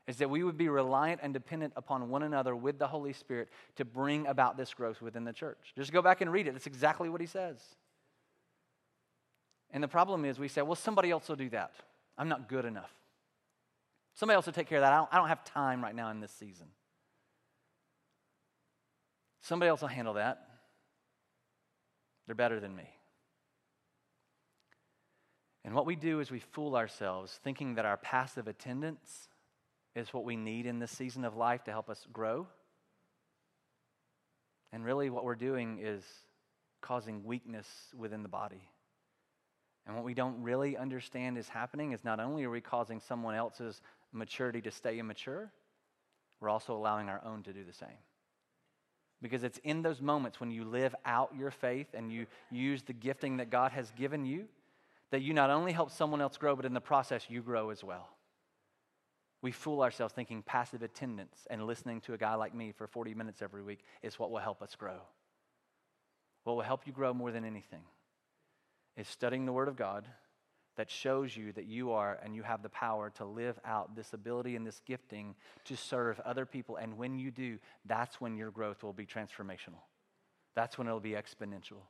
is 0.09 0.17
that 0.17 0.31
we 0.31 0.43
would 0.43 0.57
be 0.57 0.71
reliant 0.71 1.21
and 1.23 1.35
dependent 1.35 1.75
upon 1.77 2.09
one 2.09 2.23
another 2.23 2.57
with 2.57 2.79
the 2.79 2.87
Holy 2.87 3.13
Spirit 3.13 3.51
to 3.77 3.85
bring 3.85 4.27
about 4.27 4.57
this 4.57 4.73
growth 4.73 5.03
within 5.03 5.23
the 5.23 5.35
church. 5.35 5.59
Just 5.77 5.93
go 5.93 6.01
back 6.01 6.23
and 6.23 6.33
read 6.33 6.49
it. 6.49 6.55
That's 6.55 6.67
exactly 6.67 7.11
what 7.11 7.21
he 7.21 7.27
says. 7.27 7.59
And 9.71 9.85
the 9.85 9.89
problem 9.89 10.25
is, 10.25 10.39
we 10.39 10.49
say, 10.49 10.63
well, 10.63 10.77
somebody 10.77 11.11
else 11.11 11.29
will 11.29 11.37
do 11.37 11.51
that. 11.51 11.73
I'm 12.17 12.31
not 12.31 12.49
good 12.49 12.65
enough. 12.65 12.91
Somebody 14.15 14.37
else 14.37 14.47
will 14.47 14.55
take 14.55 14.67
care 14.67 14.79
of 14.79 14.83
that. 14.83 14.95
I 14.95 14.97
don't, 14.97 15.09
I 15.13 15.17
don't 15.19 15.29
have 15.29 15.45
time 15.45 15.83
right 15.83 15.95
now 15.95 16.11
in 16.11 16.21
this 16.21 16.33
season. 16.33 16.69
Somebody 19.43 19.69
else 19.69 19.83
will 19.83 19.89
handle 19.89 20.15
that. 20.15 20.43
They're 22.27 22.35
better 22.35 22.61
than 22.61 22.75
me. 22.75 22.89
And 25.67 25.75
what 25.75 25.85
we 25.85 25.97
do 25.97 26.21
is 26.21 26.31
we 26.31 26.39
fool 26.39 26.77
ourselves 26.77 27.39
thinking 27.45 27.75
that 27.75 27.85
our 27.85 27.99
passive 27.99 28.49
attendance 28.49 29.28
is 29.99 30.15
what 30.15 30.25
we 30.25 30.37
need 30.37 30.67
in 30.67 30.79
this 30.79 30.91
season 30.91 31.25
of 31.25 31.37
life 31.37 31.65
to 31.65 31.71
help 31.71 31.91
us 31.91 32.07
grow. 32.13 32.47
And 34.73 34.85
really, 34.85 35.11
what 35.11 35.25
we're 35.25 35.35
doing 35.35 35.79
is 35.83 36.05
causing 36.81 37.25
weakness 37.25 37.67
within 37.97 38.23
the 38.23 38.29
body. 38.29 38.69
And 39.87 39.97
what 39.97 40.05
we 40.05 40.15
don't 40.15 40.43
really 40.43 40.77
understand 40.77 41.39
is 41.39 41.49
happening 41.49 41.93
is 41.93 42.05
not 42.05 42.21
only 42.21 42.45
are 42.45 42.51
we 42.51 42.61
causing 42.61 43.01
someone 43.01 43.35
else's 43.35 43.81
maturity 44.13 44.61
to 44.63 44.71
stay 44.71 44.99
immature, 44.99 45.51
we're 46.41 46.51
also 46.51 46.77
allowing 46.77 47.09
our 47.09 47.23
own 47.25 47.43
to 47.45 47.53
do 47.53 47.65
the 47.65 47.73
same. 47.73 47.89
Because 49.21 49.43
it's 49.43 49.59
in 49.65 49.83
those 49.83 50.01
moments 50.01 50.39
when 50.39 50.51
you 50.51 50.65
live 50.65 50.95
out 51.05 51.33
your 51.37 51.51
faith 51.51 51.89
and 51.95 52.13
you 52.13 52.27
use 52.51 52.83
the 52.83 52.93
gifting 52.93 53.39
that 53.39 53.51
God 53.51 53.73
has 53.73 53.91
given 53.93 54.25
you 54.25 54.45
that 55.11 55.23
you 55.23 55.33
not 55.33 55.51
only 55.51 55.73
help 55.73 55.91
someone 55.91 56.21
else 56.21 56.37
grow, 56.37 56.55
but 56.55 56.67
in 56.67 56.75
the 56.75 56.81
process, 56.81 57.27
you 57.29 57.41
grow 57.41 57.71
as 57.71 57.83
well. 57.83 58.11
We 59.41 59.53
fool 59.53 59.83
ourselves 59.83 60.15
thinking 60.15 60.43
passive 60.43 60.83
attendance 60.83 61.47
and 61.49 61.67
listening 61.67 62.01
to 62.03 62.15
a 62.15 62.19
guy 62.19 62.35
like 62.35 62.55
me 62.55 62.73
for 62.73 62.87
40 62.87 63.15
minutes 63.15 63.41
every 63.41 63.63
week 63.63 63.85
is 64.03 64.19
what 64.19 64.31
will 64.31 64.39
help 64.39 64.63
us 64.63 64.75
grow. 64.75 64.99
What 66.45 66.57
will 66.57 66.63
help 66.63 66.87
you 66.87 66.93
grow 66.93 67.15
more 67.15 67.31
than 67.31 67.45
anything 67.45 67.83
is 68.97 69.07
studying 69.07 69.47
the 69.47 69.53
Word 69.53 69.69
of 69.69 69.77
God 69.77 70.09
that 70.77 70.91
shows 70.91 71.37
you 71.37 71.53
that 71.53 71.67
you 71.67 71.93
are 71.93 72.19
and 72.23 72.35
you 72.35 72.43
have 72.43 72.63
the 72.63 72.69
power 72.69 73.11
to 73.11 73.25
live 73.25 73.59
out 73.65 73.95
this 73.95 74.13
ability 74.13 74.57
and 74.57 74.67
this 74.67 74.81
gifting 74.87 75.35
to 75.65 75.77
serve 75.77 76.21
other 76.21 76.47
people. 76.47 76.77
And 76.77 76.97
when 76.97 77.19
you 77.19 77.31
do, 77.31 77.59
that's 77.85 78.21
when 78.21 78.37
your 78.37 78.51
growth 78.51 78.83
will 78.83 78.93
be 78.93 79.05
transformational. 79.05 79.83
That's 80.55 80.79
when 80.79 80.87
it'll 80.87 81.01
be 81.01 81.13
exponential. 81.13 81.83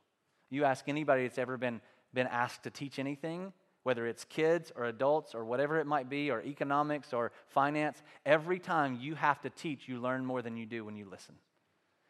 You 0.49 0.65
ask 0.65 0.89
anybody 0.89 1.23
that's 1.23 1.37
ever 1.37 1.57
been, 1.57 1.81
been 2.13 2.27
asked 2.27 2.63
to 2.63 2.71
teach 2.71 2.97
anything, 2.97 3.53
whether 3.83 4.05
it's 4.05 4.25
kids 4.25 4.71
or 4.75 4.85
adults 4.85 5.33
or 5.33 5.45
whatever 5.45 5.79
it 5.79 5.87
might 5.87 6.09
be, 6.09 6.31
or 6.31 6.41
economics 6.41 7.13
or 7.13 7.31
finance, 7.47 8.01
every 8.25 8.59
time 8.59 8.97
you 8.99 9.15
have 9.15 9.41
to 9.41 9.49
teach, 9.49 9.87
you 9.87 9.99
learn 9.99 10.25
more 10.25 10.41
than 10.41 10.57
you 10.57 10.65
do 10.65 10.83
when 10.83 10.95
you 10.95 11.07
listen. 11.09 11.35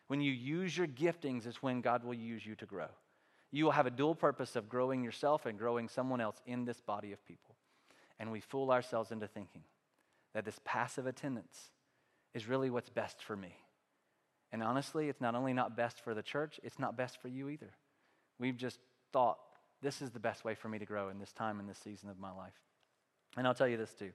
When 0.07 0.21
you 0.21 0.31
use 0.31 0.75
your 0.77 0.87
giftings, 0.87 1.45
is 1.45 1.57
when 1.57 1.81
God 1.81 2.03
will 2.03 2.15
use 2.15 2.45
you 2.45 2.55
to 2.55 2.65
grow. 2.65 2.87
You 3.51 3.65
will 3.65 3.71
have 3.71 3.85
a 3.85 3.91
dual 3.91 4.15
purpose 4.15 4.55
of 4.55 4.69
growing 4.69 5.03
yourself 5.03 5.45
and 5.45 5.57
growing 5.57 5.87
someone 5.87 6.21
else 6.21 6.41
in 6.45 6.65
this 6.65 6.81
body 6.81 7.11
of 7.11 7.25
people. 7.25 7.55
And 8.19 8.31
we 8.31 8.39
fool 8.39 8.71
ourselves 8.71 9.11
into 9.11 9.27
thinking 9.27 9.61
that 10.33 10.45
this 10.45 10.59
passive 10.65 11.07
attendance 11.07 11.71
is 12.33 12.47
really 12.47 12.69
what's 12.69 12.89
best 12.89 13.23
for 13.23 13.35
me. 13.35 13.55
And 14.51 14.63
honestly, 14.63 15.09
it's 15.09 15.21
not 15.21 15.35
only 15.35 15.53
not 15.53 15.77
best 15.77 16.01
for 16.03 16.13
the 16.13 16.23
church, 16.23 16.59
it's 16.63 16.79
not 16.79 16.97
best 16.97 17.21
for 17.21 17.27
you 17.27 17.49
either. 17.49 17.71
We've 18.39 18.57
just 18.57 18.79
thought 19.13 19.37
this 19.81 20.01
is 20.01 20.11
the 20.11 20.19
best 20.19 20.43
way 20.43 20.55
for 20.55 20.67
me 20.67 20.79
to 20.79 20.85
grow 20.85 21.09
in 21.09 21.19
this 21.19 21.31
time 21.31 21.59
in 21.59 21.67
this 21.67 21.77
season 21.77 22.09
of 22.09 22.19
my 22.19 22.31
life. 22.31 22.53
And 23.37 23.47
I'll 23.47 23.53
tell 23.53 23.67
you 23.67 23.77
this 23.77 23.93
too 23.93 24.11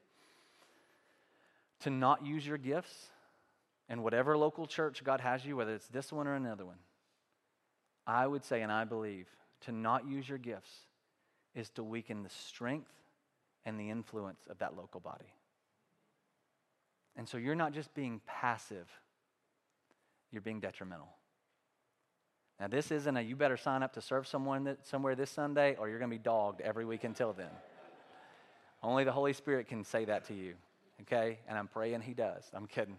to 1.80 1.90
not 1.90 2.24
use 2.24 2.46
your 2.46 2.56
gifts 2.56 3.08
in 3.88 4.02
whatever 4.02 4.38
local 4.38 4.66
church 4.66 5.04
God 5.04 5.20
has 5.20 5.44
you, 5.44 5.56
whether 5.56 5.74
it's 5.74 5.88
this 5.88 6.12
one 6.12 6.26
or 6.26 6.34
another 6.34 6.64
one, 6.64 6.78
I 8.06 8.26
would 8.26 8.44
say, 8.44 8.62
and 8.62 8.72
I 8.72 8.84
believe, 8.84 9.26
to 9.62 9.72
not 9.72 10.08
use 10.08 10.28
your 10.28 10.38
gifts 10.38 10.72
is 11.54 11.68
to 11.70 11.82
weaken 11.82 12.22
the 12.22 12.30
strength 12.30 12.90
and 13.64 13.78
the 13.78 13.90
influence 13.90 14.40
of 14.48 14.58
that 14.58 14.76
local 14.76 15.00
body. 15.00 15.32
And 17.16 17.28
so 17.28 17.36
you're 17.36 17.54
not 17.54 17.72
just 17.72 17.94
being 17.94 18.20
passive, 18.26 18.88
you're 20.30 20.42
being 20.42 20.60
detrimental. 20.60 21.08
Now, 22.60 22.68
this 22.68 22.90
isn't 22.92 23.16
a 23.16 23.20
you 23.20 23.34
better 23.34 23.56
sign 23.56 23.82
up 23.82 23.94
to 23.94 24.00
serve 24.00 24.28
someone 24.28 24.64
that, 24.64 24.86
somewhere 24.86 25.14
this 25.14 25.30
Sunday 25.30 25.74
or 25.76 25.88
you're 25.88 25.98
going 25.98 26.10
to 26.10 26.16
be 26.16 26.22
dogged 26.22 26.60
every 26.60 26.84
week 26.84 27.04
until 27.04 27.32
then. 27.32 27.50
Only 28.82 29.04
the 29.04 29.12
Holy 29.12 29.32
Spirit 29.32 29.66
can 29.66 29.82
say 29.82 30.04
that 30.04 30.26
to 30.28 30.34
you, 30.34 30.54
okay? 31.02 31.38
And 31.48 31.58
I'm 31.58 31.68
praying 31.68 32.02
He 32.02 32.14
does. 32.14 32.44
I'm 32.52 32.66
kidding. 32.66 32.96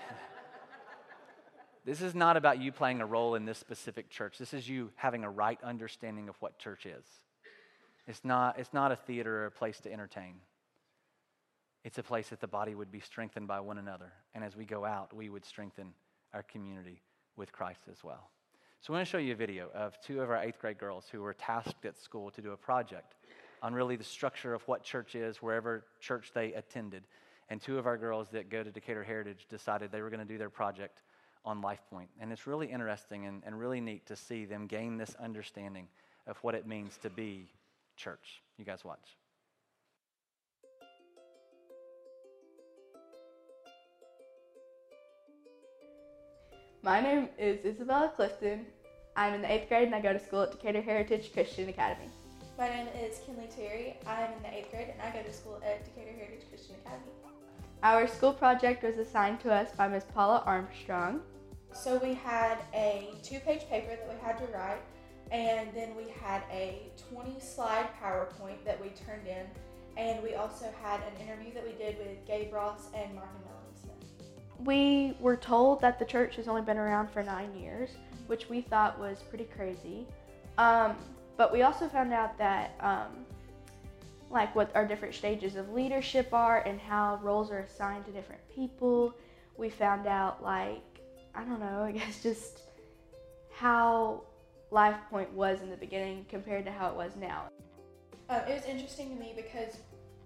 this 1.84 2.00
is 2.00 2.14
not 2.14 2.36
about 2.36 2.60
you 2.60 2.72
playing 2.72 3.00
a 3.00 3.06
role 3.06 3.34
in 3.36 3.44
this 3.44 3.58
specific 3.58 4.10
church. 4.10 4.38
This 4.38 4.52
is 4.52 4.68
you 4.68 4.90
having 4.96 5.22
a 5.22 5.30
right 5.30 5.62
understanding 5.62 6.28
of 6.28 6.34
what 6.40 6.58
church 6.58 6.86
is. 6.86 7.04
It's 8.08 8.24
not, 8.24 8.58
it's 8.58 8.72
not 8.72 8.90
a 8.90 8.96
theater 8.96 9.42
or 9.42 9.46
a 9.46 9.50
place 9.50 9.78
to 9.80 9.92
entertain. 9.92 10.36
It's 11.84 11.98
a 11.98 12.02
place 12.02 12.30
that 12.30 12.40
the 12.40 12.48
body 12.48 12.74
would 12.74 12.90
be 12.90 13.00
strengthened 13.00 13.46
by 13.46 13.60
one 13.60 13.78
another. 13.78 14.12
And 14.34 14.42
as 14.42 14.56
we 14.56 14.64
go 14.64 14.84
out, 14.84 15.14
we 15.14 15.28
would 15.28 15.44
strengthen 15.44 15.92
our 16.32 16.42
community 16.42 17.02
with 17.38 17.52
Christ 17.52 17.82
as 17.90 18.04
well. 18.04 18.28
So, 18.80 18.92
I 18.92 18.96
want 18.96 19.06
to 19.06 19.10
show 19.10 19.18
you 19.18 19.32
a 19.32 19.36
video 19.36 19.70
of 19.74 19.98
two 20.02 20.20
of 20.20 20.30
our 20.30 20.42
eighth 20.42 20.60
grade 20.60 20.78
girls 20.78 21.06
who 21.10 21.22
were 21.22 21.34
tasked 21.34 21.84
at 21.84 21.98
school 21.98 22.30
to 22.32 22.42
do 22.42 22.52
a 22.52 22.56
project 22.56 23.14
on 23.62 23.74
really 23.74 23.96
the 23.96 24.04
structure 24.04 24.54
of 24.54 24.62
what 24.68 24.82
church 24.84 25.14
is, 25.14 25.38
wherever 25.38 25.84
church 26.00 26.30
they 26.34 26.52
attended. 26.52 27.04
And 27.50 27.60
two 27.60 27.78
of 27.78 27.86
our 27.86 27.96
girls 27.96 28.28
that 28.30 28.50
go 28.50 28.62
to 28.62 28.70
Decatur 28.70 29.02
Heritage 29.02 29.46
decided 29.48 29.90
they 29.90 30.02
were 30.02 30.10
going 30.10 30.20
to 30.20 30.26
do 30.26 30.38
their 30.38 30.50
project 30.50 31.02
on 31.44 31.62
LifePoint. 31.62 32.08
And 32.20 32.30
it's 32.30 32.46
really 32.46 32.66
interesting 32.66 33.26
and, 33.26 33.42
and 33.44 33.58
really 33.58 33.80
neat 33.80 34.06
to 34.06 34.16
see 34.16 34.44
them 34.44 34.66
gain 34.66 34.96
this 34.96 35.16
understanding 35.18 35.88
of 36.26 36.36
what 36.38 36.54
it 36.54 36.66
means 36.66 36.98
to 36.98 37.10
be 37.10 37.48
church. 37.96 38.42
You 38.58 38.64
guys 38.64 38.84
watch. 38.84 39.17
My 46.82 47.00
name 47.00 47.28
is 47.36 47.64
Isabella 47.64 48.12
Clifton. 48.14 48.64
I'm 49.16 49.34
in 49.34 49.42
the 49.42 49.52
eighth 49.52 49.68
grade 49.68 49.86
and 49.86 49.94
I 49.96 50.00
go 50.00 50.12
to 50.12 50.20
school 50.20 50.42
at 50.42 50.52
Decatur 50.52 50.80
Heritage 50.80 51.32
Christian 51.32 51.68
Academy. 51.68 52.08
My 52.56 52.68
name 52.68 52.86
is 53.02 53.18
Kinley 53.26 53.48
Terry. 53.54 53.96
I 54.06 54.22
am 54.22 54.32
in 54.34 54.42
the 54.44 54.56
eighth 54.56 54.70
grade 54.70 54.88
and 54.92 55.02
I 55.02 55.10
go 55.10 55.20
to 55.26 55.32
school 55.32 55.60
at 55.66 55.84
Decatur 55.84 56.16
Heritage 56.16 56.48
Christian 56.48 56.76
Academy. 56.84 57.10
Our 57.82 58.06
school 58.06 58.32
project 58.32 58.84
was 58.84 58.96
assigned 58.96 59.40
to 59.40 59.52
us 59.52 59.72
by 59.72 59.88
Ms. 59.88 60.04
Paula 60.14 60.44
Armstrong. 60.46 61.20
So 61.72 61.98
we 61.98 62.14
had 62.14 62.58
a 62.72 63.10
two 63.24 63.40
page 63.40 63.68
paper 63.68 63.96
that 63.96 64.08
we 64.08 64.14
had 64.24 64.38
to 64.38 64.44
write, 64.56 64.80
and 65.32 65.70
then 65.74 65.96
we 65.96 66.04
had 66.22 66.42
a 66.48 66.92
20 67.12 67.40
slide 67.40 67.88
PowerPoint 68.00 68.64
that 68.64 68.80
we 68.80 68.90
turned 68.90 69.26
in, 69.26 69.46
and 69.96 70.22
we 70.22 70.34
also 70.36 70.72
had 70.80 71.00
an 71.00 71.26
interview 71.26 71.52
that 71.54 71.64
we 71.64 71.72
did 71.72 71.98
with 71.98 72.24
Gabe 72.24 72.52
Ross 72.52 72.86
and 72.94 73.14
Mark 73.16 73.28
and 73.34 73.44
Melanie 73.44 73.46
Smith. 73.46 73.57
We 74.64 75.16
were 75.20 75.36
told 75.36 75.80
that 75.80 75.98
the 75.98 76.04
church 76.04 76.36
has 76.36 76.48
only 76.48 76.62
been 76.62 76.78
around 76.78 77.10
for 77.10 77.22
nine 77.22 77.54
years, 77.56 77.90
which 78.26 78.48
we 78.48 78.60
thought 78.60 78.98
was 78.98 79.22
pretty 79.28 79.44
crazy. 79.44 80.06
Um, 80.56 80.96
but 81.36 81.52
we 81.52 81.62
also 81.62 81.88
found 81.88 82.12
out 82.12 82.36
that, 82.38 82.74
um, 82.80 83.24
like, 84.30 84.54
what 84.56 84.74
our 84.74 84.84
different 84.84 85.14
stages 85.14 85.54
of 85.54 85.70
leadership 85.70 86.34
are 86.34 86.58
and 86.62 86.80
how 86.80 87.20
roles 87.22 87.50
are 87.50 87.60
assigned 87.60 88.04
to 88.06 88.10
different 88.10 88.40
people. 88.52 89.14
We 89.56 89.70
found 89.70 90.06
out, 90.06 90.42
like, 90.42 90.82
I 91.34 91.44
don't 91.44 91.60
know, 91.60 91.82
I 91.86 91.92
guess 91.92 92.22
just 92.22 92.62
how 93.52 94.22
Life 94.70 94.96
Point 95.10 95.32
was 95.32 95.60
in 95.62 95.70
the 95.70 95.76
beginning 95.76 96.26
compared 96.28 96.64
to 96.64 96.72
how 96.72 96.88
it 96.90 96.96
was 96.96 97.12
now. 97.16 97.44
Um, 98.28 98.42
it 98.48 98.54
was 98.54 98.64
interesting 98.64 99.08
to 99.10 99.16
me 99.16 99.32
because 99.34 99.78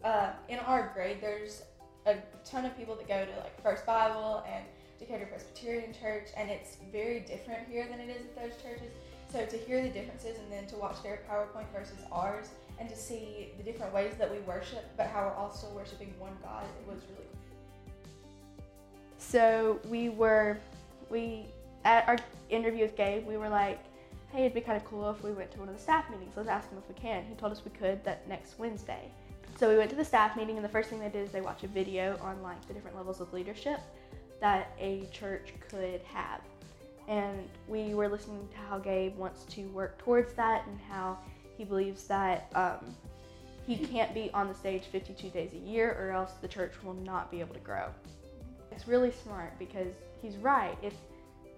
uh, 0.02 0.30
in 0.48 0.58
our 0.60 0.90
grade, 0.92 1.18
there's 1.20 1.62
a 2.06 2.16
ton 2.44 2.64
of 2.64 2.76
people 2.76 2.94
that 2.96 3.08
go 3.08 3.24
to 3.24 3.40
like 3.40 3.62
First 3.62 3.86
Bible 3.86 4.44
and 4.48 4.64
Decatur 4.98 5.26
Presbyterian 5.26 5.92
Church, 5.92 6.28
and 6.36 6.50
it's 6.50 6.76
very 6.90 7.20
different 7.20 7.68
here 7.68 7.86
than 7.90 8.00
it 8.00 8.08
is 8.08 8.22
at 8.22 8.36
those 8.36 8.62
churches. 8.62 8.92
So 9.32 9.46
to 9.46 9.56
hear 9.56 9.82
the 9.82 9.88
differences 9.88 10.38
and 10.38 10.52
then 10.52 10.66
to 10.66 10.76
watch 10.76 11.02
their 11.02 11.20
PowerPoint 11.30 11.66
versus 11.74 11.98
ours, 12.10 12.48
and 12.78 12.88
to 12.88 12.96
see 12.96 13.52
the 13.56 13.62
different 13.62 13.92
ways 13.94 14.14
that 14.18 14.30
we 14.30 14.38
worship, 14.40 14.84
but 14.96 15.06
how 15.06 15.26
we're 15.26 15.34
all 15.34 15.52
still 15.52 15.70
worshiping 15.70 16.12
one 16.18 16.36
God, 16.42 16.64
it 16.64 16.86
was 16.86 17.00
really 17.10 17.26
cool. 17.30 18.64
So 19.18 19.80
we 19.88 20.08
were, 20.08 20.58
we 21.08 21.46
at 21.84 22.08
our 22.08 22.18
interview 22.50 22.82
with 22.82 22.96
Gabe, 22.96 23.26
we 23.26 23.36
were 23.36 23.48
like, 23.48 23.78
hey, 24.32 24.40
it'd 24.40 24.54
be 24.54 24.60
kind 24.60 24.76
of 24.76 24.84
cool 24.84 25.10
if 25.10 25.22
we 25.22 25.32
went 25.32 25.50
to 25.52 25.58
one 25.58 25.68
of 25.68 25.76
the 25.76 25.80
staff 25.80 26.10
meetings. 26.10 26.32
Let's 26.36 26.48
ask 26.48 26.68
him 26.70 26.78
if 26.78 26.88
we 26.88 27.00
can. 27.00 27.24
He 27.28 27.34
told 27.34 27.52
us 27.52 27.62
we 27.64 27.70
could 27.70 28.02
that 28.04 28.26
next 28.28 28.58
Wednesday. 28.58 29.10
So 29.58 29.68
we 29.68 29.76
went 29.76 29.90
to 29.90 29.96
the 29.96 30.04
staff 30.04 30.36
meeting, 30.36 30.56
and 30.56 30.64
the 30.64 30.68
first 30.68 30.90
thing 30.90 30.98
they 30.98 31.08
did 31.08 31.24
is 31.24 31.30
they 31.30 31.40
watched 31.40 31.64
a 31.64 31.68
video 31.68 32.18
on 32.20 32.42
like 32.42 32.66
the 32.66 32.74
different 32.74 32.96
levels 32.96 33.20
of 33.20 33.32
leadership 33.32 33.80
that 34.40 34.72
a 34.78 35.06
church 35.12 35.54
could 35.68 36.00
have. 36.12 36.40
And 37.08 37.48
we 37.68 37.94
were 37.94 38.08
listening 38.08 38.48
to 38.48 38.56
how 38.68 38.78
Gabe 38.78 39.16
wants 39.16 39.44
to 39.54 39.62
work 39.68 39.98
towards 39.98 40.32
that 40.34 40.66
and 40.66 40.78
how 40.88 41.18
he 41.56 41.64
believes 41.64 42.04
that 42.04 42.50
um, 42.54 42.96
he 43.66 43.76
can't 43.76 44.12
be 44.14 44.30
on 44.34 44.48
the 44.48 44.54
stage 44.54 44.84
52 44.90 45.28
days 45.30 45.52
a 45.52 45.58
year 45.58 45.96
or 45.98 46.10
else 46.10 46.32
the 46.40 46.48
church 46.48 46.72
will 46.82 46.94
not 46.94 47.30
be 47.30 47.40
able 47.40 47.54
to 47.54 47.60
grow. 47.60 47.86
It's 48.70 48.88
really 48.88 49.12
smart 49.12 49.58
because 49.58 49.94
he's 50.20 50.36
right. 50.36 50.76
If 50.82 50.94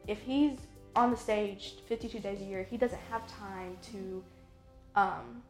if 0.07 0.20
he's 0.20 0.59
on 0.97 1.11
the 1.11 1.16
stage 1.16 1.76
52 1.88 2.18
days 2.18 2.40
a 2.40 2.45
year, 2.45 2.66
he 2.68 2.76
doesn't 2.76 3.01
have 3.11 3.26
time 3.26 3.78
to 3.92 4.22
um, 4.97 5.42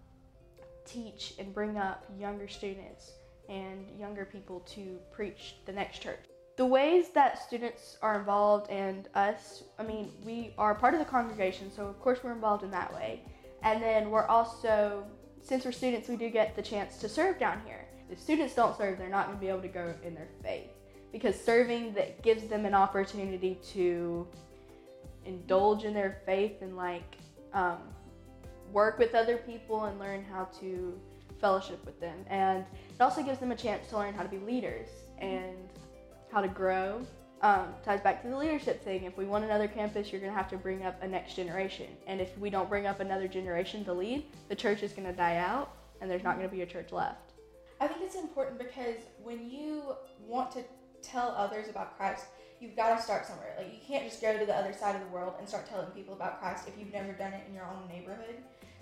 teach 0.84 1.34
and 1.38 1.54
bring 1.54 1.76
up 1.76 2.04
younger 2.18 2.48
students 2.48 3.12
and 3.48 3.86
younger 3.98 4.24
people 4.24 4.60
to 4.60 4.98
preach 5.12 5.56
the 5.66 5.72
next 5.72 6.00
church. 6.00 6.20
The 6.56 6.64
ways 6.64 7.08
that 7.14 7.42
students 7.42 7.98
are 8.00 8.18
involved 8.18 8.70
and 8.70 9.08
us, 9.14 9.64
I 9.78 9.82
mean, 9.82 10.12
we 10.24 10.54
are 10.56 10.74
part 10.74 10.94
of 10.94 11.00
the 11.00 11.06
congregation, 11.06 11.70
so 11.74 11.86
of 11.86 12.00
course 12.00 12.20
we're 12.22 12.32
involved 12.32 12.62
in 12.62 12.70
that 12.70 12.94
way. 12.94 13.22
And 13.62 13.82
then 13.82 14.10
we're 14.10 14.26
also, 14.26 15.04
since 15.42 15.64
we're 15.64 15.72
students, 15.72 16.08
we 16.08 16.16
do 16.16 16.30
get 16.30 16.54
the 16.54 16.62
chance 16.62 16.98
to 16.98 17.08
serve 17.08 17.38
down 17.38 17.60
here. 17.66 17.86
If 18.08 18.20
students 18.20 18.54
don't 18.54 18.76
serve, 18.76 18.98
they're 18.98 19.08
not 19.08 19.26
going 19.26 19.38
to 19.38 19.40
be 19.40 19.48
able 19.48 19.62
to 19.62 19.68
grow 19.68 19.94
in 20.04 20.14
their 20.14 20.28
faith 20.42 20.70
because 21.10 21.40
serving 21.40 21.94
that 21.94 22.22
gives 22.22 22.44
them 22.48 22.66
an 22.66 22.74
opportunity 22.74 23.58
to 23.72 24.26
indulge 25.24 25.84
in 25.84 25.94
their 25.94 26.20
faith 26.26 26.60
and 26.60 26.76
like 26.76 27.16
um, 27.52 27.78
work 28.74 28.98
with 28.98 29.14
other 29.14 29.38
people 29.38 29.84
and 29.84 29.98
learn 29.98 30.24
how 30.24 30.48
to 30.60 31.00
fellowship 31.40 31.82
with 31.86 31.98
them. 32.00 32.18
And 32.26 32.64
it 32.90 33.00
also 33.00 33.22
gives 33.22 33.38
them 33.38 33.52
a 33.52 33.56
chance 33.56 33.88
to 33.88 33.96
learn 33.96 34.12
how 34.12 34.22
to 34.22 34.28
be 34.28 34.38
leaders 34.38 34.88
and 35.18 35.56
how 36.30 36.42
to 36.42 36.48
grow. 36.48 37.00
Um, 37.40 37.68
ties 37.84 38.00
back 38.00 38.22
to 38.22 38.28
the 38.28 38.36
leadership 38.36 38.82
thing. 38.82 39.04
If 39.04 39.16
we 39.16 39.26
want 39.26 39.44
another 39.44 39.68
campus, 39.68 40.10
you're 40.10 40.20
going 40.20 40.32
to 40.32 40.36
have 40.36 40.50
to 40.50 40.56
bring 40.56 40.84
up 40.84 41.00
a 41.02 41.08
next 41.08 41.36
generation. 41.36 41.86
And 42.06 42.20
if 42.20 42.36
we 42.38 42.50
don't 42.50 42.68
bring 42.68 42.86
up 42.86 43.00
another 43.00 43.28
generation 43.28 43.84
to 43.84 43.92
lead, 43.92 44.26
the 44.48 44.56
church 44.56 44.82
is 44.82 44.92
going 44.92 45.06
to 45.06 45.12
die 45.12 45.36
out 45.36 45.76
and 46.00 46.10
there's 46.10 46.24
not 46.24 46.36
going 46.36 46.48
to 46.48 46.54
be 46.54 46.62
a 46.62 46.66
church 46.66 46.90
left. 46.90 47.32
I 47.80 47.86
think 47.86 48.00
it's 48.02 48.16
important 48.16 48.58
because 48.58 48.96
when 49.22 49.50
you 49.50 49.94
want 50.26 50.50
to 50.52 50.64
tell 51.02 51.34
others 51.36 51.68
about 51.68 51.96
Christ, 51.96 52.24
you've 52.60 52.76
got 52.76 52.96
to 52.96 53.02
start 53.02 53.26
somewhere. 53.26 53.54
Like 53.58 53.72
you 53.72 53.80
can't 53.86 54.04
just 54.04 54.20
go 54.22 54.36
to 54.36 54.46
the 54.46 54.56
other 54.56 54.72
side 54.72 54.96
of 54.96 55.02
the 55.02 55.08
world 55.08 55.34
and 55.38 55.48
start 55.48 55.68
telling 55.68 55.86
people 55.88 56.14
about 56.14 56.40
Christ 56.40 56.66
if 56.66 56.78
you've 56.78 56.92
never 56.92 57.12
done 57.12 57.32
it 57.32 57.44
in 57.46 57.54
your 57.54 57.66
own 57.66 57.86
neighborhood. 57.88 58.36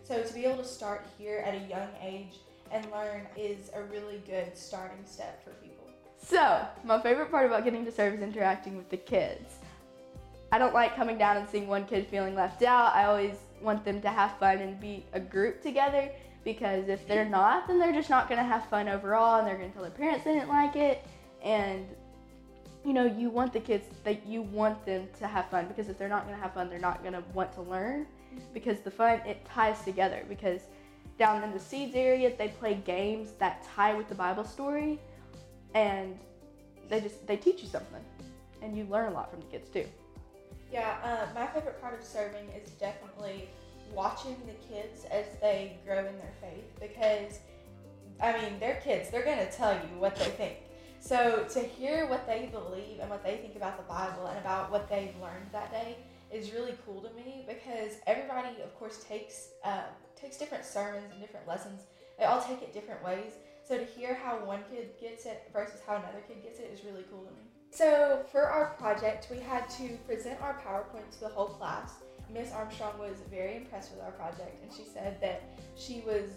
So 0.04 0.22
to 0.22 0.34
be 0.34 0.44
able 0.44 0.58
to 0.58 0.64
start 0.64 1.06
here 1.18 1.38
at 1.46 1.54
a 1.54 1.68
young 1.68 1.88
age 2.02 2.40
and 2.70 2.84
learn 2.90 3.26
is 3.36 3.70
a 3.74 3.82
really 3.82 4.22
good 4.26 4.56
starting 4.56 5.04
step 5.04 5.44
for 5.44 5.50
people. 5.64 5.86
So, 6.18 6.66
my 6.84 7.00
favorite 7.00 7.30
part 7.30 7.46
about 7.46 7.64
getting 7.64 7.84
to 7.84 7.92
serve 7.92 8.14
is 8.14 8.20
interacting 8.20 8.76
with 8.76 8.88
the 8.90 8.96
kids. 8.96 9.56
I 10.50 10.58
don't 10.58 10.74
like 10.74 10.94
coming 10.96 11.18
down 11.18 11.36
and 11.36 11.48
seeing 11.48 11.66
one 11.66 11.86
kid 11.86 12.06
feeling 12.08 12.34
left 12.34 12.62
out. 12.62 12.94
I 12.94 13.04
always 13.04 13.34
want 13.60 13.84
them 13.84 14.00
to 14.02 14.08
have 14.08 14.36
fun 14.38 14.58
and 14.58 14.78
be 14.80 15.04
a 15.12 15.20
group 15.20 15.62
together 15.62 16.10
because 16.44 16.88
if 16.88 17.06
they're 17.06 17.28
not, 17.28 17.66
then 17.66 17.78
they're 17.78 17.92
just 17.92 18.10
not 18.10 18.28
going 18.28 18.38
to 18.38 18.44
have 18.44 18.66
fun 18.66 18.88
overall 18.88 19.38
and 19.38 19.46
they're 19.46 19.56
going 19.56 19.70
to 19.70 19.74
tell 19.74 19.82
their 19.82 19.92
parents 19.92 20.24
they 20.24 20.34
didn't 20.34 20.48
like 20.48 20.76
it. 20.76 21.04
And 21.42 21.86
you 22.84 22.92
know, 22.92 23.04
you 23.04 23.30
want 23.30 23.52
the 23.52 23.60
kids 23.60 23.86
that 24.04 24.26
you 24.26 24.42
want 24.42 24.84
them 24.84 25.06
to 25.20 25.26
have 25.26 25.48
fun 25.48 25.68
because 25.68 25.88
if 25.88 25.98
they're 25.98 26.08
not 26.08 26.24
going 26.24 26.36
to 26.36 26.42
have 26.42 26.52
fun, 26.54 26.68
they're 26.68 26.78
not 26.78 27.02
going 27.02 27.14
to 27.14 27.22
want 27.32 27.52
to 27.54 27.62
learn 27.62 28.06
because 28.52 28.80
the 28.80 28.90
fun 28.90 29.20
it 29.26 29.44
ties 29.44 29.82
together 29.84 30.24
because 30.28 30.62
down 31.18 31.42
in 31.42 31.52
the 31.52 31.60
seeds 31.60 31.94
area 31.94 32.32
they 32.36 32.48
play 32.48 32.74
games 32.84 33.32
that 33.38 33.62
tie 33.74 33.94
with 33.94 34.08
the 34.08 34.14
Bible 34.14 34.44
story 34.44 34.98
and 35.74 36.18
they 36.88 37.00
just 37.00 37.26
they 37.26 37.36
teach 37.36 37.62
you 37.62 37.68
something 37.68 38.04
and 38.62 38.76
you 38.76 38.84
learn 38.90 39.10
a 39.10 39.14
lot 39.14 39.30
from 39.30 39.40
the 39.40 39.46
kids 39.46 39.68
too. 39.68 39.86
Yeah, 40.72 40.96
uh, 41.04 41.26
my 41.34 41.46
favorite 41.46 41.80
part 41.80 41.98
of 41.98 42.04
serving 42.04 42.48
is 42.50 42.70
definitely 42.72 43.48
watching 43.92 44.36
the 44.46 44.74
kids 44.74 45.04
as 45.10 45.26
they 45.40 45.76
grow 45.84 45.98
in 45.98 46.16
their 46.18 46.32
faith 46.40 46.64
because 46.80 47.40
I 48.22 48.32
mean, 48.40 48.60
they're 48.60 48.80
kids. 48.84 49.10
They're 49.10 49.24
going 49.24 49.38
to 49.38 49.50
tell 49.50 49.74
you 49.74 49.98
what 49.98 50.14
they 50.16 50.26
think. 50.26 50.56
So 51.00 51.44
to 51.50 51.60
hear 51.60 52.06
what 52.06 52.26
they 52.26 52.48
believe 52.52 53.00
and 53.00 53.10
what 53.10 53.24
they 53.24 53.36
think 53.36 53.56
about 53.56 53.76
the 53.76 53.82
Bible 53.92 54.28
and 54.28 54.38
about 54.38 54.70
what 54.70 54.88
they've 54.88 55.14
learned 55.20 55.50
that 55.50 55.72
day 55.72 55.96
is 56.32 56.52
really 56.52 56.74
cool 56.86 57.00
to 57.02 57.10
me 57.14 57.44
because 57.46 57.98
everybody, 58.06 58.60
of 58.62 58.74
course, 58.78 59.04
takes 59.04 59.50
um, 59.64 59.92
takes 60.16 60.36
different 60.38 60.64
sermons 60.64 61.10
and 61.12 61.20
different 61.20 61.46
lessons. 61.46 61.82
They 62.18 62.24
all 62.24 62.40
take 62.40 62.62
it 62.62 62.72
different 62.72 63.04
ways. 63.04 63.32
So 63.64 63.78
to 63.78 63.84
hear 63.84 64.14
how 64.14 64.44
one 64.44 64.60
kid 64.70 64.90
gets 65.00 65.26
it 65.26 65.48
versus 65.52 65.80
how 65.86 65.96
another 65.96 66.22
kid 66.26 66.42
gets 66.42 66.58
it 66.58 66.70
is 66.72 66.84
really 66.84 67.04
cool 67.10 67.22
to 67.22 67.30
me. 67.30 67.42
So 67.70 68.24
for 68.30 68.42
our 68.42 68.70
project, 68.78 69.28
we 69.30 69.38
had 69.38 69.68
to 69.70 69.96
present 70.06 70.40
our 70.42 70.60
PowerPoint 70.60 71.10
to 71.12 71.20
the 71.20 71.28
whole 71.28 71.46
class. 71.46 71.94
Miss 72.32 72.52
Armstrong 72.52 72.98
was 72.98 73.16
very 73.30 73.56
impressed 73.56 73.92
with 73.92 74.02
our 74.02 74.12
project, 74.12 74.62
and 74.62 74.72
she 74.72 74.84
said 74.84 75.20
that 75.20 75.42
she 75.76 76.02
was 76.06 76.30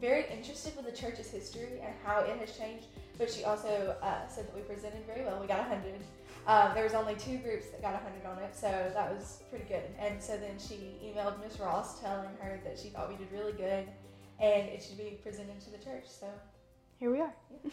very 0.00 0.26
interested 0.30 0.74
with 0.76 0.84
the 0.84 0.92
church's 0.92 1.30
history 1.30 1.80
and 1.82 1.94
how 2.04 2.20
it 2.20 2.36
has 2.38 2.56
changed. 2.56 2.86
But 3.18 3.30
she 3.30 3.44
also 3.44 3.96
uh, 4.02 4.26
said 4.26 4.48
that 4.48 4.54
we 4.54 4.62
presented 4.62 5.06
very 5.06 5.24
well. 5.24 5.40
We 5.40 5.46
got 5.46 5.60
100. 5.68 5.94
Um, 6.46 6.72
there 6.74 6.82
was 6.82 6.94
only 6.94 7.14
two 7.14 7.38
groups 7.38 7.66
that 7.70 7.80
got 7.82 7.94
100 7.94 8.26
on 8.26 8.42
it, 8.42 8.54
so 8.54 8.66
that 8.94 9.14
was 9.14 9.42
pretty 9.48 9.64
good. 9.66 9.84
And 9.98 10.20
so 10.20 10.36
then 10.36 10.58
she 10.58 10.96
emailed 11.04 11.42
Miss 11.42 11.60
Ross 11.60 12.00
telling 12.00 12.30
her 12.40 12.60
that 12.64 12.78
she 12.78 12.88
thought 12.88 13.08
we 13.08 13.16
did 13.16 13.30
really 13.32 13.52
good, 13.52 13.86
and 14.40 14.68
it 14.68 14.82
should 14.82 14.98
be 14.98 15.18
presented 15.22 15.60
to 15.60 15.70
the 15.70 15.78
church. 15.78 16.04
So 16.06 16.26
Here 16.98 17.10
we 17.10 17.20
are. 17.20 17.32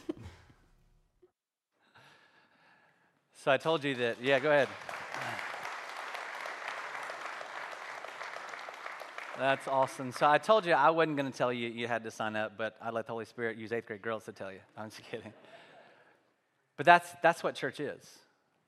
So 3.41 3.51
I 3.51 3.55
told 3.55 3.86
you 3.86 3.95
that, 3.95 4.17
yeah, 4.22 4.38
go 4.38 4.51
ahead. 4.51 4.67
That's 9.38 9.65
awesome. 9.65 10.11
So 10.11 10.30
I 10.30 10.38
told 10.38 10.65
you 10.65 10.74
I 10.74 10.89
wasn't 10.89 11.15
going 11.15 11.32
to 11.32 11.38
tell 11.38 11.53
you 11.53 11.70
you 11.70 11.88
had 11.88 12.03
to 12.03 12.11
sign 12.11 12.36
up, 12.36 12.57
but 12.57 12.76
I 12.82 12.89
let 12.89 13.05
the 13.05 13.13
Holy 13.13 13.24
Spirit 13.24 13.57
use 13.57 13.72
eighth 13.72 13.86
grade 13.86 14.01
girls 14.01 14.26
to 14.26 14.34
tell 14.34 14.51
you. 14.51 14.59
I'm 14.78 14.89
just 14.89 15.01
kidding. 15.09 15.32
But 16.76 16.86
that's, 16.86 17.09
that's 17.24 17.41
what 17.41 17.55
church 17.55 17.80
is 17.80 18.20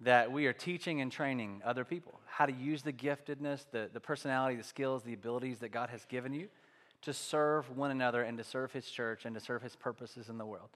that 0.01 0.31
we 0.31 0.47
are 0.47 0.53
teaching 0.53 1.01
and 1.01 1.11
training 1.11 1.61
other 1.63 1.85
people 1.85 2.19
how 2.25 2.45
to 2.45 2.53
use 2.53 2.81
the 2.81 2.93
giftedness, 2.93 3.65
the, 3.71 3.89
the 3.93 3.99
personality, 3.99 4.55
the 4.55 4.63
skills, 4.63 5.03
the 5.03 5.13
abilities 5.13 5.59
that 5.59 5.69
God 5.69 5.89
has 5.89 6.05
given 6.05 6.33
you 6.33 6.47
to 7.01 7.13
serve 7.13 7.75
one 7.75 7.91
another 7.91 8.23
and 8.23 8.37
to 8.37 8.43
serve 8.43 8.71
His 8.71 8.89
church 8.89 9.25
and 9.25 9.35
to 9.35 9.41
serve 9.41 9.61
His 9.61 9.75
purposes 9.75 10.29
in 10.29 10.37
the 10.37 10.45
world. 10.45 10.69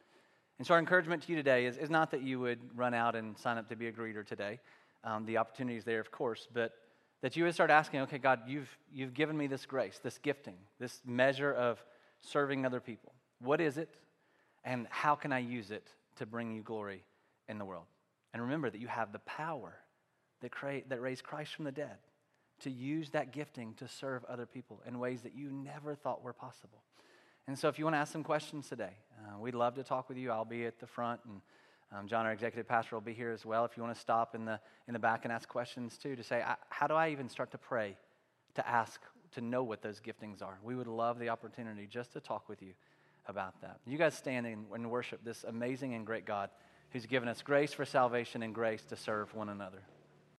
And 0.57 0.67
so, 0.67 0.73
our 0.73 0.80
encouragement 0.80 1.23
to 1.23 1.32
you 1.32 1.36
today 1.38 1.65
is, 1.65 1.78
is 1.78 1.89
not 1.89 2.11
that 2.11 2.21
you 2.21 2.39
would 2.39 2.59
run 2.76 2.93
out 2.93 3.15
and 3.15 3.38
sign 3.38 3.57
up 3.57 3.69
to 3.69 3.76
be 3.76 3.88
a 3.88 3.91
greeter 3.91 4.26
today. 4.26 4.59
Um, 5.03 5.26
the 5.26 5.38
opportunity 5.38 5.78
is 5.78 5.84
there, 5.84 5.99
of 5.99 6.11
course, 6.11 6.47
but 6.53 6.73
that 7.21 7.36
you 7.36 7.43
would 7.43 7.53
start 7.53 7.69
asking, 7.69 8.01
okay, 8.01 8.17
God, 8.17 8.41
you've, 8.47 8.69
you've 8.93 9.13
given 9.13 9.38
me 9.38 9.47
this 9.47 9.65
grace, 9.65 9.99
this 10.03 10.17
gifting, 10.17 10.55
this 10.80 11.01
measure 11.05 11.53
of 11.53 11.84
serving 12.21 12.65
other 12.65 12.80
people. 12.80 13.13
What 13.39 13.61
is 13.61 13.78
it? 13.78 13.89
And 14.63 14.88
how 14.89 15.15
can 15.15 15.32
I 15.32 15.39
use 15.39 15.71
it 15.71 15.88
to 16.17 16.26
bring 16.26 16.51
you 16.51 16.61
glory 16.61 17.03
in 17.47 17.57
the 17.57 17.65
world? 17.65 17.86
And 18.36 18.44
remember 18.44 18.70
that 18.70 18.82
you 18.82 18.88
have 18.88 19.14
the 19.14 19.20
power 19.20 19.78
that, 20.42 20.52
create, 20.52 20.90
that 20.90 21.02
raised 21.02 21.24
Christ 21.24 21.56
from 21.56 21.64
the 21.64 21.72
dead 21.72 21.96
to 22.60 22.70
use 22.70 23.12
that 23.12 23.32
gifting 23.32 23.74
to 23.76 23.88
serve 23.88 24.26
other 24.26 24.46
people 24.46 24.82
in 24.86 25.00
ways 25.00 25.22
that 25.22 25.34
you 25.34 25.50
never 25.50 25.96
thought 25.96 26.22
were 26.22 26.34
possible. 26.34 26.84
And 27.48 27.58
so, 27.58 27.70
if 27.70 27.80
you 27.80 27.86
want 27.86 27.94
to 27.94 28.00
ask 28.00 28.12
some 28.12 28.26
questions 28.26 28.68
today, 28.68 28.92
uh, 29.20 29.40
we'd 29.40 29.56
love 29.56 29.76
to 29.76 29.84
talk 29.84 30.10
with 30.10 30.18
you. 30.18 30.32
I'll 30.32 30.44
be 30.44 30.66
at 30.66 30.82
the 30.82 30.86
front, 30.86 31.22
and 31.24 31.40
um, 31.98 32.10
John, 32.10 32.26
our 32.26 32.34
executive 32.34 32.68
pastor, 32.68 32.98
will 32.98 33.02
be 33.02 33.14
here 33.14 33.32
as 33.32 33.46
well. 33.46 33.64
If 33.64 33.78
you 33.78 33.84
want 33.84 33.96
to 33.96 34.02
stop 34.02 34.36
in 34.36 34.44
the 34.44 34.60
in 34.90 34.94
the 34.94 35.00
back 35.00 35.24
and 35.24 35.32
ask 35.32 35.48
questions 35.48 35.98
too, 35.98 36.18
to 36.18 36.24
say, 36.24 36.44
how 36.68 36.88
do 36.88 36.94
I 36.94 37.12
even 37.12 37.30
start 37.30 37.52
to 37.52 37.58
pray, 37.58 37.96
to 38.56 38.68
ask, 38.68 39.00
to 39.36 39.40
know 39.40 39.64
what 39.64 39.82
those 39.82 40.02
giftings 40.02 40.44
are? 40.44 40.60
We 40.62 40.76
would 40.76 40.88
love 40.88 41.20
the 41.20 41.30
opportunity 41.30 41.88
just 41.90 42.12
to 42.14 42.20
talk 42.20 42.50
with 42.50 42.62
you 42.62 42.74
about 43.28 43.62
that. 43.62 43.80
You 43.88 43.98
guys 43.98 44.14
stand 44.14 44.46
and 44.46 44.92
worship 44.92 45.24
this 45.24 45.46
amazing 45.46 45.94
and 45.94 46.06
great 46.06 46.26
God 46.26 46.50
who's 46.96 47.06
given 47.06 47.28
us 47.28 47.41
grace 47.41 47.74
for 47.74 47.84
salvation 47.84 48.41
and 48.41 48.56
grace 48.56 48.82
to 48.86 48.96
serve 48.96 49.36
one 49.36 49.50
another. 49.50 49.82